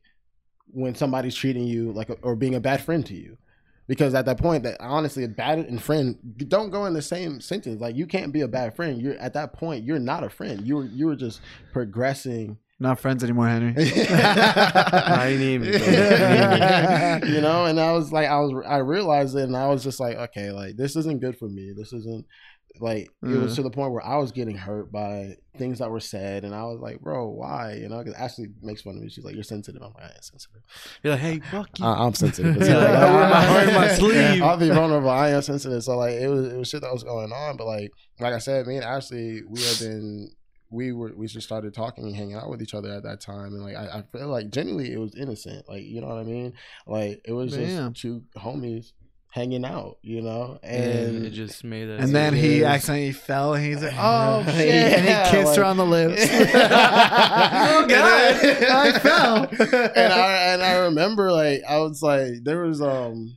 [0.67, 3.37] when somebody's treating you like a, or being a bad friend to you
[3.87, 6.19] because at that point that honestly a bad and friend
[6.49, 9.35] don't go in the same sentence like you can't be a bad friend you're at
[9.35, 11.41] that point you're not a friend you were you were just
[11.73, 13.75] progressing not friends anymore, Henry.
[13.79, 15.73] I ain't even.
[17.33, 19.99] you know, and I was like, I was, I realized it, and I was just
[19.99, 21.73] like, okay, like this isn't good for me.
[21.75, 22.27] This isn't
[22.81, 23.57] like it was Mm.
[23.57, 26.65] to the point where I was getting hurt by things that were said, and I
[26.65, 27.75] was like, bro, why?
[27.75, 29.09] You know, because Ashley makes fun of me.
[29.09, 29.83] She's like, you're sensitive.
[29.83, 30.63] I'm like, I ain't sensitive.
[31.03, 31.85] You're like, hey, fuck you.
[31.87, 32.57] I, am sensitive.
[32.63, 34.43] Yeah, like, I wear my heart in my sleeve.
[34.43, 35.11] I'll be vulnerable.
[35.11, 35.83] I am sensitive.
[35.85, 37.57] So like, it was, it was shit that was going on.
[37.57, 40.31] But like, like I said, me and Ashley, we have been
[40.69, 43.55] we were we just started talking and hanging out with each other at that time,
[43.55, 46.25] and like I, I feel like genuinely it was innocent, like you know what I
[46.25, 46.55] mean,
[46.89, 47.93] like it was Damn.
[47.93, 48.91] just two homies
[49.37, 52.03] hanging out, you know, and and it just made us.
[52.03, 52.65] And then he is.
[52.65, 54.59] accidentally fell, and he's like, "Oh shit!"
[54.95, 56.21] and he Yeah, kissed her on the lips.
[56.31, 59.49] oh God, I fell.
[59.95, 63.37] and I and I remember like I was like there was um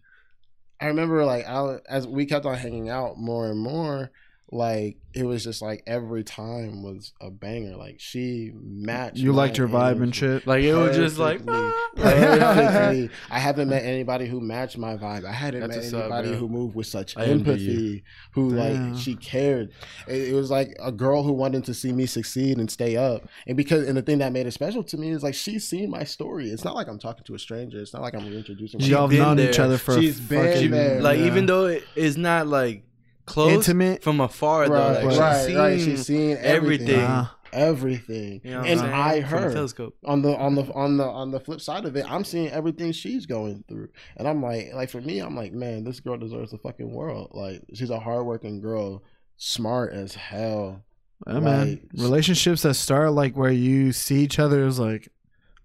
[0.82, 4.12] I remember like I as we kept on hanging out more and more
[4.52, 9.58] like it was just like every time was a banger like she matched You liked
[9.58, 10.46] her vibe and shit.
[10.48, 12.00] like it was just like perfectly.
[12.02, 12.54] Ah.
[12.56, 13.10] Perfectly.
[13.30, 15.26] I haven't met anybody who matched my vibe.
[15.26, 16.38] I hadn't That's met what's up, anybody bro.
[16.40, 18.94] who moved with such I empathy, who Damn.
[18.94, 19.72] like she cared.
[20.08, 23.28] It, it was like a girl who wanted to see me succeed and stay up.
[23.48, 25.90] And because and the thing that made it special to me is like she's seen
[25.90, 26.50] my story.
[26.50, 27.80] It's not like I'm talking to a stranger.
[27.80, 28.80] It's not like I'm reintroducing.
[28.82, 29.50] Y'all have known there.
[29.50, 31.02] each other for She's a been there.
[31.02, 31.26] like yeah.
[31.28, 32.84] even though it is not like
[33.30, 34.04] close Intimate?
[34.04, 35.80] from afar though, Right, like, right, she's right.
[35.80, 36.90] seen She's seen everything.
[36.90, 37.06] everything.
[37.08, 37.36] Ah.
[37.52, 38.42] Everything.
[38.44, 38.94] You know and I'm saying?
[38.94, 39.96] I From a heard telescope.
[40.06, 42.92] on the on the on the on the flip side of it, I'm seeing everything
[42.92, 46.52] she's going through, and I'm like, like for me, I'm like, man, this girl deserves
[46.52, 47.32] the fucking world.
[47.34, 49.04] Like, she's a hardworking girl,
[49.38, 50.84] smart as hell.
[51.28, 51.90] Yeah, man.
[51.98, 55.10] Relationships that start like where you see each other is like,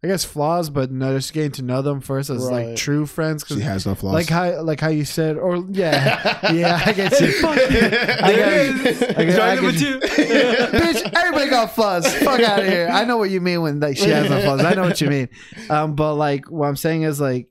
[0.04, 3.42] I guess flaws, but no, just getting to know them first as like true friends.
[3.42, 4.12] Cause has no flaws.
[4.12, 7.32] like how like how you said, or yeah, yeah, I get you.
[7.40, 7.62] Fuck you.
[7.64, 9.02] I There got- it is.
[9.02, 9.98] I got- I number two.
[10.00, 12.06] Bitch, everybody got flaws.
[12.16, 12.88] Fuck out of here.
[12.92, 14.62] I know what you mean when like she has no flaws.
[14.62, 15.30] I know what you mean.
[15.70, 17.48] Um, but like what I'm saying is like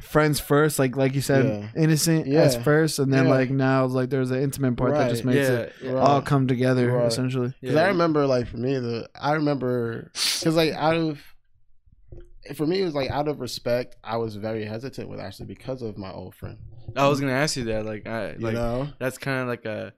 [0.00, 1.44] friends first, like like you said,
[1.74, 1.82] Yeah.
[1.82, 2.42] innocent Yeah.
[2.42, 3.30] as first, and then Yeah.
[3.30, 5.72] like now like there's an intimate part that just makes yeah, it.
[5.82, 5.94] Right.
[5.96, 7.06] all come together Right.
[7.06, 7.54] essentially.
[7.60, 7.82] Because Yeah.
[7.84, 11.20] I remember, like for me, the I remember because like out of
[12.56, 15.82] for me, it was like out of respect, I was very hesitant with Ashley because
[15.82, 16.58] of my old friend.
[16.96, 17.84] I was gonna ask you that.
[17.84, 19.92] Like, I You like know, that's kind of like a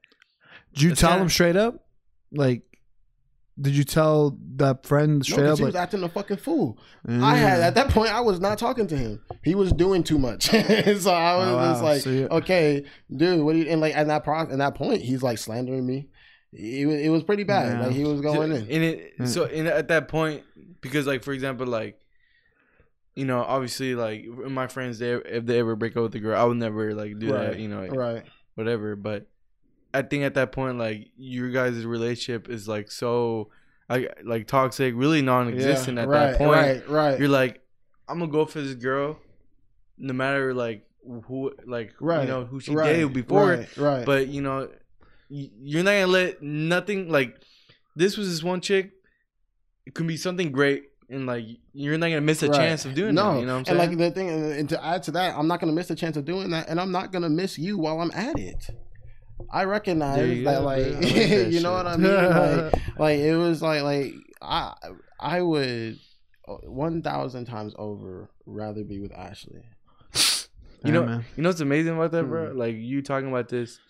[0.75, 1.87] Did you tell kinda- him straight up?
[2.33, 2.63] Like,
[3.61, 5.59] did you tell that friend no, straight 'cause up?
[5.59, 6.79] he was Like, acting a fucking fool.
[7.07, 7.23] Mm.
[7.23, 9.21] I had at that point, I was not talking to him.
[9.45, 11.13] He was doing too much, so I was Oh,
[11.57, 11.73] wow.
[11.73, 12.85] just like, So you- okay,
[13.15, 13.67] dude, what do you?
[13.69, 16.09] And like at that pro, at that point, he's like slandering me.
[16.53, 17.79] It was, it was pretty bad.
[17.79, 17.87] Yeah.
[17.87, 18.67] Like he was going in.
[18.69, 19.19] in it.
[19.19, 19.29] Mm.
[19.29, 20.43] So in at that point,
[20.81, 22.01] because like for example, like
[23.21, 26.41] you know, obviously, like my friends, they if they ever break up with a girl,
[26.41, 27.51] I would never like do Right.
[27.51, 27.59] that.
[27.59, 28.25] You know, Right.
[28.55, 28.97] whatever.
[28.97, 29.27] But
[29.93, 33.51] I think at that point, like your guys' relationship is like so,
[33.91, 36.51] like like toxic, really non-existent Yeah, at right, that point.
[36.51, 36.89] Right.
[36.89, 37.19] Right.
[37.21, 37.61] You're like,
[38.09, 39.19] I'm gonna go for this girl,
[39.99, 40.87] no matter like
[41.27, 43.49] who, like Right, you know who she right, dated before.
[43.57, 43.77] Right.
[43.77, 44.07] Right.
[44.07, 44.69] But you know,
[45.29, 47.37] you're not gonna let nothing like
[47.97, 48.93] this was this one chick.
[49.87, 52.57] It could be something great, and like you're not gonna miss a Right.
[52.57, 53.41] chance of doing no, that.
[53.41, 53.99] You know what I'm and saying?
[53.99, 56.17] like the thing, uh, and to add to that, I'm not gonna miss a chance
[56.17, 58.67] of doing that, and I'm not gonna miss you while I'm at it.
[59.51, 61.85] I recognize that, go, like, like that you know shit.
[61.85, 62.15] what I mean.
[62.15, 64.75] Like, like it was like, like I,
[65.19, 65.99] I would
[66.47, 69.63] uh, one thousand times over rather be with Ashley.
[70.85, 71.25] you know, man.
[71.37, 72.53] you know what's amazing about that, bro?
[72.53, 72.59] Hmm.
[72.59, 73.81] Like you talking about this,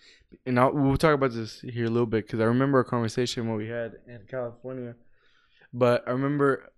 [0.45, 3.47] and I'll, we'll talk about this here a little bit because I remember a conversation
[3.47, 4.95] what we had in California.
[5.73, 6.71] But I remember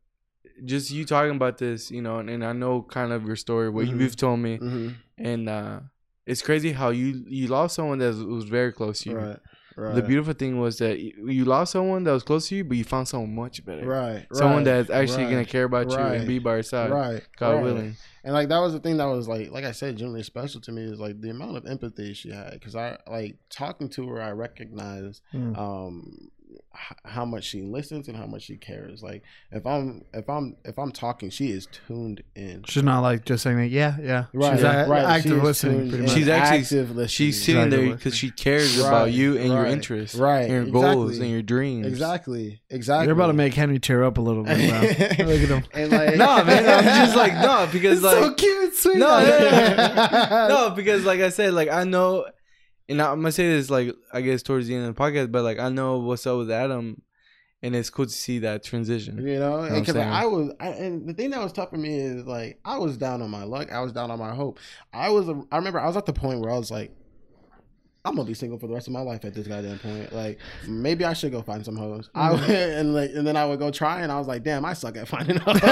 [0.65, 3.69] just you talking about this, you know, and, and I know kind of your story,
[3.69, 3.99] what Mhm.
[3.99, 4.89] you've told me, Mm-hmm.
[5.17, 5.79] and uh
[6.25, 9.17] it's crazy how you you lost someone that was, was very close to you.
[9.17, 9.39] Right.
[9.75, 9.95] Right.
[9.95, 12.77] The beautiful thing was that you you lost someone that was close to you, but
[12.77, 13.85] you found someone much better.
[13.87, 14.27] Right.
[14.31, 16.91] Someone right, that's actually right, gonna care about you right, and be by your side.
[16.91, 17.23] Right.
[17.37, 17.63] God right.
[17.63, 17.95] willing.
[18.23, 20.71] And like that was the thing that was like, like I said, genuinely special to
[20.71, 22.51] me is like the amount of empathy she had.
[22.53, 25.57] Because I like talking to her, I recognized Mm.
[25.57, 26.29] um h-
[27.05, 29.01] how much she listens and how much she cares.
[29.03, 32.63] Like if I'm if I'm if I'm talking, she is tuned in.
[32.67, 33.67] She's not like just saying that.
[33.69, 34.25] Yeah, yeah.
[34.33, 35.03] Right, She's a- right.
[35.03, 35.77] active She listening.
[35.77, 36.09] tuned Pretty in.
[36.09, 36.17] much.
[36.17, 37.07] She's actually- active listening.
[37.07, 37.87] She's sitting Exactly.
[37.87, 41.25] there because she cares Right, about you and your interests, right, and your goals exactly.
[41.25, 41.87] and your dreams.
[41.87, 43.05] exactly exactly.
[43.07, 44.57] You're about to make Henry tear up a little bit.
[44.69, 44.79] Bro.
[45.27, 45.63] Look at him.
[45.73, 48.97] and like no, man, I'm just like no because It's like so cute, sweet.
[48.97, 50.47] No, yeah.
[50.49, 52.25] no, because like I said, like I know,
[52.89, 55.43] and I'm gonna say this like I guess towards the end of the podcast, but
[55.43, 57.01] like I know what's up with Adam,
[57.61, 59.25] and it's cool to see that transition.
[59.25, 59.95] You know, what I'm because?
[59.95, 62.97] I was, I, and the thing that was tough for me is like I was
[62.97, 63.71] down on my luck.
[63.71, 64.59] I was down on my hope.
[64.91, 66.91] I was, I remember I was at the point where I was like,
[68.05, 70.11] I'm gonna be single for the rest of my life at this goddamn point.
[70.11, 70.37] Like
[70.67, 72.09] maybe I should go find some hoes.
[72.13, 72.41] I Mm-hmm.
[72.41, 72.49] would,
[72.79, 74.97] and like, and then I would go try, and I was like, damn, I suck
[74.97, 75.59] at finding hoes.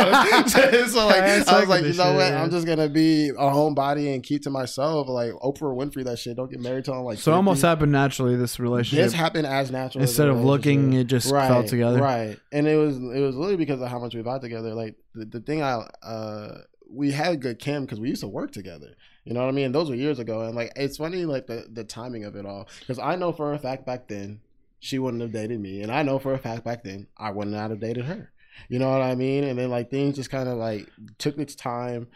[0.93, 2.33] so like, I I, was like, you know shit, what?
[2.33, 5.09] I'm just gonna be a homebody and keep to myself.
[5.09, 6.37] Like Oprah Winfrey, that shit.
[6.37, 7.19] Don't get married till I'm like.
[7.19, 8.37] So it almost happened naturally.
[8.37, 9.03] This relationship.
[9.03, 10.01] This happened as natural.
[10.03, 11.99] Instead a of looking, it just fell together.
[12.01, 14.73] Right, and it was it was really because of how much we vibe together.
[14.73, 16.59] Like the, the thing I uh
[16.89, 18.95] we had good chem because we used to work together.
[19.23, 19.71] You know what I mean?
[19.71, 22.67] Those were years ago, and like it's funny like the the timing of it all
[22.79, 24.41] because I know for a fact back then
[24.79, 27.55] she wouldn't have dated me, and I know for a fact back then I wouldn't
[27.55, 28.31] have dated her.
[28.69, 29.43] You know what I mean?
[29.43, 32.07] And then like things just kind of like took its time,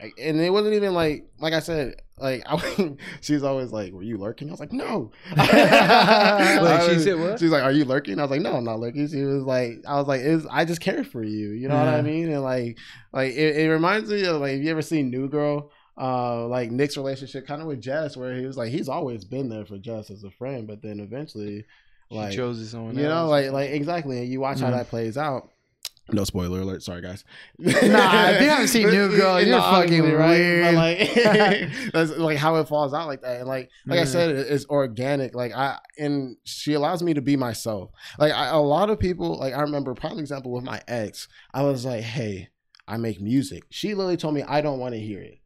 [0.00, 2.02] Like, and it wasn't even like like I said.
[2.20, 6.98] Like I, she was always like, "Were you lurking?" I was like, "No." Like, she
[6.98, 7.38] said what?
[7.38, 9.44] She was like, "Are you lurking?" I was like, "No, I'm not lurking." She was
[9.44, 12.32] like, "I was like, is I just care for you." You know what I mean?
[12.32, 12.78] And like,
[13.12, 15.70] like it, it reminds me of like, have you ever seen New Girl?
[16.00, 19.48] Uh, like Nick's relationship kind of with Jess, where he was like, he's always been
[19.48, 21.64] there for Jess as a friend, but then eventually,
[22.10, 23.30] like, she chose someone else you know, else.
[23.30, 24.76] like like exactly, and you watch how Mhm.
[24.76, 25.50] that plays out.
[26.10, 26.82] No spoiler alert.
[26.82, 27.22] Sorry, guys.
[27.58, 30.74] Nah, if you haven't seen New Girl, you're fucking But weird.
[30.74, 31.12] like,
[31.92, 33.40] that's like how it falls out like that.
[33.40, 35.34] And like, like I said, it- it's organic.
[35.34, 37.90] Like I and she allows me to be myself.
[38.18, 41.28] Like I, a lot of people, like I remember, prime example with my ex.
[41.52, 42.48] I was like, hey,
[42.86, 43.64] I make music.
[43.68, 45.40] She literally told me I don't want to hear it.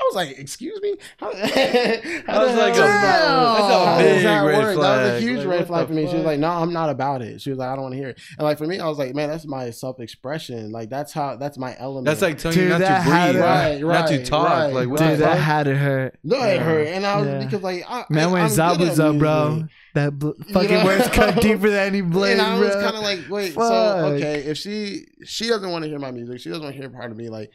[0.00, 0.94] I was like, excuse me.
[1.18, 4.58] How, how was like hell a- does that that's a How does big that red
[4.58, 4.80] work?
[4.80, 6.08] That was a huge Like, red flag for me.
[6.08, 7.40] She was like, no, I'm not about it.
[7.40, 8.20] She was like, I don't want to hear it.
[8.38, 10.70] And like for me, I was like, man, that's my self expression.
[10.70, 12.06] Like that's how that's my element.
[12.06, 14.48] That's like telling Dude, you not to breathe, a- Right, not to talk.
[14.48, 15.10] right, like, what right.
[15.10, 15.44] Dude, that fuck?
[15.44, 16.18] had to hurt.
[16.22, 16.62] no, it Yeah.
[16.62, 17.38] hurt, and I was Yeah.
[17.44, 20.70] because like I, Man, when I'm good at Zabu's up, bro, that bl- You fucking
[20.70, 20.84] know?
[20.84, 24.40] words cut deeper than any blade, and I was kind of like, wait, so okay,
[24.44, 27.10] if she she doesn't want to hear my music, she doesn't want to hear part
[27.10, 27.50] of me, like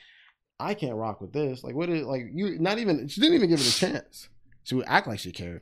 [0.64, 1.64] I can't rock with this.
[1.64, 2.58] Like, what is like you?
[2.60, 4.30] Not even she didn't even give it a chance.
[4.64, 5.62] She would act like she cared,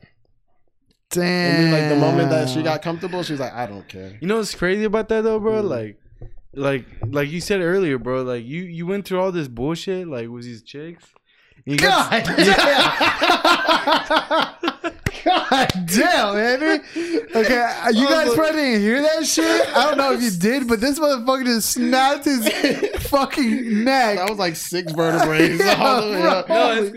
[1.10, 1.22] Damn.
[1.24, 4.16] and then like the moment that she got comfortable, she was like, I don't care.
[4.20, 5.62] You know what's crazy about that though, bro?
[5.62, 5.68] Mm.
[5.68, 6.00] Like,
[6.54, 8.22] like, like you said earlier, bro.
[8.22, 11.04] Like you, you went through all this bullshit, like with these chicks.
[11.64, 12.92] You got- God damn.
[15.24, 16.80] God damn, Henry.
[17.36, 19.68] Okay, uh, you guys probably didn't hear that shit.
[19.76, 22.48] I don't know if you did, but this motherfucker just snapped his
[23.08, 24.16] fucking neck.
[24.18, 25.56] That was like six vertebrae.
[25.62, 26.46] Yeah, all the way up.
[26.48, 26.56] bro.
[26.56, 26.90] No, it's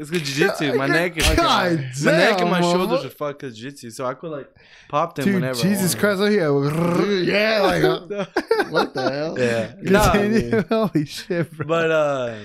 [0.00, 0.72] it's cause, jiu-jitsu.
[0.74, 4.06] My neck is God my neck and my damn, shoulders are fucked because jiu-jitsu, so
[4.06, 4.48] I could like
[4.88, 5.60] pop them Dude, whenever.
[5.60, 6.00] Jesus want.
[6.00, 6.48] Christ, look here.
[7.04, 8.06] Dude, yeah, like uh,
[8.70, 9.38] what the hell?
[9.38, 9.74] Yeah.
[9.82, 10.14] Nah,
[10.86, 11.66] Holy shit, bro.
[11.66, 12.38] but uh,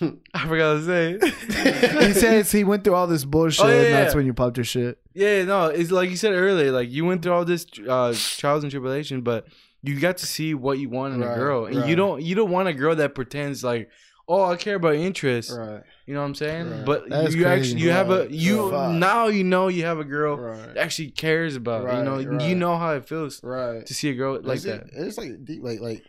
[0.34, 1.18] I forgot to say.
[2.08, 4.16] he says he went through all this bullshit, Oh, yeah, and that's yeah.
[4.16, 4.98] when you popped your shit.
[5.14, 6.70] Yeah, no, it's like you said earlier.
[6.72, 9.46] Like you went through all this uh, trials and tribulation, but
[9.82, 12.34] you got to see what you want in Right, a girl, and you don't you
[12.34, 13.90] don't want a girl that pretends like,
[14.26, 15.52] oh, I care about interests.
[15.52, 16.70] Right, You know what I'm saying?
[16.70, 16.84] Right.
[16.86, 17.44] But you crazy.
[17.44, 21.10] actually you have a you now you know you have a girl right, that actually
[21.10, 21.82] cares about.
[21.82, 23.84] you Right, know, you know how it feels right.
[23.86, 24.86] to see a girl like It's- that.
[25.06, 26.02] It's like deep, like like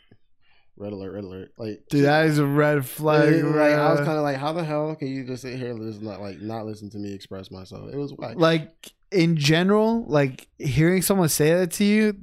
[0.77, 1.51] red alert, red alert.
[1.57, 3.43] Like Dude, that is a red flag.
[3.43, 5.71] like, like, I was kind of like, how the hell can you just sit here
[5.71, 7.89] and listen, not like not listen to me express myself?
[7.91, 8.35] It was whack.
[8.37, 12.17] like in general, like hearing someone say that to you,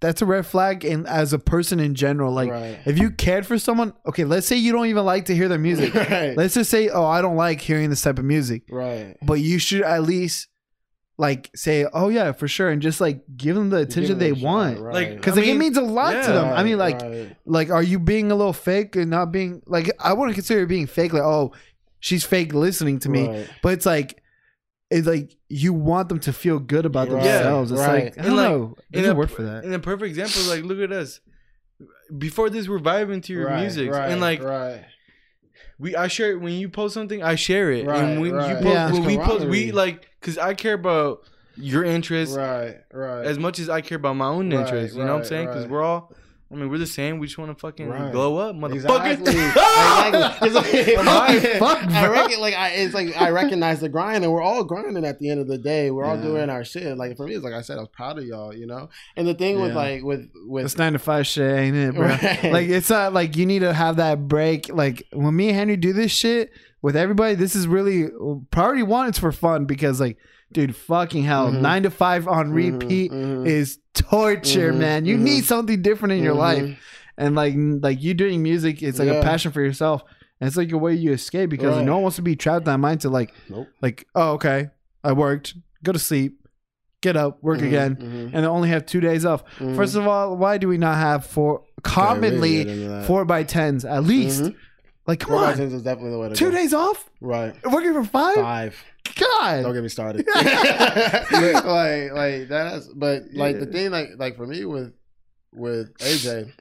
[0.00, 0.84] that's a red flag.
[0.84, 4.46] And as a person in general, like right, if you cared for someone, okay, let's
[4.46, 5.94] say you don't even like to hear their music.
[6.10, 9.16] right, let's just say, oh, I don't like hearing this type of music, right.
[9.22, 10.48] but you should at least
[11.20, 14.20] like say, oh yeah, for sure, and just like give them the attention Give it
[14.20, 14.78] they a shot, want.
[14.80, 14.94] right.
[14.94, 16.52] Like, Because I like, it means a lot to them.
[16.54, 17.36] I mean, like, right.
[17.44, 19.90] like, are you being a little fake and not being like?
[19.98, 21.12] I wouldn't consider it being fake.
[21.12, 21.52] Like, oh,
[22.00, 23.50] she's fake listening to me, Right.
[23.62, 24.22] but it's like,
[24.90, 27.72] it's like you want them to feel good about Right, themselves.
[27.72, 28.04] It's right.
[28.04, 28.64] like I don't like, know.
[28.92, 29.64] in There's a a- word for that.
[29.64, 31.20] And a perfect example, like look at us.
[32.16, 34.84] Before this, we're vibing to your Right, music, right, and like right,
[35.78, 38.36] we, I share it when you post something, I share it, Right, and when you
[38.36, 38.54] right.
[38.56, 38.92] post, Yeah.
[38.92, 41.22] when we post, we like, cause I care about
[41.56, 43.24] your interests right, right.
[43.26, 44.96] as much as I care about my own Right, interests.
[44.96, 45.46] You know what I'm saying?
[45.46, 45.70] Because right.
[45.70, 46.12] we're all,
[46.50, 47.18] I mean, we're the same.
[47.18, 48.10] We just want to fucking Right.
[48.10, 49.12] glow up, motherfucker.
[49.18, 49.34] Exactly.
[49.34, 50.48] exactly.
[50.48, 52.12] It's like, My fuck, I bro.
[52.12, 55.28] reckon, like, I, it's like I recognize the grind, and we're all grinding at the
[55.28, 55.90] end of the day.
[55.90, 56.22] We're all Yeah.
[56.22, 56.96] doing our shit.
[56.96, 58.88] Like for me, it's like I said, I was proud of y'all, you know.
[59.16, 59.76] And the thing with Yeah.
[59.76, 62.06] like with with It's nine to five shit, ain't it, bro?
[62.08, 62.44] Right.
[62.44, 64.70] Like it's not like you need to have that break.
[64.72, 68.08] Like when me and Henry do this shit with everybody, this is really
[68.50, 69.06] priority one.
[69.08, 70.16] It's for fun because like,
[70.52, 71.60] dude, fucking hell, Mhm.
[71.60, 75.04] nine to five on Mhm, repeat mhm, is torture, Mhm, man.
[75.04, 75.22] You mhm.
[75.22, 76.38] need something different in your mhm.
[76.38, 76.78] life,
[77.16, 80.02] and like like you doing music, it's like a passion for yourself.
[80.40, 81.84] And it's like a way you escape because Right.
[81.84, 83.10] no one wants to be trapped in that mindset.
[83.10, 83.66] Like, Nope.
[83.82, 84.68] like, oh, okay,
[85.02, 86.38] I worked, go to sleep,
[87.02, 89.42] get up, work again, and then only have two days off.
[89.74, 93.84] First of all, why do we not have four really commonly into four by tens
[93.84, 94.52] at least?
[95.08, 96.56] Like, come Four on, tens is definitely the way to two go.
[96.56, 97.54] days off, Right.
[97.64, 98.34] working for five.
[98.36, 98.84] Five.
[99.18, 100.26] God, Don't get me started.
[101.32, 104.92] like, like that's, but like the thing, like, like for me with
[105.54, 106.52] with AJ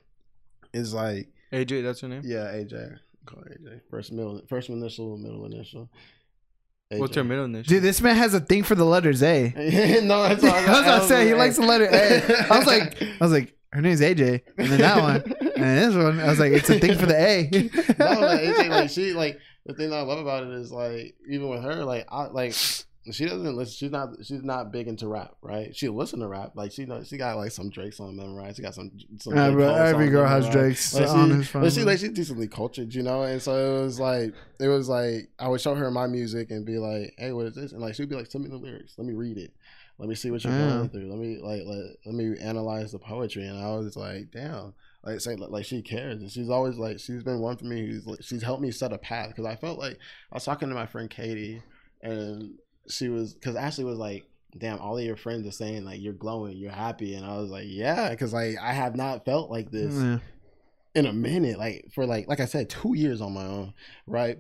[0.74, 2.22] is like, AJ, that's your name.
[2.24, 3.82] yeah, AJ, call AJ.
[3.90, 5.90] First middle, first initial, middle initial.
[6.94, 6.99] AJ.
[6.99, 7.69] What's your middle initial?
[7.69, 9.52] dude, this man has a thing for the letters A.
[10.03, 12.48] no, that's I was about to say he likes the letter A.
[12.49, 15.15] I was like, I was like, her name's AJ, and then that one,
[15.56, 16.19] and this one.
[16.19, 17.49] I was like, it's a thing for the A.
[17.99, 21.15] no, like, AJ, like she, like the thing that I love about it is like
[21.30, 22.53] even with her, like I like
[23.11, 23.73] she doesn't listen.
[23.73, 24.10] She's not.
[24.23, 25.76] She's not big into rap, right?
[25.76, 26.52] She listen to rap.
[26.56, 27.07] Like she knows.
[27.07, 28.57] She got like some Drake song memorized.
[28.57, 28.91] She got some.
[29.19, 30.52] some but every girl has memorized.
[30.52, 31.61] Drake's Like, on she, his phone.
[31.61, 33.23] But she like she's decently cultured, you know.
[33.23, 36.65] And so it was like it was like I would show her my music and
[36.65, 38.95] be like, "Hey, what is this?" And like she'd be like, "Send me the lyrics.
[38.98, 39.53] Let me read it.
[39.99, 40.69] Let me see what you're Yeah.
[40.69, 40.91] going mm.
[40.91, 41.10] through.
[41.10, 45.22] Let me like let, let me analyze the poetry." And I was like, "Damn." Like
[45.22, 47.88] saying like she cares, and she's always like she's been one for me.
[47.88, 49.94] Who's like, she's helped me set a path because I felt like
[50.32, 51.61] I was talking to my friend Katie,
[52.02, 52.56] and
[52.90, 54.26] she was because Ashley was like,
[54.57, 57.49] "Damn, all of your friends are saying like you're glowing, you're happy," and I was
[57.49, 60.19] like, "Yeah," because like I have not felt like this Yeah.
[60.94, 63.74] in a minute, like for like like I said, two years on my own,
[64.07, 64.40] right?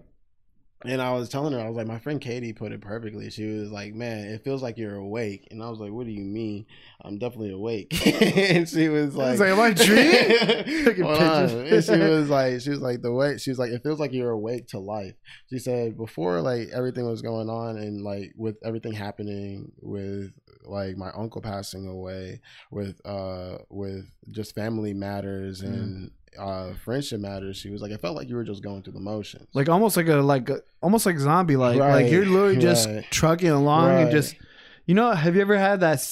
[0.85, 3.29] And I was telling her, I was like, my friend Katie put it perfectly.
[3.31, 6.11] She was like, "Man, it feels like you're awake," and I was like, "What do
[6.11, 6.67] you mean?
[7.01, 7.87] I'm definitely awake."
[8.21, 11.47] and she was like, was like, "Am I dreaming?" Taking Hold on.
[11.49, 11.89] pictures.
[11.89, 14.13] And she was like, she was like, the way she was like, it feels like
[14.13, 15.15] you're awake to life.
[15.49, 20.31] She said before like everything was going on and like with everything happening with
[20.63, 22.41] like my uncle passing away,
[22.71, 26.11] with uh with just family matters Mm.
[26.35, 26.39] And
[26.71, 27.57] uh friendship matters.
[27.57, 29.47] She was like, i felt like you were just going through the motions.
[29.53, 33.05] like almost like a like a, almost like zombie like like you're literally just right.
[33.11, 34.35] trucking along and just
[34.85, 36.05] you know have you ever had that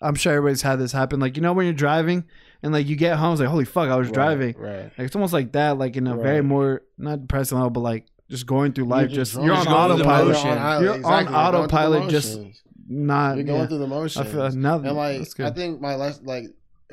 [0.00, 2.24] i'm sure everybody's had this happen like you know when you're driving
[2.62, 4.84] and like you get home it's like holy fuck i was Right, driving right.
[4.84, 8.06] like it's almost like that like in a very more not depressing level but like
[8.28, 9.46] just going through life just, drunk.
[9.46, 10.46] you're on Just going through the autopilot motion.
[10.48, 12.40] You're on you're going through the autopilot, just
[12.88, 13.66] not you're going yeah.
[13.66, 14.26] through the motions.
[14.26, 16.44] i feel now and like that's I think my last like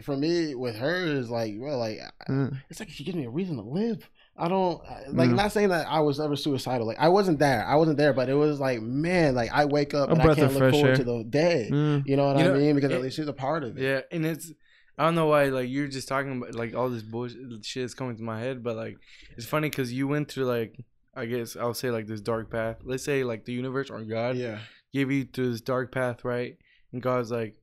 [0.03, 1.99] for me with her is like well like
[2.29, 4.09] Uh, it's like she gives me a reason to live.
[4.39, 4.81] I don't
[5.13, 5.35] like Mm.
[5.35, 6.85] not saying that I was ever suicidal.
[6.85, 7.65] Like I wasn't there.
[7.65, 10.25] I wasn't there, but it was like man, like I wake up A and I
[10.25, 10.95] breath can't look forward air.
[10.97, 11.69] to the day.
[11.71, 12.03] mm.
[12.05, 12.75] You know what You I know, mean?
[12.75, 13.81] Because it- at least she's a part of it.
[13.83, 14.51] Yeah, and it's
[14.99, 17.93] I don't know why like you're just talking about like all this bullshit shit is
[17.95, 18.97] coming to my head, but like
[19.35, 22.77] it's funny because you went through like I guess I'll say like this dark path.
[22.83, 24.59] Let's say like the universe or God Yeah.
[24.93, 26.57] gave you to this dark path, right?
[26.93, 27.55] And God's like,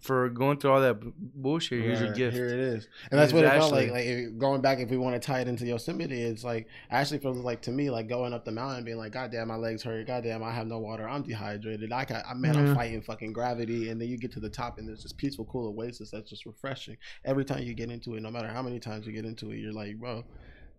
[0.00, 2.36] for going through all that bullshit, here's your gift.
[2.36, 3.90] Here it is, and that's what it felt like.
[3.90, 7.18] Like if- going back, if we want to tie it into Yosemite, it's like actually
[7.18, 9.82] feels like to me like going up the mountain, being like, God damn, my legs
[9.82, 10.06] hurt.
[10.06, 11.08] God damn, I have no water.
[11.08, 11.92] I'm dehydrated.
[11.92, 12.60] I got, man, Yeah.
[12.60, 12.74] I'm mm-hmm.
[12.74, 13.90] fighting fucking gravity.
[13.90, 16.46] And then you get to the top, and there's this peaceful, cool oasis that's just
[16.46, 16.96] refreshing.
[17.24, 19.58] Every time you get into it, no matter how many times you get into it,
[19.58, 20.24] you're like, bro,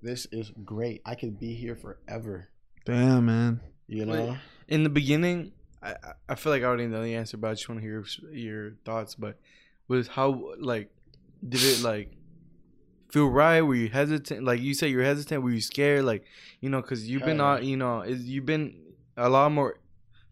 [0.01, 1.01] this is great.
[1.05, 2.47] I could be here forever.
[2.85, 4.29] damn man You know?
[4.29, 4.37] Wait.
[4.67, 5.51] In the beginning,
[5.81, 7.85] I I- I feel like I already know the answer, but I just want to
[7.87, 9.15] hear your thoughts.
[9.15, 9.37] But
[9.87, 10.89] was how like
[11.47, 12.11] did it like
[13.11, 13.61] feel right?
[13.61, 14.43] Were you hesitant?
[14.45, 15.43] Like you said, you're hesitant.
[15.43, 16.05] Were you scared?
[16.05, 16.23] Like
[16.59, 17.53] you know, because you've been Hell yeah.
[17.61, 18.75] on, you know, is you've been
[19.17, 19.75] a lot more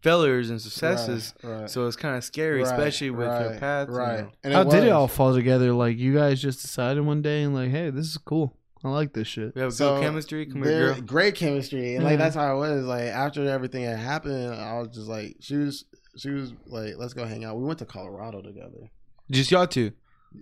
[0.02, 1.34] failures and successes.
[1.42, 1.70] Right, right.
[1.70, 3.88] So it's kind of scary, Right, especially with your right, path.
[3.88, 4.20] you Right.
[4.20, 4.30] know.
[4.44, 7.54] And how did it all fall together like you guys just decided one day and
[7.54, 10.46] like hey this is cool i like this shit We have So, good chemistry.
[10.46, 11.02] Come There- here, girl.
[11.02, 12.16] Great chemistry, and like Yeah.
[12.24, 12.84] that's how it was.
[12.84, 15.84] Like after everything had happened, I was just like, she was,
[16.16, 17.58] she was like, let's go hang out.
[17.58, 18.90] We went to Colorado together.
[19.30, 19.92] Just y'all two.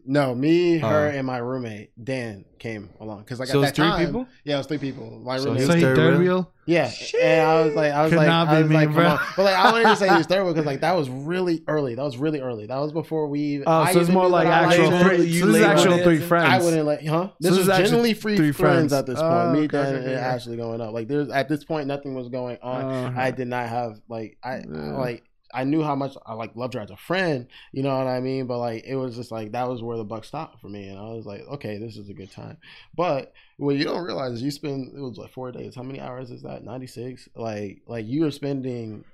[0.05, 1.16] No, me, her, Oh.
[1.16, 4.27] and my roommate Dan came along because like So at that three time, people?
[4.44, 5.19] yeah, it was three people.
[5.24, 6.20] My So roommate, he so was he third third wheel?
[6.36, 6.90] wheel yeah,
[7.23, 8.94] and I was like, I was Could like, not I be was me, like, come
[8.97, 9.16] bro.
[9.36, 11.65] but like I wanted to say he was third wheel because like that was really
[11.66, 11.94] early.
[11.94, 12.66] That was really early.
[12.66, 13.40] That was before we.
[13.40, 15.62] even- oh I so it's more like that actual liked three you so this is
[15.62, 17.31] actual three friends I wouldn't let, huh?
[17.40, 18.77] This, this was is actually generally free three friends.
[18.77, 18.93] friends.
[18.93, 19.32] at this point.
[19.32, 20.15] Oh, Me, Dan, okay, and okay.
[20.16, 20.93] Ashley going up.
[20.93, 22.85] Like there's at this point nothing was going on.
[22.85, 26.74] Uh, I did not have like I like I knew how much I like loved
[26.74, 28.46] her as a friend, you know what I mean?
[28.46, 30.98] But like it was just like that was where the buck stopped for me, and
[30.98, 32.58] I was like, okay, this is a good time.
[32.94, 35.74] But what you don't realize is you spend it was like four days.
[35.74, 36.64] How many hours is that?
[36.64, 37.28] Ninety six.
[37.34, 39.04] Like like you are spending,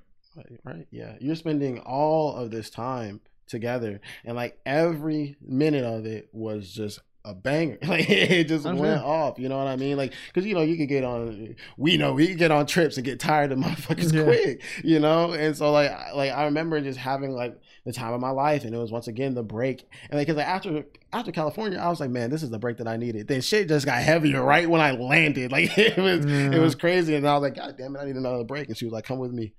[0.64, 0.86] right?
[0.90, 6.72] Yeah, you're spending all of this time together, and like every minute of it was
[6.72, 7.78] just a banger.
[7.86, 9.06] Like it just I'm went sure.
[9.08, 9.38] off.
[9.38, 9.96] You know what I mean?
[9.96, 11.56] Like because you know you could get on.
[11.76, 14.24] We know we could get on trips and get tired of motherfuckers Yeah.
[14.24, 14.62] quick.
[14.84, 18.20] You know, and so like I- like I remember just having like the time of
[18.20, 19.86] my life, and it was once again the break.
[20.10, 22.78] And like, cause like after after California, I was like, man, this is the break
[22.78, 23.28] that I needed.
[23.28, 25.50] Then shit just got heavier right when I landed.
[25.52, 26.52] Like it was Yeah.
[26.52, 28.68] it was crazy, and I was like, god damn it, I need another break.
[28.68, 29.52] And she was like, come with me.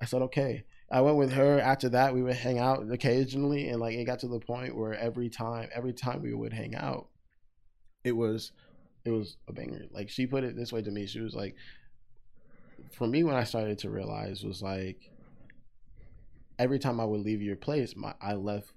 [0.00, 0.64] I said okay.
[0.90, 1.60] I went with her.
[1.60, 4.94] After that, we would hang out occasionally, and like it got to the point where
[4.94, 7.08] every time, every time we would hang out,
[8.02, 8.52] it was,
[9.04, 9.86] it was a banger.
[9.92, 11.06] Like she put it this way to me.
[11.06, 11.54] She was like,
[12.92, 15.10] for me, when I started to realize was like,
[16.58, 18.72] every time I would leave your place, my I left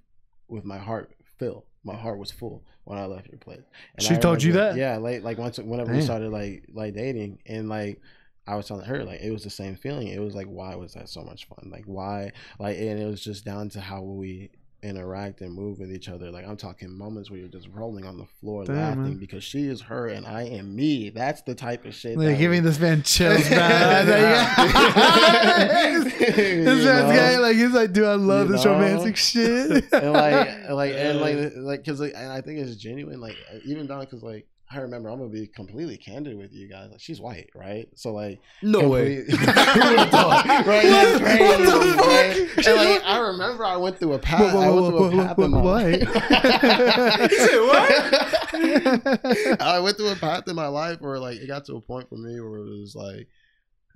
[0.48, 1.64] with my heart filled.
[1.82, 3.62] My heart was full when I left your place.
[3.96, 4.76] And She I told you that?
[4.76, 8.00] Yeah, like like once whenever we started like like dating, and like
[8.46, 10.08] I was telling her like it was the same feeling.
[10.08, 11.70] It was like why was that so much fun?
[11.70, 14.50] Like why like and it was just down to how we
[14.82, 16.30] interact and move with each other.
[16.30, 19.16] Like I'm talking moments where you're just rolling on the floor Damn, laughing man.
[19.16, 21.08] because she is her and I am me.
[21.08, 22.18] That's the type of shit.
[22.18, 24.06] Like giving this man chills, man.
[26.04, 26.84] this You man's
[27.18, 28.72] guy, like he's like, dude, I love You this know?
[28.72, 29.90] romantic shit.
[29.92, 33.20] and like like and like like because like, and I think it's genuine.
[33.20, 36.90] Like even down because like I remember I'm gonna be completely candid with you guys.
[36.90, 37.88] Like she's white, right?
[37.94, 39.24] So like No way.
[39.24, 40.82] complete- Who would've thought, right?
[40.82, 42.66] That's What the fuck?
[42.66, 44.52] And like I remember I went through a path.
[44.52, 45.88] Whoa, whoa, I went whoa, through a path whoa, in my?
[47.24, 47.38] You
[49.34, 51.80] said I went through a path in my life where like it got to a
[51.80, 53.28] point for me where it was like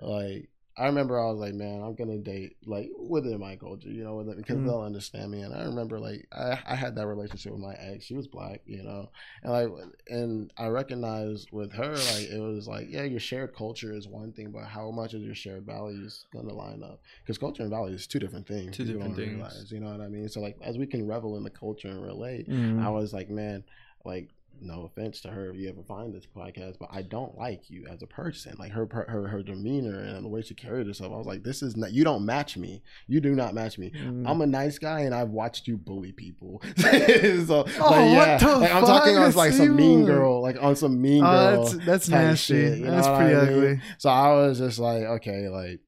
[0.00, 0.48] like
[0.78, 4.22] I remember I was like, man, I'm gonna date like within my culture, you know,
[4.36, 4.64] because Mhm.
[4.64, 5.40] they'll understand me.
[5.42, 8.04] And I remember like I, I had that relationship with my ex.
[8.04, 9.10] She was black, you know,
[9.42, 9.68] and like
[10.08, 14.32] and I recognized with her like it was like yeah, your shared culture is one
[14.32, 17.00] thing, but how much is your shared values gonna line up?
[17.22, 18.76] Because culture and values is two different things.
[18.76, 19.34] Two different things.
[19.34, 20.28] realize, you know what I mean?
[20.28, 22.80] So like as we can revel in the culture and relate, Mm.
[22.82, 23.64] I was like, man,
[24.04, 24.30] like,
[24.60, 27.86] no offense to her if you ever find this podcast, but I don't like you
[27.86, 28.54] as a person.
[28.58, 31.12] Like her, her, her demeanor and the way she carried herself.
[31.12, 31.92] I was like, this is not.
[31.92, 32.82] You don't match me.
[33.06, 33.90] You do not match me.
[33.90, 34.28] Mm.
[34.28, 36.62] I'm a nice guy, and I've watched you bully people.
[36.76, 40.76] so, like, Oh, what the like, I'm talking on like some mean girl, like on
[40.76, 41.30] some mean girl.
[41.30, 42.54] Oh, that's that's nasty.
[42.54, 43.56] shit, that's pretty I mean?
[43.56, 43.80] ugly.
[43.98, 45.80] So I was just like, okay, like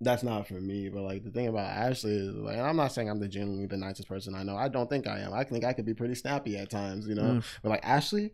[0.00, 0.88] that's not for me.
[0.88, 3.76] But like the thing about Ashley is like, I'm not saying I'm the genuinely the
[3.76, 4.56] nicest person I know.
[4.56, 5.32] I don't think I am.
[5.32, 7.22] I think I could be pretty snappy at times, you know.
[7.22, 7.44] Mm.
[7.62, 8.32] But like Ashley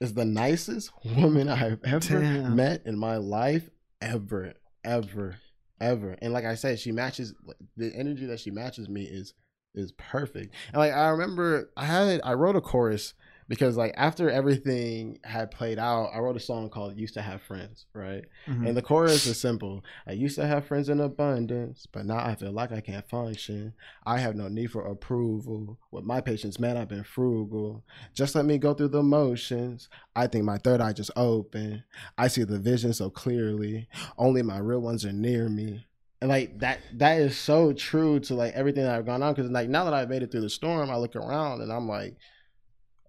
[0.00, 2.56] is the nicest woman I've ever Damn.
[2.56, 3.68] met in my life,
[4.00, 5.36] ever, ever,
[5.80, 6.16] ever.
[6.20, 7.34] And like I said, she matches
[7.76, 9.34] the energy that she matches me is
[9.74, 10.54] is perfect.
[10.68, 13.14] And like I remember I had I wrote a chorus
[13.48, 17.42] because like after everything had played out, I wrote a song called Used to Have
[17.42, 18.24] Friends, right?
[18.46, 18.68] Mhm.
[18.68, 19.84] And the chorus is simple.
[20.06, 23.74] I used to have friends in abundance, but now I feel like I can't function.
[24.06, 25.78] I have no need for approval.
[25.90, 27.84] With my patience, man, I've been frugal.
[28.14, 29.88] Just let me go through the motions.
[30.16, 31.82] I think my third eye just opened.
[32.16, 33.88] I see the vision so clearly.
[34.18, 35.86] Only my real ones are near me.
[36.20, 39.34] And like that that is so true to like everything that I've gone on.
[39.34, 41.86] Cause like now that I've made it through the storm, I look around and I'm
[41.86, 42.16] like,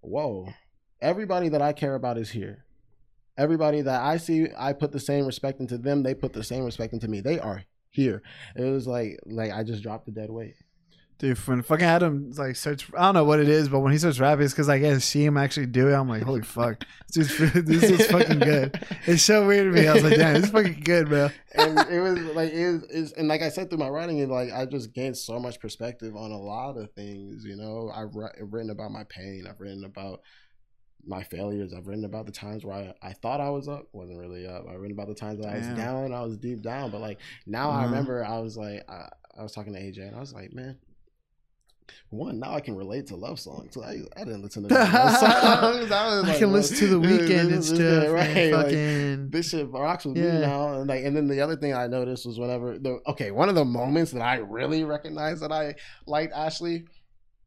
[0.06, 0.54] whoa,
[1.02, 2.66] everybody that I care about is here
[3.38, 6.04] everybody that I see, I put the same respect into them.
[6.04, 7.22] They put the same respect into me.
[7.22, 8.22] They are here.
[8.56, 10.56] It was like like I just dropped the dead weight.
[11.18, 13.98] Dude, when fucking Adam like starts, I don't know what it is, but when he
[13.98, 15.94] starts rapping, it's because like I see him actually do it.
[15.94, 16.84] I'm like, holy fuck,
[17.14, 18.78] this is this is fucking good.
[19.08, 19.88] It's so weird to me.
[19.88, 21.30] I was like, damn, this is fucking good, bro.
[21.54, 24.28] And it was like it was, it's- and like I said through my writing, it
[24.28, 27.46] like I just gained so much perspective on a lot of things.
[27.46, 29.46] You know, I've, wri- I've written about my pain.
[29.50, 30.20] I've written about
[31.08, 31.72] my failures.
[31.74, 34.66] I've written about the times where I, I thought I was up, wasn't really up.
[34.70, 35.78] I've written about the times that I was Damn.
[35.78, 36.92] down, I was deep down.
[36.92, 37.86] But like now, I Uh-huh.
[37.86, 39.08] remember I was like, I,
[39.40, 40.78] I was talking to AJ, and I was like, man.
[42.10, 43.78] One now I can relate to love songs.
[43.78, 45.22] I, I didn't listen to love songs.
[45.92, 48.10] I, was I can listen to the Weeknd and stuff.
[48.12, 49.30] Right, Like, fucking.
[49.32, 50.34] this shit rocks with Yeah.
[50.36, 50.74] me now.
[50.80, 53.56] And like, and then the other thing I noticed was whenever the okay, one of
[53.56, 55.76] the moments that I really recognized that I
[56.08, 56.86] liked Ashley,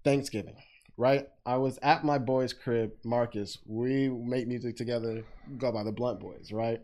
[0.05, 0.57] Thanksgiving.
[0.97, 3.59] Right, I was at my boy's crib, Marcus.
[3.67, 5.23] We make music together,
[5.57, 6.81] go by the Blunt Boys, right?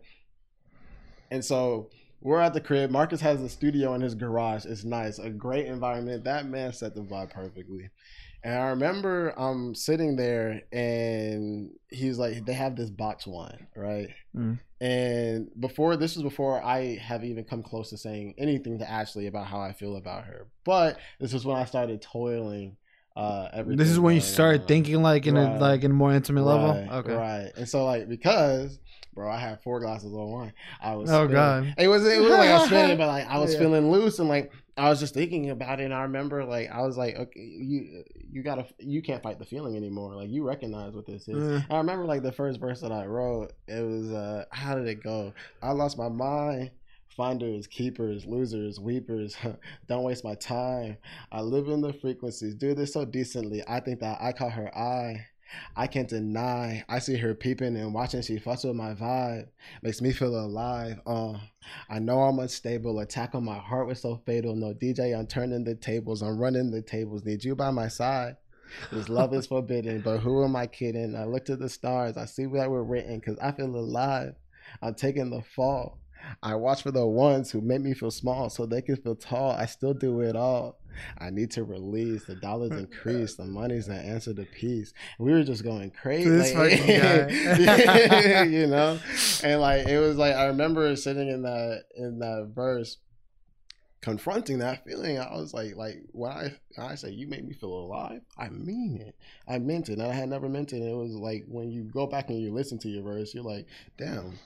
[1.32, 1.90] And so
[2.24, 2.90] we're at the crib.
[2.90, 4.64] Marcus has a studio in his garage.
[4.64, 6.24] It's nice, a great environment.
[6.24, 7.90] That man set the vibe perfectly.
[8.42, 13.66] And I remember I'm um sitting there and he's like, they have this box wine,
[13.76, 14.08] right?
[14.34, 14.58] Mm.
[14.80, 19.26] And before this was before I have even come close to saying anything to Ashley
[19.26, 20.46] about how I feel about her.
[20.64, 22.76] But this was when I started toiling
[23.16, 23.78] uh everything.
[23.78, 24.66] This is when you started on.
[24.68, 26.70] thinking like in a like in a more intimate level.
[26.70, 27.14] Right, Okay.
[27.14, 27.52] Right.
[27.56, 28.78] And so like because
[29.14, 30.52] bro, I had four glasses of wine.
[30.82, 31.34] I was Oh, spinning.
[31.34, 31.74] God.
[31.78, 33.60] It was it was like I was spinning, but like I was Yeah.
[33.60, 36.82] feeling loose and like I was just thinking about it and I remember like I
[36.82, 40.14] was like, okay, you you gotta you can't fight the feeling anymore.
[40.16, 41.42] Like you recognize what this is.
[41.70, 44.88] Uh, I remember like the first verse that I wrote, it was uh how did
[44.88, 45.32] it go?
[45.62, 46.70] I lost my mind.
[47.16, 49.36] Finders, keepers, losers, weepers.
[49.88, 50.96] Don't waste my time.
[51.30, 52.56] I live in the frequencies.
[52.56, 53.62] Do this so decently.
[53.68, 55.24] I think that I caught her eye.
[55.76, 56.84] I can't deny.
[56.88, 58.22] I see her peeping and watching.
[58.22, 59.48] She fucks with my vibe.
[59.82, 61.00] Makes me feel alive.
[61.06, 61.34] Uh,
[61.88, 63.00] I know I'm unstable.
[63.00, 64.54] Attack on my heart was so fatal.
[64.54, 66.22] No DJ, I'm turning the tables.
[66.22, 67.24] I'm running the tables.
[67.24, 68.36] Need you by my side.
[68.90, 71.14] This love is forbidden, but who am I kidding?
[71.14, 72.16] I look to the stars.
[72.16, 74.34] I see that we're written because I feel alive.
[74.82, 75.98] I'm taking the fall.
[76.42, 79.52] I watch for the ones who make me feel small so they can feel tall.
[79.52, 80.78] I still do it all.
[81.18, 82.24] I need to release.
[82.24, 83.34] The dollars increase.
[83.34, 84.92] The money's the answer to peace.
[85.18, 86.28] We were just going crazy.
[86.30, 88.42] This like- guy.
[88.44, 88.98] you know?
[89.42, 92.98] And like it was like I remember sitting in that in that verse
[94.04, 97.54] confronting that feeling, I was like, like when I when I say you made me
[97.54, 99.16] feel alive, I mean it.
[99.48, 100.82] I meant it, and I had never meant it.
[100.82, 103.42] And it was like when you go back and you listen to your verse, you're
[103.42, 104.38] like, damn.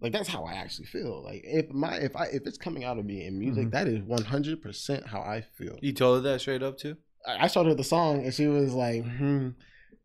[0.00, 1.22] Like that's how I actually feel.
[1.24, 3.70] Like if my if I if it's coming out of me in music, Mhm.
[3.72, 5.78] that is one hundred percent how I feel.
[5.80, 6.96] You told her that straight up too.
[7.26, 9.50] I I showed her the song and she was like, hmm,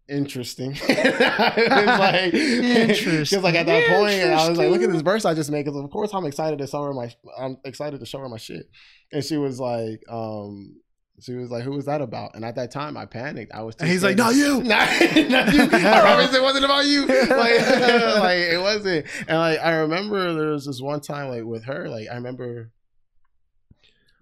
[0.07, 0.71] interesting.
[0.89, 5.33] like, was like, at that point, and I was like, look at this verse I
[5.33, 5.65] just made.
[5.65, 8.37] Because of course I'm excited to show her my, I'm excited to show her my
[8.37, 8.69] shit.
[9.11, 10.77] And she was like, um,
[11.21, 12.35] she was like, who was that about?
[12.35, 13.51] And at that time, I panicked.
[13.53, 13.75] I was.
[13.75, 15.63] too And he's like, scared "Not you." not, not you.
[15.71, 17.05] I promise it wasn't about you.
[17.07, 19.05] Like, like it wasn't.
[19.27, 21.87] And like I remember there was this one time like with her.
[21.89, 22.71] Like I remember.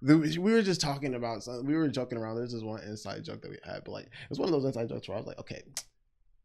[0.02, 1.66] We were just talking about something.
[1.66, 2.38] We were joking around.
[2.38, 4.64] There's this one inside joke that we had, but like it was one of those
[4.64, 5.62] inside jokes where I was like, "Okay,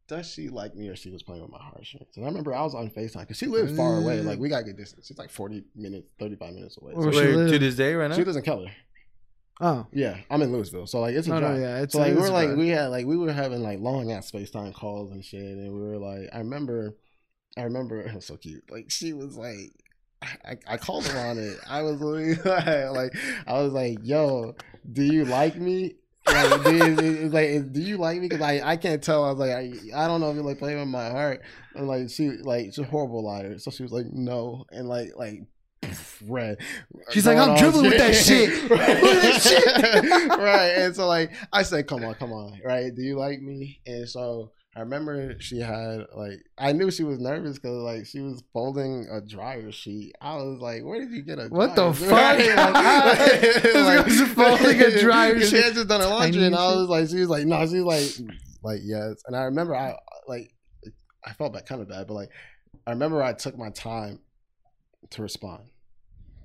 [0.09, 2.63] does she like me or she was playing with my heartstrings?" And I remember I
[2.63, 4.21] was on Facetime because she lives far away.
[4.23, 5.07] Like we got good distance.
[5.07, 6.95] She's like 40 minutes, 35 minutes away.
[6.95, 7.51] Where So she Wait, live?
[7.51, 8.17] to this day, right now.
[8.17, 8.71] she lives in Keller.
[9.61, 11.59] Oh, Yeah, I'm in Lewisville, so like it's a no, drive.
[11.59, 11.83] no, yeah.
[11.83, 13.79] It's So like it we is were like we had like we were having like
[13.81, 16.97] long ass FaceTime calls and shit, and we were like I remember,
[17.57, 18.65] I remember it was so cute.
[18.71, 19.73] Like she was like,
[20.23, 21.59] I, I called her on it.
[21.69, 22.35] I was literally
[22.91, 23.15] like,
[23.47, 24.57] I was like, yo,
[24.91, 25.97] do you like me?
[26.27, 28.29] Like, do you, it's like, do you like me?
[28.29, 29.25] Because I, I can't tell.
[29.25, 31.43] I was like, I, I don't know if you're like playing with my heart.
[31.75, 33.59] And like she like she's a horrible liar.
[33.59, 35.43] So she was like, no, and like like
[36.27, 36.59] red.
[37.11, 38.51] She's like, "I'm dribbling with that shit.
[38.70, 38.81] right.
[39.02, 40.28] That shit.
[40.39, 40.73] right.
[40.78, 42.94] And so like I said, come on, come on, right?
[42.94, 43.81] Do you like me?
[43.86, 48.20] And so I remember she had like I knew she was nervous because like she
[48.20, 50.15] was folding a dryer sheet.
[50.20, 52.11] I was like, where did you get a What the fuck?
[52.11, 53.40] Right?
[53.40, 55.65] This girl's folding a dryer She sheet.
[55.65, 58.19] had just done her laundry, and I was like, she was like, no, she was
[58.20, 58.28] like,
[58.62, 59.23] like yes.
[59.27, 59.94] And I remember I
[60.27, 60.52] like
[61.24, 62.31] I felt bad, kind of bad, but like
[62.86, 64.19] I remember I took my time
[65.11, 65.62] to respond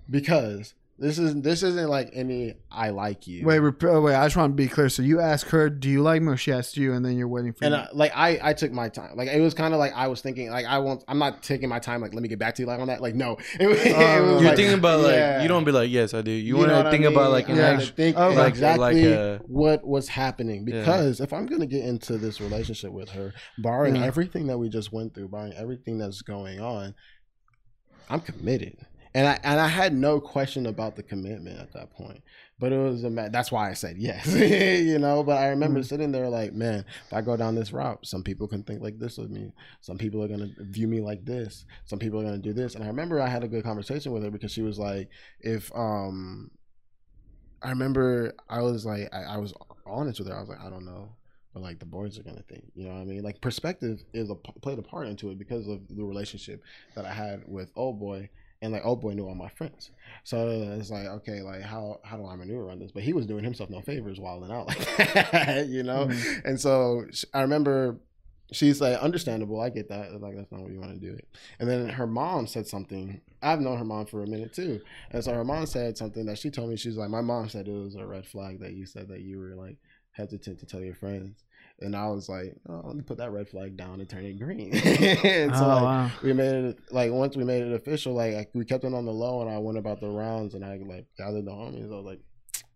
[0.09, 3.45] because this is this isn't like any I like you.
[3.45, 4.15] Wait, rep- oh, wait.
[4.15, 4.89] I just want to be clear.
[4.89, 7.29] So you ask her, "Do you like me?" Or she asked you, and then you're
[7.29, 7.63] waiting for.
[7.63, 7.79] and you.
[7.79, 9.15] I, like I, I took my time.
[9.15, 10.49] Like it was kind of like I was thinking.
[10.49, 11.01] Like I won't.
[11.07, 12.01] I'm not taking my time.
[12.01, 12.67] Like let me get back to you.
[12.67, 13.01] Like on that.
[13.01, 13.37] Like no.
[13.61, 14.33] It, was- it Oh.
[14.33, 15.41] was You're like- thinking about like yeah.
[15.41, 16.31] you don't be like yes I do.
[16.31, 17.13] You, You want to what I think mean?
[17.13, 17.79] about like an Yeah.
[17.79, 20.79] had think Oh, like exactly like uh what was happening Yeah.
[20.81, 24.03] because if I'm gonna get into this relationship with her, barring Yeah.
[24.05, 26.93] everything that we just went through, barring everything that's going on,
[28.09, 28.75] I'm committed,
[29.13, 32.21] and I and I had no question about the commitment at that point.
[32.59, 35.23] But it was a that's why I said yes, you know.
[35.23, 35.85] But I remember Mhm.
[35.85, 38.99] sitting there like, man, if I go down this route, some people can think like
[38.99, 39.53] this of me.
[39.81, 41.65] Some people are gonna view me like this.
[41.85, 42.75] Some people are gonna do this.
[42.75, 45.09] And I remember I had a good conversation with her because she was like,
[45.39, 46.51] if um
[47.61, 49.53] I remember I was like, I, I was
[49.85, 50.35] honest with her.
[50.35, 51.09] I was like, I don't know,
[51.53, 53.23] but like the boys are gonna think, you know what I mean?
[53.23, 56.61] Like perspective is a played a part into it because of the relationship
[56.95, 58.29] that I had with old boy,
[58.61, 59.91] and like old boy knew all my friends.
[60.23, 60.49] So
[60.79, 62.91] it's like, okay, like how how do I maneuver around this?
[62.91, 66.07] But he was doing himself no favors, while wilding out like that, you know.
[66.07, 66.45] Mhm.
[66.45, 67.99] And so I remember
[68.51, 70.19] she's like, understandable, I get that.
[70.19, 71.13] Like that's not what you want to do.
[71.15, 71.27] it
[71.59, 73.21] And then her mom said something.
[73.41, 74.81] I've known her mom for a minute too.
[75.11, 76.75] And so her mom said something that she told me.
[76.75, 79.39] She's like, my mom said it was a red flag that you said that you
[79.39, 79.77] were like
[80.11, 81.43] hesitant to tell your friends.
[81.81, 84.37] And I was like, oh, let me put that red flag down and turn it
[84.37, 84.73] green.
[84.73, 86.11] and oh, so oh, like, wow.
[86.21, 89.05] we made it like once we made it official, like, like, we kept it on
[89.05, 91.91] the low, and I went about the rounds, and I like gathered the homies.
[91.91, 92.19] I was like,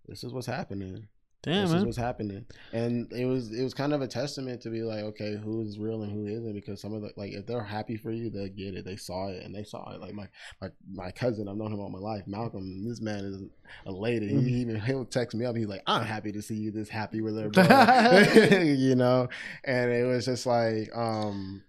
[0.08, 1.08] "This is what's happening.
[1.44, 4.70] Damn, this is what's happening." And it was it was kind of a testament to
[4.70, 6.54] be like, okay, who's real and who isn't?
[6.54, 8.86] Because some of the like, if they're happy for you, they get it.
[8.86, 10.00] They saw it, and they saw it.
[10.02, 10.28] Like my
[10.62, 12.24] my my cousin, I've known him all my life.
[12.28, 13.42] Malcolm, this man is
[13.86, 14.32] a lady.
[14.32, 14.48] Mhm.
[14.48, 15.56] He even he'll text me up.
[15.56, 19.28] He's like, "I'm happy to see you this happy with her, you know.
[19.66, 21.62] And it was just like, um,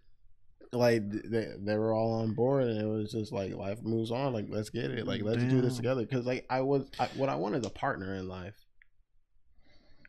[0.72, 4.32] like they, they were all on board and it was just like life moves on
[4.32, 7.28] like let's get it like let's do this together because like i was I, what
[7.28, 8.63] i wanted is a partner in life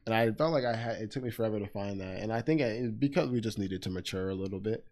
[0.05, 2.41] and i felt like i had it took me forever to find that and i
[2.41, 4.85] think it, because we just needed to mature a little bit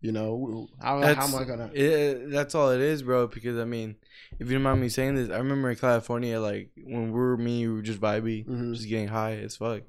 [0.00, 3.26] you know how, how That's, am i gonna it, that's all it is, bro.
[3.26, 3.96] Because I mean,
[4.38, 7.36] if you don't mind me saying this, I remember in California, like when we were
[7.36, 8.74] me, we were just vibey, Mhm.
[8.74, 9.82] just getting high as fuck.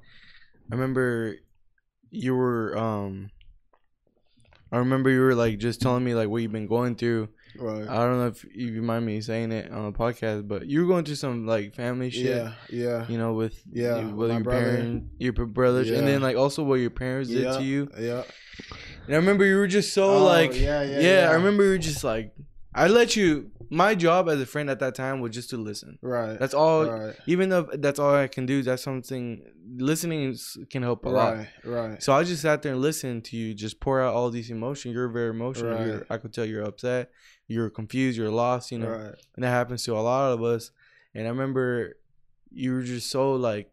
[0.70, 1.36] I remember
[2.10, 3.30] you were, um,
[4.70, 7.30] I remember you were like just telling me like what you've been going through.
[7.58, 10.80] Right I don't know if you mind me saying it on a podcast, but you
[10.82, 12.24] were going through some like family shit.
[12.36, 14.60] yeah yeah You know, with Yeah, you- with your brother.
[14.60, 17.88] parents, your brothers, and then like also what your parents did yeah to you.
[17.98, 18.22] yeah
[19.06, 21.30] And I remember you were just so Oh, like, yeah, yeah, yeah, yeah.
[21.30, 22.32] I remember you were just like,
[22.74, 23.50] I let you.
[23.70, 25.98] My job as a friend at that time was just to listen.
[26.02, 26.84] right That's all.
[26.86, 29.42] right Even though that's all I can do, that's something
[29.78, 30.36] listening
[30.70, 31.36] can help a lot.
[31.36, 34.30] right right So I just sat there and listened to you just pour out all
[34.30, 34.94] these emotions.
[34.94, 35.84] You're very emotional.
[35.86, 36.06] You're, Right.
[36.10, 37.10] I could tell you're upset.
[37.52, 38.16] You're confused.
[38.18, 38.72] You're lost.
[38.72, 40.70] You know, right and that happens to a lot of us.
[41.14, 41.96] and I remember
[42.50, 43.70] you were just so like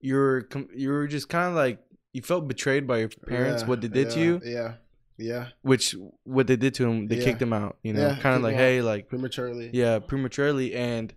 [0.00, 1.80] you were you were just kind of like
[2.12, 4.74] you felt betrayed by your parents Yeah, what they did to you, Yeah,
[5.16, 5.94] yeah, which
[6.24, 7.24] what they did to him they Yeah.
[7.24, 7.78] kicked him out.
[7.82, 9.70] You know, Yeah, kind of like hey like prematurely.
[9.72, 11.12] yeah prematurely and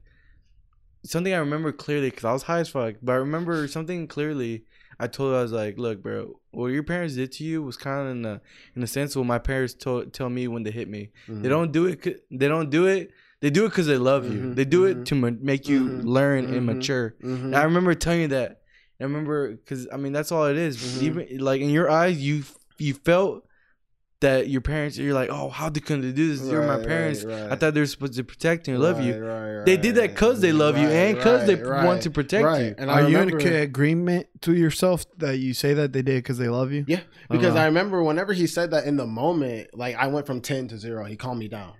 [1.04, 4.66] something I remember clearly because I was high as fuck, but I remember something clearly.
[5.04, 7.76] I told her I was like, "Look, bro, what your parents did to you was
[7.78, 8.42] kind of in the
[8.76, 11.10] in the sense what my parents told tell me when they hit me.
[11.28, 11.42] Mhm.
[11.42, 11.98] They don't do it.
[12.30, 13.12] They don't do it.
[13.42, 14.40] They do it because they love you.
[14.42, 16.66] Mhm, They do it to ma- make you Mhm, learn and mhm.
[16.66, 17.16] mature.
[17.22, 18.62] And I remember telling you that.
[19.00, 21.02] I remember because I mean that's all it is.
[21.02, 22.44] Even like in your eyes, you
[22.78, 23.44] you felt
[24.22, 24.98] that your parents.
[24.98, 26.48] You're like, oh, how they could they do this?
[26.48, 27.24] You're my parents.
[27.24, 29.14] right, I thought they were supposed to protect you and love you.
[29.14, 32.12] Right, right, They did that because they love you and because they right, want to
[32.12, 32.66] protect right.
[32.66, 32.76] you.
[32.78, 36.24] And I Are you in a agreement to yourself that you say that they did
[36.24, 36.86] because they love you?
[36.88, 37.64] Yeah, because wow.
[37.64, 40.78] I remember whenever he said that in the moment, like I went from ten to
[40.78, 41.06] zero.
[41.06, 41.74] He calmed me down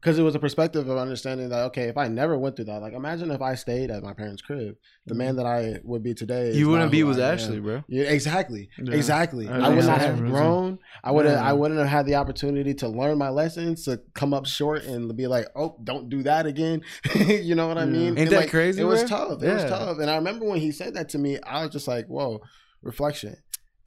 [0.00, 2.80] because it was a perspective of understanding that okay, if I never went through that,
[2.80, 4.76] like imagine if I stayed at my parents' crib,
[5.06, 6.48] the man that I would be today.
[6.50, 7.34] is You wouldn't be who with I am.
[7.34, 7.82] Ashley, bro.
[7.88, 8.94] Yeah, exactly, Yeah.
[8.94, 9.48] exactly.
[9.48, 10.78] I I, would not have grown.
[11.02, 11.34] I would have.
[11.38, 11.48] Yeah.
[11.48, 15.16] I wouldn't have had the opportunity to learn my lessons, to come up short and
[15.16, 16.82] be like, "Oh, don't do that again."
[17.14, 18.10] you know what I mean?
[18.10, 19.08] Ain't And, that like, crazy, It was bro?
[19.08, 19.42] tough.
[19.42, 19.98] It was tough.
[19.98, 22.40] And I remember when he said that to me, I was just like, "Whoa."
[22.80, 23.34] Reflection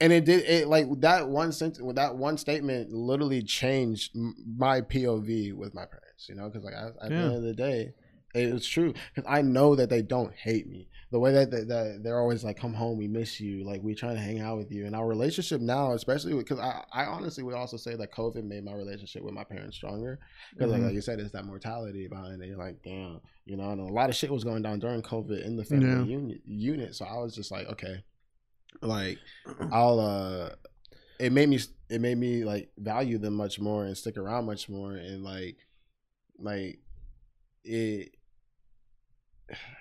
[0.02, 4.10] and it did it like that one sentence that one statement literally changed
[4.56, 7.54] my pov with my parents you know because like I, at the end of the
[7.54, 7.94] day
[8.34, 8.94] it was true.
[9.14, 10.88] Because i know that they don't hate me.
[11.10, 13.62] The way that, that, that they're always like come home we miss you.
[13.62, 14.86] Like we trying to hang out with you.
[14.86, 18.64] And our relationship now especially because I, I honestly would also say that covid made
[18.64, 20.18] my relationship with my parents stronger.
[20.54, 20.86] Because like, Mhm.
[20.86, 22.46] like you said it's that mortality behind it.
[22.48, 25.44] You're like damn you know and a lot of shit was going down during covid
[25.44, 26.16] in the family Yeah.
[26.18, 26.94] unit, unit.
[26.94, 28.02] So i was just like okay
[28.80, 29.18] like
[29.72, 30.50] I'll uh
[31.18, 31.58] it made me
[31.88, 35.56] it made me like value them much more and stick around much more and like
[36.38, 36.80] like
[37.64, 38.14] it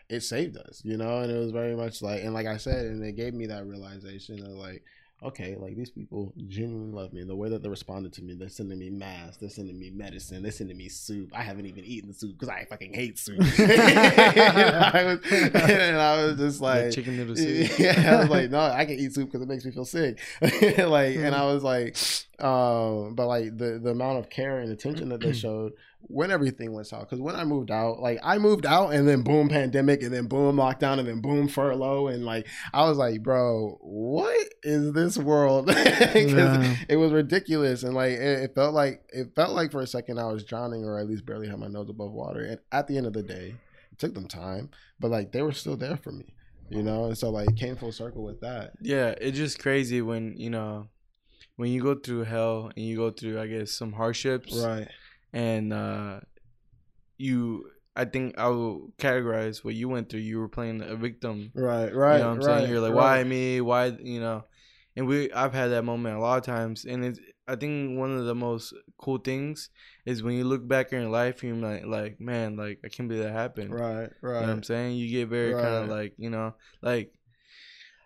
[0.10, 2.86] it saved us, you know, and it was very much like and like I said,
[2.86, 4.84] and it gave me that realization of like,
[5.24, 7.24] okay, like these people genuinely love me.
[7.24, 10.42] The way that they responded to me, they're sending me masks, they're sending me medicine,
[10.44, 11.32] they're sending me soup.
[11.34, 13.40] I haven't even eaten the soup because I fucking hate soup.
[13.60, 17.68] and, I was, and I was just Like like chicken noodle soup.
[17.78, 20.20] yeah, I was like, no, I can eat soup because it makes me feel sick.
[20.42, 21.36] like, and Mm-hmm.
[21.36, 21.98] I was like,
[22.40, 25.74] um, but like the the amount of care and attention that they showed
[26.04, 27.02] when everything went south.
[27.10, 30.28] Because when I moved out, like I moved out and then boom pandemic and then
[30.28, 35.18] boom lockdown and then boom furlough and like I was like, bro, what is this
[35.18, 35.68] world?
[35.68, 35.76] 'Cause
[36.34, 36.76] Yeah.
[36.90, 40.20] it was ridiculous and like it, it felt like it felt like for a second
[40.20, 42.42] I was drowning or at least barely had my nose above water.
[42.42, 43.56] And at the end of the day,
[43.92, 44.70] it took them time,
[45.00, 46.34] but like they were still there for me
[46.70, 50.02] you know and so like it came full circle with that Yeah, it's just crazy
[50.02, 50.88] when you know
[51.58, 54.88] when you go through hell and you go through, I guess, some hardships, right
[55.34, 56.20] and uh,
[57.18, 57.70] you.
[57.94, 60.22] I think I will categorize what you went through.
[60.22, 61.52] You were playing a victim.
[61.54, 62.70] right right you know what I'm right, saying?
[62.70, 63.20] You're like, right.
[63.20, 63.60] why me?
[63.62, 64.46] Why you know?
[64.96, 67.20] And we, I've had that moment a lot of times, and it's.
[67.48, 69.72] I think one of the most cool things
[70.06, 73.10] is when you look back in your life, you're like, like, man, like I can't
[73.10, 73.74] believe that happened.
[73.74, 74.36] right right.
[74.36, 74.96] You know what I'm saying?
[74.96, 77.14] You get very kind of like, you know, like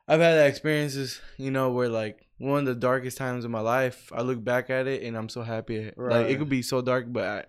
[0.08, 4.12] I've had experiences, you know, where like one of the darkest times of my life,
[4.14, 5.91] I look back at it and I'm so happy.
[5.95, 6.24] Right.
[6.24, 7.44] Like it could be so dark, but I,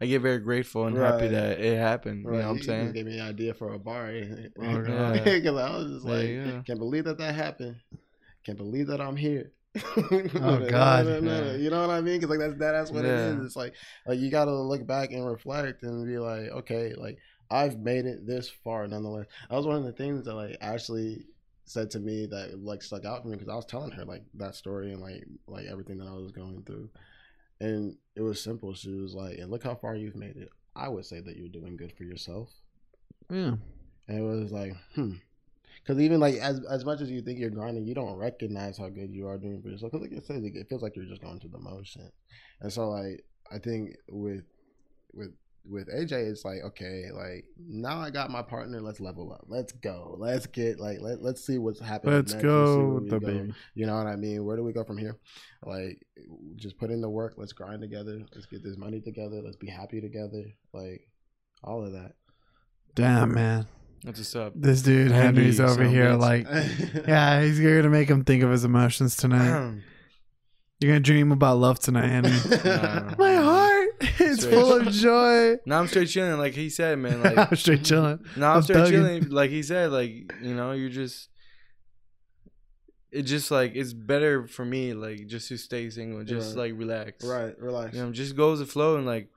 [0.00, 2.26] I get very grateful and happy that it happened.
[2.26, 2.92] right You know what I'm you saying?
[2.92, 4.12] gave me an idea for a bar
[4.58, 5.12] Oh, God.
[5.24, 6.62] because i was just like you go.
[6.66, 7.76] can't believe that that happened
[8.44, 9.52] can't believe that i'm here
[10.00, 11.06] Oh, God.
[11.22, 11.52] Yeah.
[11.56, 12.18] you know what I mean?
[12.18, 13.10] Because like that's that, that's what Yeah.
[13.10, 13.44] it is.
[13.44, 13.74] It's like
[14.06, 17.18] like you gotta look back and reflect and be like, okay, like
[17.50, 18.86] I've made it this far.
[18.88, 21.26] Nonetheless, that was one of the things that like Ashley
[21.66, 24.22] said to me that like stuck out for me because I was telling her like
[24.34, 26.88] that story and like like everything that I was going through,
[27.60, 28.72] and it was simple.
[28.74, 31.48] She was like, "And look how far you've made it." I would say that you're
[31.48, 32.50] doing good for yourself.
[33.30, 33.54] Yeah.
[34.08, 35.14] And it was like, hmm.
[35.82, 38.88] Because even like as as much as you think you're grinding, you don't recognize how
[38.88, 39.92] good you are doing for yourself.
[39.92, 42.10] Because like I said, it feels like you're just going through the motion.
[42.60, 44.44] And so like I think with
[45.12, 45.32] with
[45.68, 48.80] with AJ, it's like okay, like now I got my partner.
[48.80, 49.44] Let's level up.
[49.48, 50.16] Let's go.
[50.18, 52.14] Let's get like let let's see what's happening.
[52.14, 53.26] Let's next go where with we the go.
[53.26, 53.54] baby.
[53.74, 54.44] You know what I mean?
[54.44, 55.16] Where do we go from here?
[55.64, 56.00] Like,
[56.56, 57.34] just put in the work.
[57.36, 58.20] Let's grind together.
[58.34, 59.40] Let's get this money together.
[59.42, 60.44] Let's be happy together.
[60.72, 61.08] Like,
[61.64, 62.12] all of that.
[62.94, 63.66] Damn, man.
[64.04, 64.52] That's what's up.
[64.54, 66.20] This dude Henry, Henry's over son, here bitch.
[66.20, 66.46] like,
[67.08, 69.80] yeah, he's gonna make him think of his emotions tonight.
[70.80, 72.30] You're gonna dream about love tonight, Henry.
[72.64, 73.14] Nah.
[73.18, 73.65] My heart is Straight.
[74.50, 75.56] Full of joy.
[75.66, 77.22] now I'm straight chilling, like he said, man.
[77.22, 78.18] Like I'm straight chilling.
[78.36, 78.90] now I'm I'm straight thugging.
[78.90, 80.10] chilling, like he said, like
[80.42, 81.28] you know, you're just.
[83.12, 86.70] It just like it's better for me, like just to stay single, just Right.
[86.70, 87.24] like relax.
[87.24, 87.58] right.
[87.58, 87.94] Relax.
[87.94, 89.28] You know, just go with the flow and like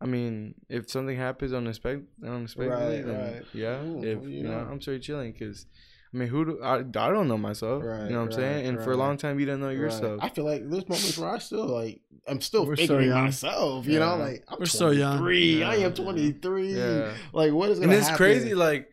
[0.00, 3.42] I mean, if something happens unexpected, unexpectedly, Right, then right.
[3.52, 3.80] yeah.
[3.84, 4.68] Ooh, if you you know, know.
[4.70, 5.66] I'm straight chilling because.
[6.14, 6.78] I mean, who do I?
[6.80, 7.82] I don't know myself.
[7.82, 8.66] Right, you know what I'm right, saying?
[8.66, 9.76] And for a long time, you didn't know Right.
[9.78, 10.20] yourself.
[10.22, 13.24] I feel like there's moments where I still like I'm still We're figuring young.
[13.24, 13.86] myself.
[13.86, 15.18] You know, like I'm We're so young.
[15.18, 15.62] 23.
[15.64, 16.74] I am 23.
[16.74, 17.12] Yeah.
[17.32, 18.16] Like what is gonna and it's happen?
[18.18, 18.54] crazy.
[18.54, 18.90] Like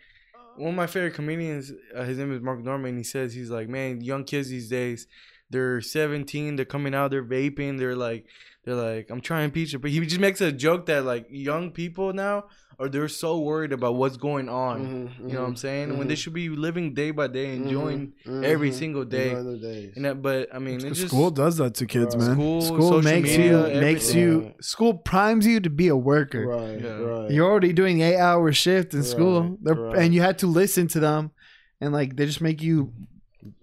[0.55, 2.97] one of my favorite comedians, uh, his name is Mark Normand.
[2.97, 5.05] He says he's like, man, young kids these days,
[5.49, 8.25] they're 17, they're coming out, they're vaping, they're like,
[8.65, 12.14] they're like, I'm trying pizza, but he just makes a joke that like young people
[12.14, 12.45] now
[12.77, 14.80] are they're so worried about what's going on.
[15.19, 15.98] Mhm, You know what I'm mhm, saying?
[15.98, 19.31] When they mhm, should be living day by day, enjoying mhm, every single day.
[19.31, 19.94] Enjoying the days.
[19.95, 22.27] And that, but I mean, it's just school does that to kids, Right.
[22.27, 22.36] man.
[22.36, 26.45] School, School, makes media, you makes you school primes you to be a worker.
[26.45, 26.99] right, Yeah.
[26.99, 27.31] right.
[27.31, 29.98] You're already doing eight hour shift in school, Right, They're, right.
[30.03, 31.31] and you had to listen to them,
[31.81, 32.94] and like they just make you.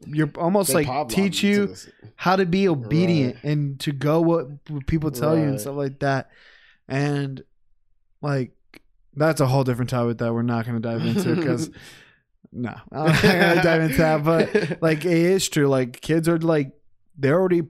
[0.07, 1.75] You're almost They like teach you
[2.17, 6.31] how to be obedient and to go what people tell you and stuff like that,
[6.89, 7.43] and
[8.23, 8.53] like
[9.15, 11.71] that's a whole different topic that we're not going to dive into because
[12.53, 14.25] no, I'm not going to dive into that.
[14.25, 15.69] But like it is true.
[15.69, 16.73] Like kids are like
[17.19, 17.63] they're already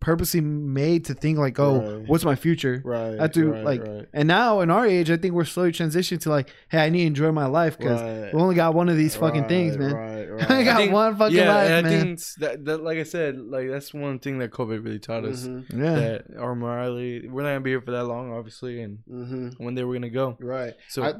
[0.00, 2.08] purposely made to think like, oh, Right.
[2.08, 2.80] what's my future?
[2.84, 5.44] right, I have to right, like, right, and now in our age, I think we're
[5.44, 8.34] slowly transitioning to like, hey, I need to enjoy my life because right.
[8.34, 9.92] we only got one of these fucking things, man.
[9.94, 10.64] Right, I right.
[10.64, 12.06] got think- one fucking yeah, life, and I man.
[12.16, 15.44] think that, that, like I said, like that's one thing that COVID really taught us.
[15.46, 18.98] Mhm, yeah, That our morality, we're not gonna be here for that long, obviously, and
[19.10, 19.58] mhm.
[19.60, 20.36] one day we're gonna go.
[20.40, 20.74] Right.
[20.88, 21.14] So I,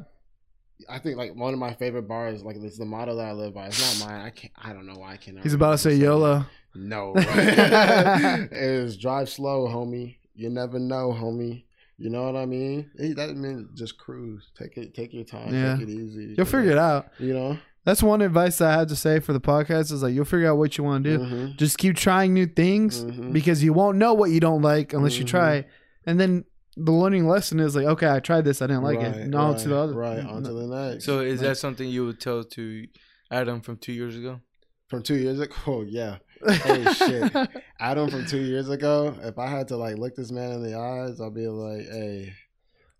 [0.88, 3.32] I think like one of my favorite bars, like this is the motto that I
[3.32, 3.66] live by.
[3.66, 4.20] It's not mine.
[4.20, 4.52] I can't.
[4.56, 5.42] I don't know why I cannot.
[5.42, 6.44] he's about to say YOLO.
[6.74, 7.14] No.
[7.16, 10.16] is drive slow, homie.
[10.34, 11.64] You never know, homie.
[11.96, 12.90] You know what I mean?
[13.16, 14.50] That means just cruise.
[14.56, 14.94] Take it.
[14.94, 15.52] Take your time.
[15.52, 15.74] Yeah.
[15.76, 16.34] Take it easy.
[16.36, 17.08] You'll figure it out.
[17.18, 17.58] You know.
[17.84, 20.58] That's one advice I had to say for the podcast is like you'll figure out
[20.58, 21.24] what you want to do.
[21.24, 23.32] Mhm, Just keep trying new things mhm.
[23.32, 25.28] because you won't know what you don't like unless you Mhm.
[25.28, 25.64] try.
[26.04, 26.44] And then
[26.84, 29.28] the learning lesson is like, okay, I tried this, I didn't like Right, it.
[29.28, 29.94] Now right, to the other.
[29.94, 30.20] Right.
[30.24, 31.04] On to the next.
[31.04, 32.86] so is Like- that something you would tell to
[33.30, 34.40] Adam from two years ago?
[34.88, 35.54] from two years ago.
[35.66, 36.16] Oh yeah.
[36.46, 37.30] Hey, shit.
[37.78, 40.78] Adam from two years ago, if I had to like look this man in the
[40.78, 42.32] eyes, I'd be like, hey,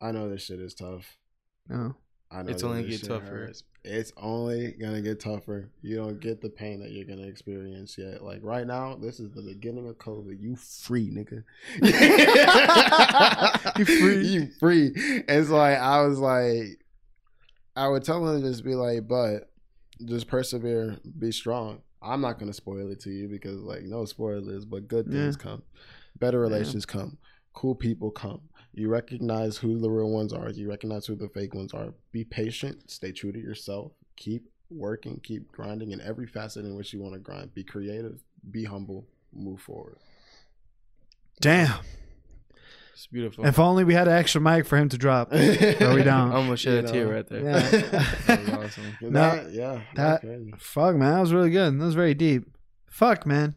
[0.02, 1.16] I know this shit is tough.
[1.66, 1.94] No.
[2.30, 3.24] I know It's only this get shit tougher.
[3.46, 3.62] hurts.
[3.90, 5.70] It's only gonna get tougher.
[5.80, 8.22] You don't get the pain that you're gonna experience yet.
[8.22, 10.38] Like right now, this is the beginning of COVID.
[10.40, 11.42] You free, nigga.
[13.78, 14.26] You free.
[14.26, 15.22] You free.
[15.26, 16.84] And so like I was like,
[17.76, 19.50] I would tell him to just be like, but
[20.04, 21.80] just persevere, be strong.
[22.02, 25.62] I'm not gonna spoil it to you because like no spoilers, but good things come,
[26.18, 27.16] better relations come,
[27.54, 28.42] cool people come.
[28.78, 30.48] You recognize who the real ones are.
[30.50, 31.94] You recognize who the fake ones are.
[32.12, 32.90] Be patient.
[32.90, 33.92] Stay true to yourself.
[34.16, 35.20] Keep working.
[35.22, 37.54] Keep grinding in every facet in which you want to grind.
[37.54, 38.20] Be creative.
[38.50, 39.06] Be humble.
[39.32, 39.96] Move forward.
[41.40, 41.78] Damn.
[42.94, 43.46] It's beautiful.
[43.46, 45.30] If only we had an extra mic for him to drop.
[45.32, 45.38] No,
[45.94, 46.32] we I don't.
[46.32, 47.44] almost shed You a tear right there.
[47.44, 47.60] Yeah.
[48.26, 48.48] that was
[48.78, 48.84] awesome.
[49.00, 50.54] Yeah, No, that, yeah, that- that's crazy.
[50.58, 51.14] Fuck, man.
[51.14, 51.78] That was really good.
[51.80, 52.44] That was very deep.
[52.88, 53.54] Fuck, man.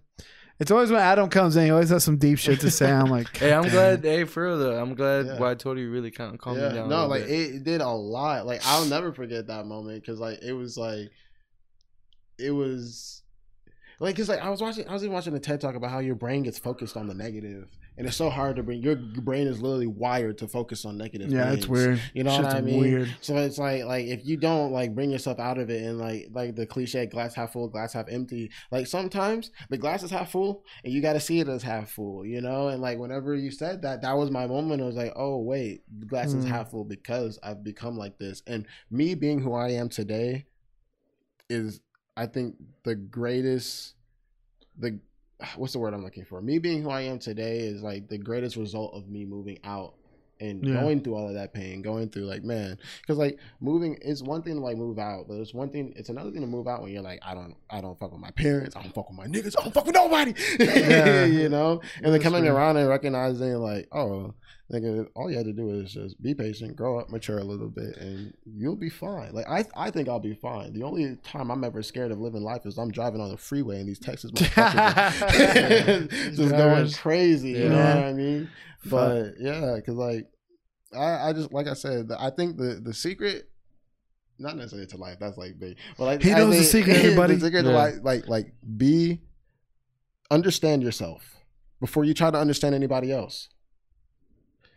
[0.61, 2.89] It's always when Adam comes in, he always has some deep shit to say.
[2.91, 4.03] I'm like, Hey, I'm glad.
[4.03, 5.39] damn it." Hey, for real though, I'm glad Yeah.
[5.39, 6.87] what I told you really kind of calmed me down.
[6.87, 7.31] no, little like bit.
[7.31, 8.45] it, it did a lot.
[8.45, 11.09] Like I'll never forget that moment because like it was like
[12.37, 13.20] it was
[14.01, 15.99] like because like I was watching I was even watching a TED talk about how
[15.99, 19.47] your brain gets focused on the negative and it's so hard to bring your brain
[19.47, 21.29] is literally wired to focus on negative.
[21.29, 22.01] Yeah, it's weird.
[22.13, 22.79] You know Shit's what I mean?
[22.79, 23.15] Weird.
[23.21, 26.29] So it's like like if you don't like bring yourself out of it and like
[26.31, 28.49] like the cliche glass half full, glass half empty.
[28.71, 31.91] Like sometimes the glass is half full and you got to see it as half
[31.91, 32.69] full, you know.
[32.69, 34.81] And like whenever you said that, that was my moment.
[34.81, 36.49] I was like, oh wait, the glass is Mm.
[36.49, 38.41] half full because I've become like this.
[38.47, 40.47] And me being who I am today
[41.49, 41.81] is,
[42.17, 43.95] I think, the greatest.
[44.77, 44.99] The
[45.55, 46.41] what's the word I'm looking for?
[46.41, 49.95] Me being who I am today is like the greatest result of me moving out
[50.39, 50.73] and Yeah.
[50.81, 54.41] going through all of that pain, going through like man, because like moving is one
[54.41, 55.93] thing to like move out, but it's one thing.
[55.95, 58.21] It's another thing to move out when you're like, I don't, I don't fuck with
[58.21, 61.25] my parents, I don't fuck with my niggas, I don't fuck with nobody, Yeah.
[61.25, 61.79] you know.
[62.03, 62.53] And then coming true.
[62.55, 64.33] around and recognizing like, oh,
[64.71, 67.43] nigga, uh, all you had to do is just be patient, grow up, mature a
[67.43, 69.33] little bit, and you'll be fine.
[69.33, 70.73] Like I, I think I'll be fine.
[70.73, 73.79] The only time I'm ever scared of living life is I'm driving on the freeway
[73.79, 77.49] and these Texas motherfuckers just going crazy.
[77.51, 78.49] You know what I mean?
[78.85, 80.27] But yeah, because like
[80.95, 83.49] I, I just like I said, I think the the secret,
[84.39, 85.17] not necessarily to life.
[85.19, 87.35] That's like big, but like He I knows the secret, everybody.
[87.35, 89.21] the secret to life, like like be,
[90.29, 91.37] understand yourself
[91.79, 93.49] before you try to understand anybody else.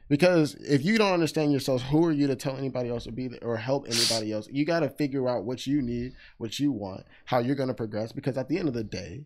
[0.09, 3.29] Because if you don't understand yourself, who are you to tell anybody else to be
[3.29, 4.49] there or help anybody else?
[4.53, 7.75] You got to figure out what you need, what you want, how you're going to
[7.75, 8.13] progress.
[8.13, 9.25] Because at the end of the day,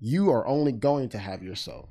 [0.00, 1.88] you are only going to have yourself.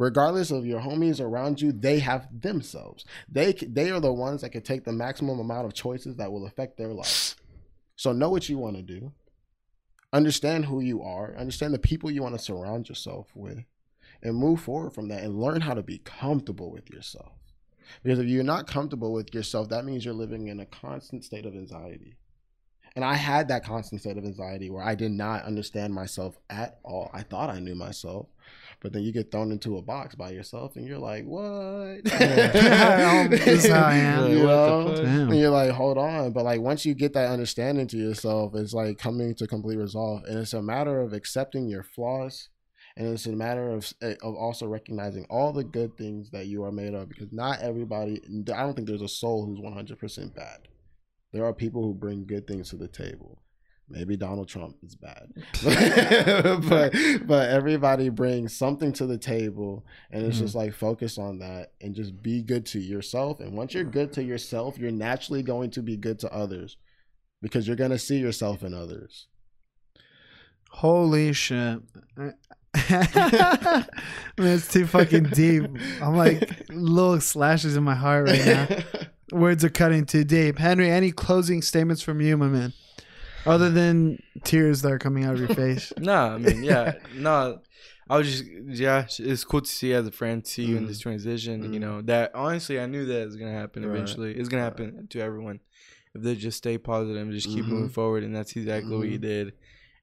[0.00, 3.04] regardless of your homies around you, they have themselves.
[3.28, 6.46] They they are the ones that can take the maximum amount of choices that will
[6.46, 7.36] affect their life.
[7.96, 9.12] So know what you want to do.
[10.12, 11.36] Understand who you are.
[11.36, 13.64] Understand the people you want to surround yourself with,
[14.22, 15.22] and move forward from that.
[15.22, 17.32] And learn how to be comfortable with yourself.
[18.02, 21.46] Because if you're not comfortable with yourself, that means you're living in a constant state
[21.46, 22.16] of anxiety.
[22.96, 26.80] And I had that constant state of anxiety where I did not understand myself at
[26.82, 27.10] all.
[27.12, 28.26] I thought I knew myself,
[28.80, 31.40] but then you get thrown into a box by yourself and you're like, what?
[32.10, 34.30] Um, this is how I am.
[34.30, 34.94] You know?
[34.96, 35.30] Damn.
[35.30, 36.32] And you're like, hold on.
[36.32, 40.24] But like once you get that understanding to yourself, it's like coming to complete resolve.
[40.24, 42.48] And it's a matter of accepting your flaws.
[43.00, 46.64] And it's a matter of eh, of also recognizing all the good things that you
[46.64, 47.08] are made of.
[47.08, 48.20] Because not everybody,
[48.54, 50.68] I don't think there's a soul who's 100% bad.
[51.32, 53.42] There are people who bring good things to the table.
[53.88, 55.32] Maybe Donald Trump is bad,
[56.68, 56.92] but
[57.26, 60.66] but everybody brings something to the table, and it's just mm-hmm.
[60.66, 63.40] like focus on that and just be good to yourself.
[63.40, 66.76] And once you're good to yourself, you're naturally going to be good to others
[67.40, 69.26] because you're gonna see yourself in others.
[70.68, 71.80] Holy shit.
[72.90, 73.86] Man,
[74.38, 75.64] it's too fucking deep.
[76.00, 78.68] I'm like little slashes in my heart right now.
[79.32, 80.58] Words are cutting too deep.
[80.58, 82.72] Henry, any closing statements from you, my man?
[83.46, 85.92] Other than tears that are coming out of your face.
[85.98, 87.60] no, I mean, yeah, no.
[88.08, 90.84] I was just, yeah, it's cool to see you as a friend, see you in
[90.84, 90.88] Mhm.
[90.88, 91.62] this transition.
[91.72, 91.82] You Mhm.
[91.82, 93.94] know that honestly, I knew that was gonna happen Right.
[93.94, 94.34] eventually.
[94.34, 95.60] It's gonna happen to everyone
[96.14, 97.68] if they just stay positive and just keep Mhm.
[97.68, 98.24] moving forward.
[98.24, 99.22] And that's exactly what you Mhm.
[99.22, 99.52] did.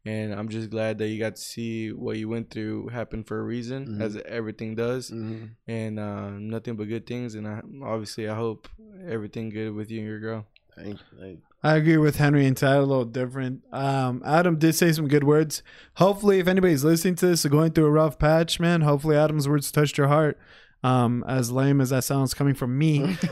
[0.05, 3.39] And I'm just glad that you got to see what you went through happen for
[3.39, 4.01] a reason, Mhm.
[4.01, 5.49] as everything does, Mhm.
[5.67, 7.35] and uh, nothing but good things.
[7.35, 8.69] And I, obviously, I hope
[9.05, 10.47] everything good with you and your girl.
[10.75, 11.05] Thank you.
[11.19, 11.41] Thank you.
[11.63, 13.63] I agree with Henry and Tad a little different.
[13.73, 15.63] Um, Adam did say some good words.
[15.95, 19.49] Hopefully, if anybody's listening to this or going through a rough patch, man, hopefully Adam's
[19.49, 20.37] words touched your heart.
[20.83, 23.17] Um, as lame as that sounds coming from me,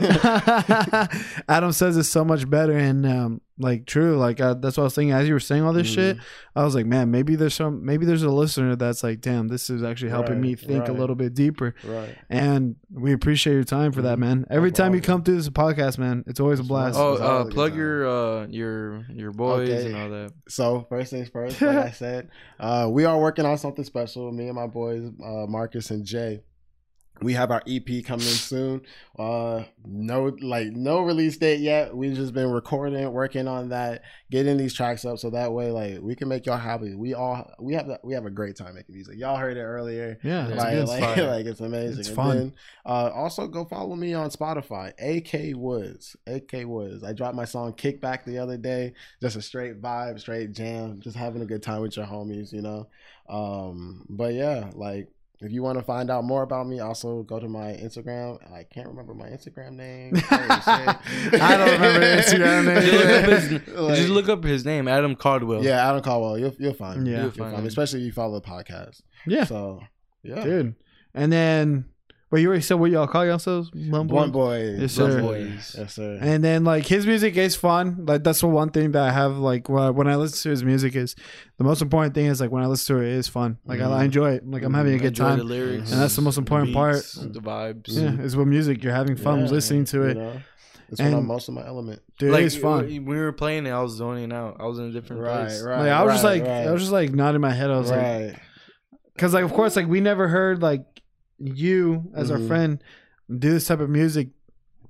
[1.48, 4.16] Adam says it's so much better and um, like true.
[4.16, 5.94] Like uh, that's what I was thinking as you were saying all this Mhm.
[5.94, 6.16] shit.
[6.54, 9.70] I was like, man, maybe there's some, maybe there's a listener that's like, damn, this
[9.70, 11.74] is actually helping Right, me think a little bit deeper.
[11.84, 12.16] Right.
[12.28, 14.20] And we appreciate your time for that, Mhm.
[14.20, 14.46] man.
[14.50, 16.98] Every time you come through this podcast, man, it's always a blast.
[16.98, 19.86] Oh, uh, plug your uh, your your boys Okay.
[19.86, 20.32] and all that.
[20.48, 22.28] So first things first, like I said,
[22.58, 24.32] uh, we are working on something special.
[24.32, 26.42] Me and my boys, uh, Marcus and Jay.
[27.22, 28.82] We have our EP coming soon.
[29.18, 31.96] Uh, no, like no release date yet.
[31.96, 36.00] We've just been recording, working on that, getting these tracks up, so that way, like,
[36.02, 36.94] we can make y'all happy.
[36.94, 39.16] We all we have we have a great time making music.
[39.18, 40.18] Y'all heard it earlier.
[40.22, 40.88] yeah, it's like, good.
[40.88, 42.00] like, like it's amazing.
[42.00, 42.36] It's And fun.
[42.36, 46.16] then, uh, also go follow me on Spotify, AK Woods.
[46.26, 47.02] AK Woods.
[47.02, 48.92] I dropped my song Kickback the other day.
[49.22, 51.00] Just a straight vibe, straight jam.
[51.00, 52.88] Just having a good time with your homies, you know.
[53.28, 55.08] Um, but yeah, like
[55.40, 58.38] if you want to find out more about me, also go to my Instagram.
[58.52, 60.14] I can't remember my Instagram name.
[60.30, 62.82] I don't remember Instagram name.
[62.82, 65.62] Just look, up his, Like- just look up his name, Adam Caldwell.
[65.64, 66.38] Yeah, Adam Caldwell.
[66.38, 67.06] You'll you'll find.
[67.06, 67.12] Yeah.
[67.12, 67.66] you'll, You'll find, find him.
[67.66, 69.02] Especially if you follow the podcast.
[69.26, 69.80] Yeah, So
[70.22, 70.74] yeah, dude.
[71.14, 71.86] And then,
[72.30, 74.74] well, you already said what y'all call yourselves, Blunt one Boys?
[74.76, 74.80] boy.
[74.80, 75.20] Yes, sir.
[75.20, 75.76] Boys.
[75.78, 76.18] Yes, sir.
[76.20, 78.04] And then, like his music is fun.
[78.06, 79.36] Like that's the one thing that I have.
[79.38, 81.14] Like when I listen to his music, is
[81.58, 83.58] the most important thing is like when I listen to it, it is fun.
[83.64, 84.04] Like I, I Mhm.
[84.06, 84.46] enjoy it.
[84.48, 85.46] Like I'm having a good Enjoy the time.
[85.46, 86.96] lyrics, And that's the most important part.
[86.96, 87.84] beats, The vibes.
[87.88, 88.82] Yeah, it's with music.
[88.82, 90.16] You're having fun Yeah, listening to you it.
[90.16, 90.40] know?
[90.88, 92.00] It's when I'm most of my element.
[92.18, 92.86] Dude, like it is fun.
[92.86, 94.56] we were playing it, I was zoning out.
[94.60, 95.60] I was in a different Right, place.
[95.62, 95.80] right.
[95.80, 96.66] like I was just like right.
[96.66, 97.70] I was just like nodding my head.
[97.70, 98.36] I was like,
[99.14, 100.84] because like of course like we never heard like
[101.38, 102.48] you as our Mhm.
[102.48, 102.84] friend
[103.38, 104.28] do this type of music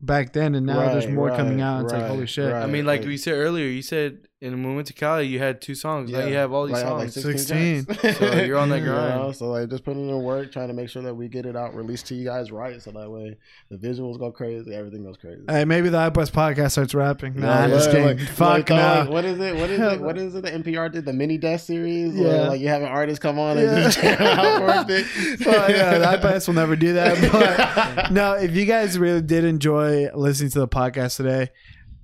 [0.00, 1.84] back then, and now there's more right, coming out.
[1.84, 2.52] It's like holy shit.
[2.52, 2.62] right.
[2.62, 5.26] I mean, like like- we said earlier, you said in when we went to Cali,
[5.26, 6.10] you had two songs.
[6.10, 7.46] Now you have all these Like, I have, songs.
[7.46, 7.86] 16.
[8.14, 9.14] So you're on that You grind.
[9.20, 11.56] know, So like just putting in work, trying to make sure that we get it
[11.56, 13.36] out, released to you guys right, so that way
[13.70, 15.42] the visuals go crazy, everything goes crazy.
[15.48, 17.40] Hey, maybe the iBus podcast starts rapping.
[17.40, 18.06] Nah, Yeah, I'm just kidding.
[18.06, 18.76] like- Fuck like, no.
[18.76, 19.56] like, what is it?
[19.56, 20.00] What is it?
[20.00, 20.42] What is it?
[20.44, 22.14] The NPR did the mini desk series.
[22.14, 22.22] Yeah.
[22.24, 23.82] Where, like you have an artist come on and Yeah.
[23.82, 25.06] just jam out for a bit.
[25.44, 27.16] well, yeah, the iPads will never do that.
[27.32, 31.50] But no, if you guys really did enjoy listening to the podcast today,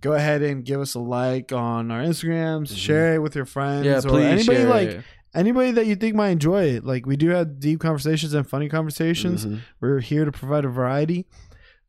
[0.03, 3.87] go ahead and give us a like on our Instagrams, share it with your friends,
[3.87, 5.05] yeah, or please anybody like it.
[5.35, 6.85] anybody that you think might enjoy it.
[6.85, 9.47] Like we do have deep conversations and funny conversations.
[9.47, 9.61] Mhm.
[9.81, 11.27] We're here to provide a variety.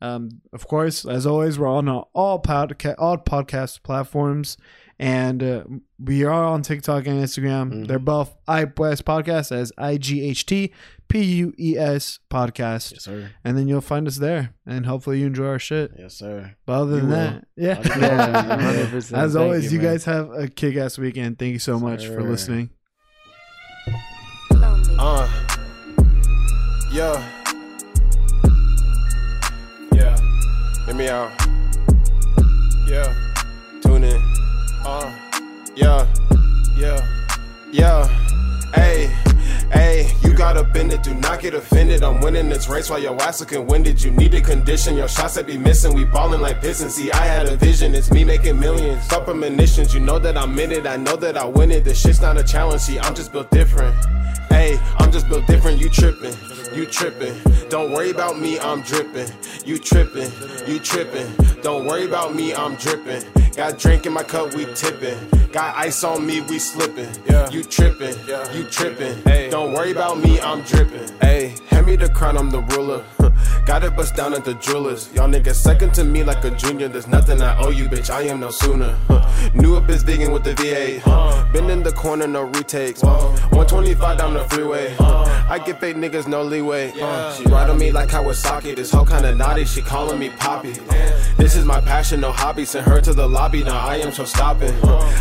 [0.00, 4.56] Um, of course, as always, we're on all podcast all podcast platforms,
[4.98, 5.64] and uh,
[5.98, 7.72] we are on TikTok and Instagram.
[7.72, 7.86] Mhm.
[7.86, 10.72] They're both iPues Podcast as I G H T
[11.08, 12.92] P U E S podcast.
[12.92, 13.30] Yes, sir.
[13.44, 14.54] And then you'll find us there.
[14.66, 15.92] And hopefully you enjoy our shit.
[15.98, 16.56] Yes, sir.
[16.66, 17.64] But other than you that, will.
[17.64, 17.98] yeah.
[17.98, 21.38] yeah As always, you, you guys have a kick ass weekend.
[21.38, 22.70] Thank you so much for listening.
[24.98, 25.28] Uh,
[26.92, 27.30] yeah.
[29.92, 30.16] Yeah.
[30.86, 31.30] Let me out.
[32.88, 33.12] Yeah.
[33.82, 34.22] Tune in.
[34.84, 35.12] Uh,
[35.76, 36.06] yeah.
[36.76, 37.06] Yeah.
[37.72, 38.06] Yeah.
[38.74, 39.23] Hey.
[39.74, 42.02] Hey, you got it, do not get offended.
[42.02, 44.02] I'm winning this race while your ass looking winded.
[44.02, 45.94] You need to condition your shots that be missing.
[45.94, 46.94] We ballin' like pistons.
[46.94, 49.04] See, I had a vision, it's me making millions.
[49.04, 50.86] Stop premonitions, you know that I'm in it.
[50.86, 51.84] I know that I win it.
[51.84, 52.82] This shit's not a challenge.
[52.82, 53.94] See, I'm just built different.
[54.48, 55.80] Hey, I'm just built different.
[55.80, 56.36] You trippin',
[56.74, 57.36] you trippin'.
[57.68, 59.30] Don't worry about me, I'm drippin'.
[59.64, 60.30] You trippin',
[60.66, 61.34] you trippin'.
[61.62, 63.24] Don't worry about me, I'm drippin'.
[63.56, 65.16] Got drink in my cup, we tippin'.
[65.52, 67.08] Got ice on me, we slippin'.
[67.24, 67.48] Yeah.
[67.50, 68.18] You trippin',
[68.52, 69.22] you trippin'.
[69.22, 71.16] Hey, don't worry about me, I'm drippin'.
[71.20, 73.04] Hey, hand me the crown, I'm the ruler.
[73.64, 75.08] Got it bust down at the jewelers.
[75.14, 76.88] Y'all niggas second to me like a junior.
[76.88, 78.10] There's nothing I owe you, bitch.
[78.10, 78.96] I am no sooner.
[79.54, 81.02] New up is vegan with the V8.
[81.06, 81.52] Uh.
[81.52, 83.02] Been in the corner, no retakes.
[83.02, 83.30] Uh.
[83.52, 84.94] 125 down the freeway.
[84.98, 85.46] Uh.
[85.48, 86.90] I give fake niggas no leeway.
[86.92, 88.74] She ride on me like Kawasaki.
[88.76, 89.64] This hoe kinda naughty.
[89.64, 90.72] She calling me Poppy.
[91.36, 92.64] This is my passion, no hobby.
[92.64, 93.43] Send her to the lobby.
[93.52, 94.72] Now I am so stopping.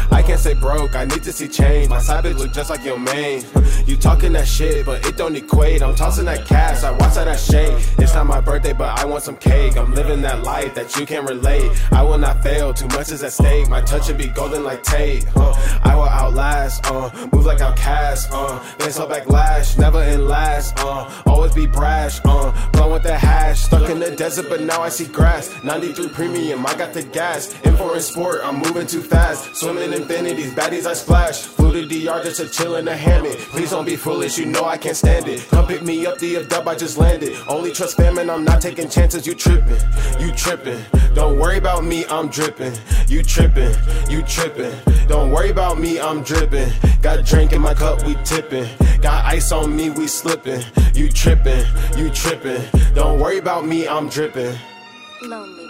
[0.09, 0.95] I can't say broke.
[0.95, 1.89] I need to see change.
[1.89, 3.43] My side bitch look just like your main.
[3.85, 5.83] You talking that shit, but it don't equate.
[5.83, 6.83] I'm tossing that cash.
[6.83, 7.73] I watch how that shade.
[7.99, 9.77] It's not my birthday, but I want some cake.
[9.77, 11.69] I'm living that life that you can relate.
[11.91, 12.73] I will not fail.
[12.73, 13.69] Too much is at stake.
[13.69, 15.25] My touch should be golden like Tate.
[15.35, 16.85] Uh, I will outlast.
[16.85, 18.29] Uh, move like outcast.
[18.31, 19.77] Uh, then so backlash.
[19.77, 20.73] Never in last.
[20.77, 22.21] Uh, always be brash.
[22.23, 23.63] Uh, blow with the hash.
[23.63, 25.51] Stuck in the desert, but now I see grass.
[25.63, 26.65] 93 premium.
[26.65, 27.53] I got the gas.
[27.61, 28.41] In foreign sport.
[28.43, 29.55] I'm moving too fast.
[29.55, 30.53] Swimming infinities.
[30.53, 31.41] Baddies I splash.
[31.41, 33.37] Flew to DR just to chill in the hammock.
[33.53, 34.37] Please don't be foolish.
[34.37, 35.47] You know I can't stand it.
[35.49, 36.19] Come pick me up.
[36.19, 37.35] The dub I just landed.
[37.47, 39.25] Only trust fam and I'm not taking chances.
[39.25, 39.81] You tripping.
[40.19, 40.79] You tripping.
[41.15, 42.05] Don't worry about me.
[42.05, 42.73] I'm dripping.
[43.07, 43.73] You tripping.
[44.09, 44.75] You tripping.
[45.07, 45.99] Don't worry about me.
[45.99, 46.69] I'm dripping.
[47.01, 48.05] Got drink in my cup.
[48.05, 48.67] We tipping.
[49.01, 49.89] Got ice on me.
[49.89, 50.61] We slipping.
[50.93, 51.65] You tripping.
[51.97, 52.61] You tripping.
[52.93, 53.87] Don't worry about me.
[53.87, 54.55] I'm dripping.
[55.23, 55.62] Lonely.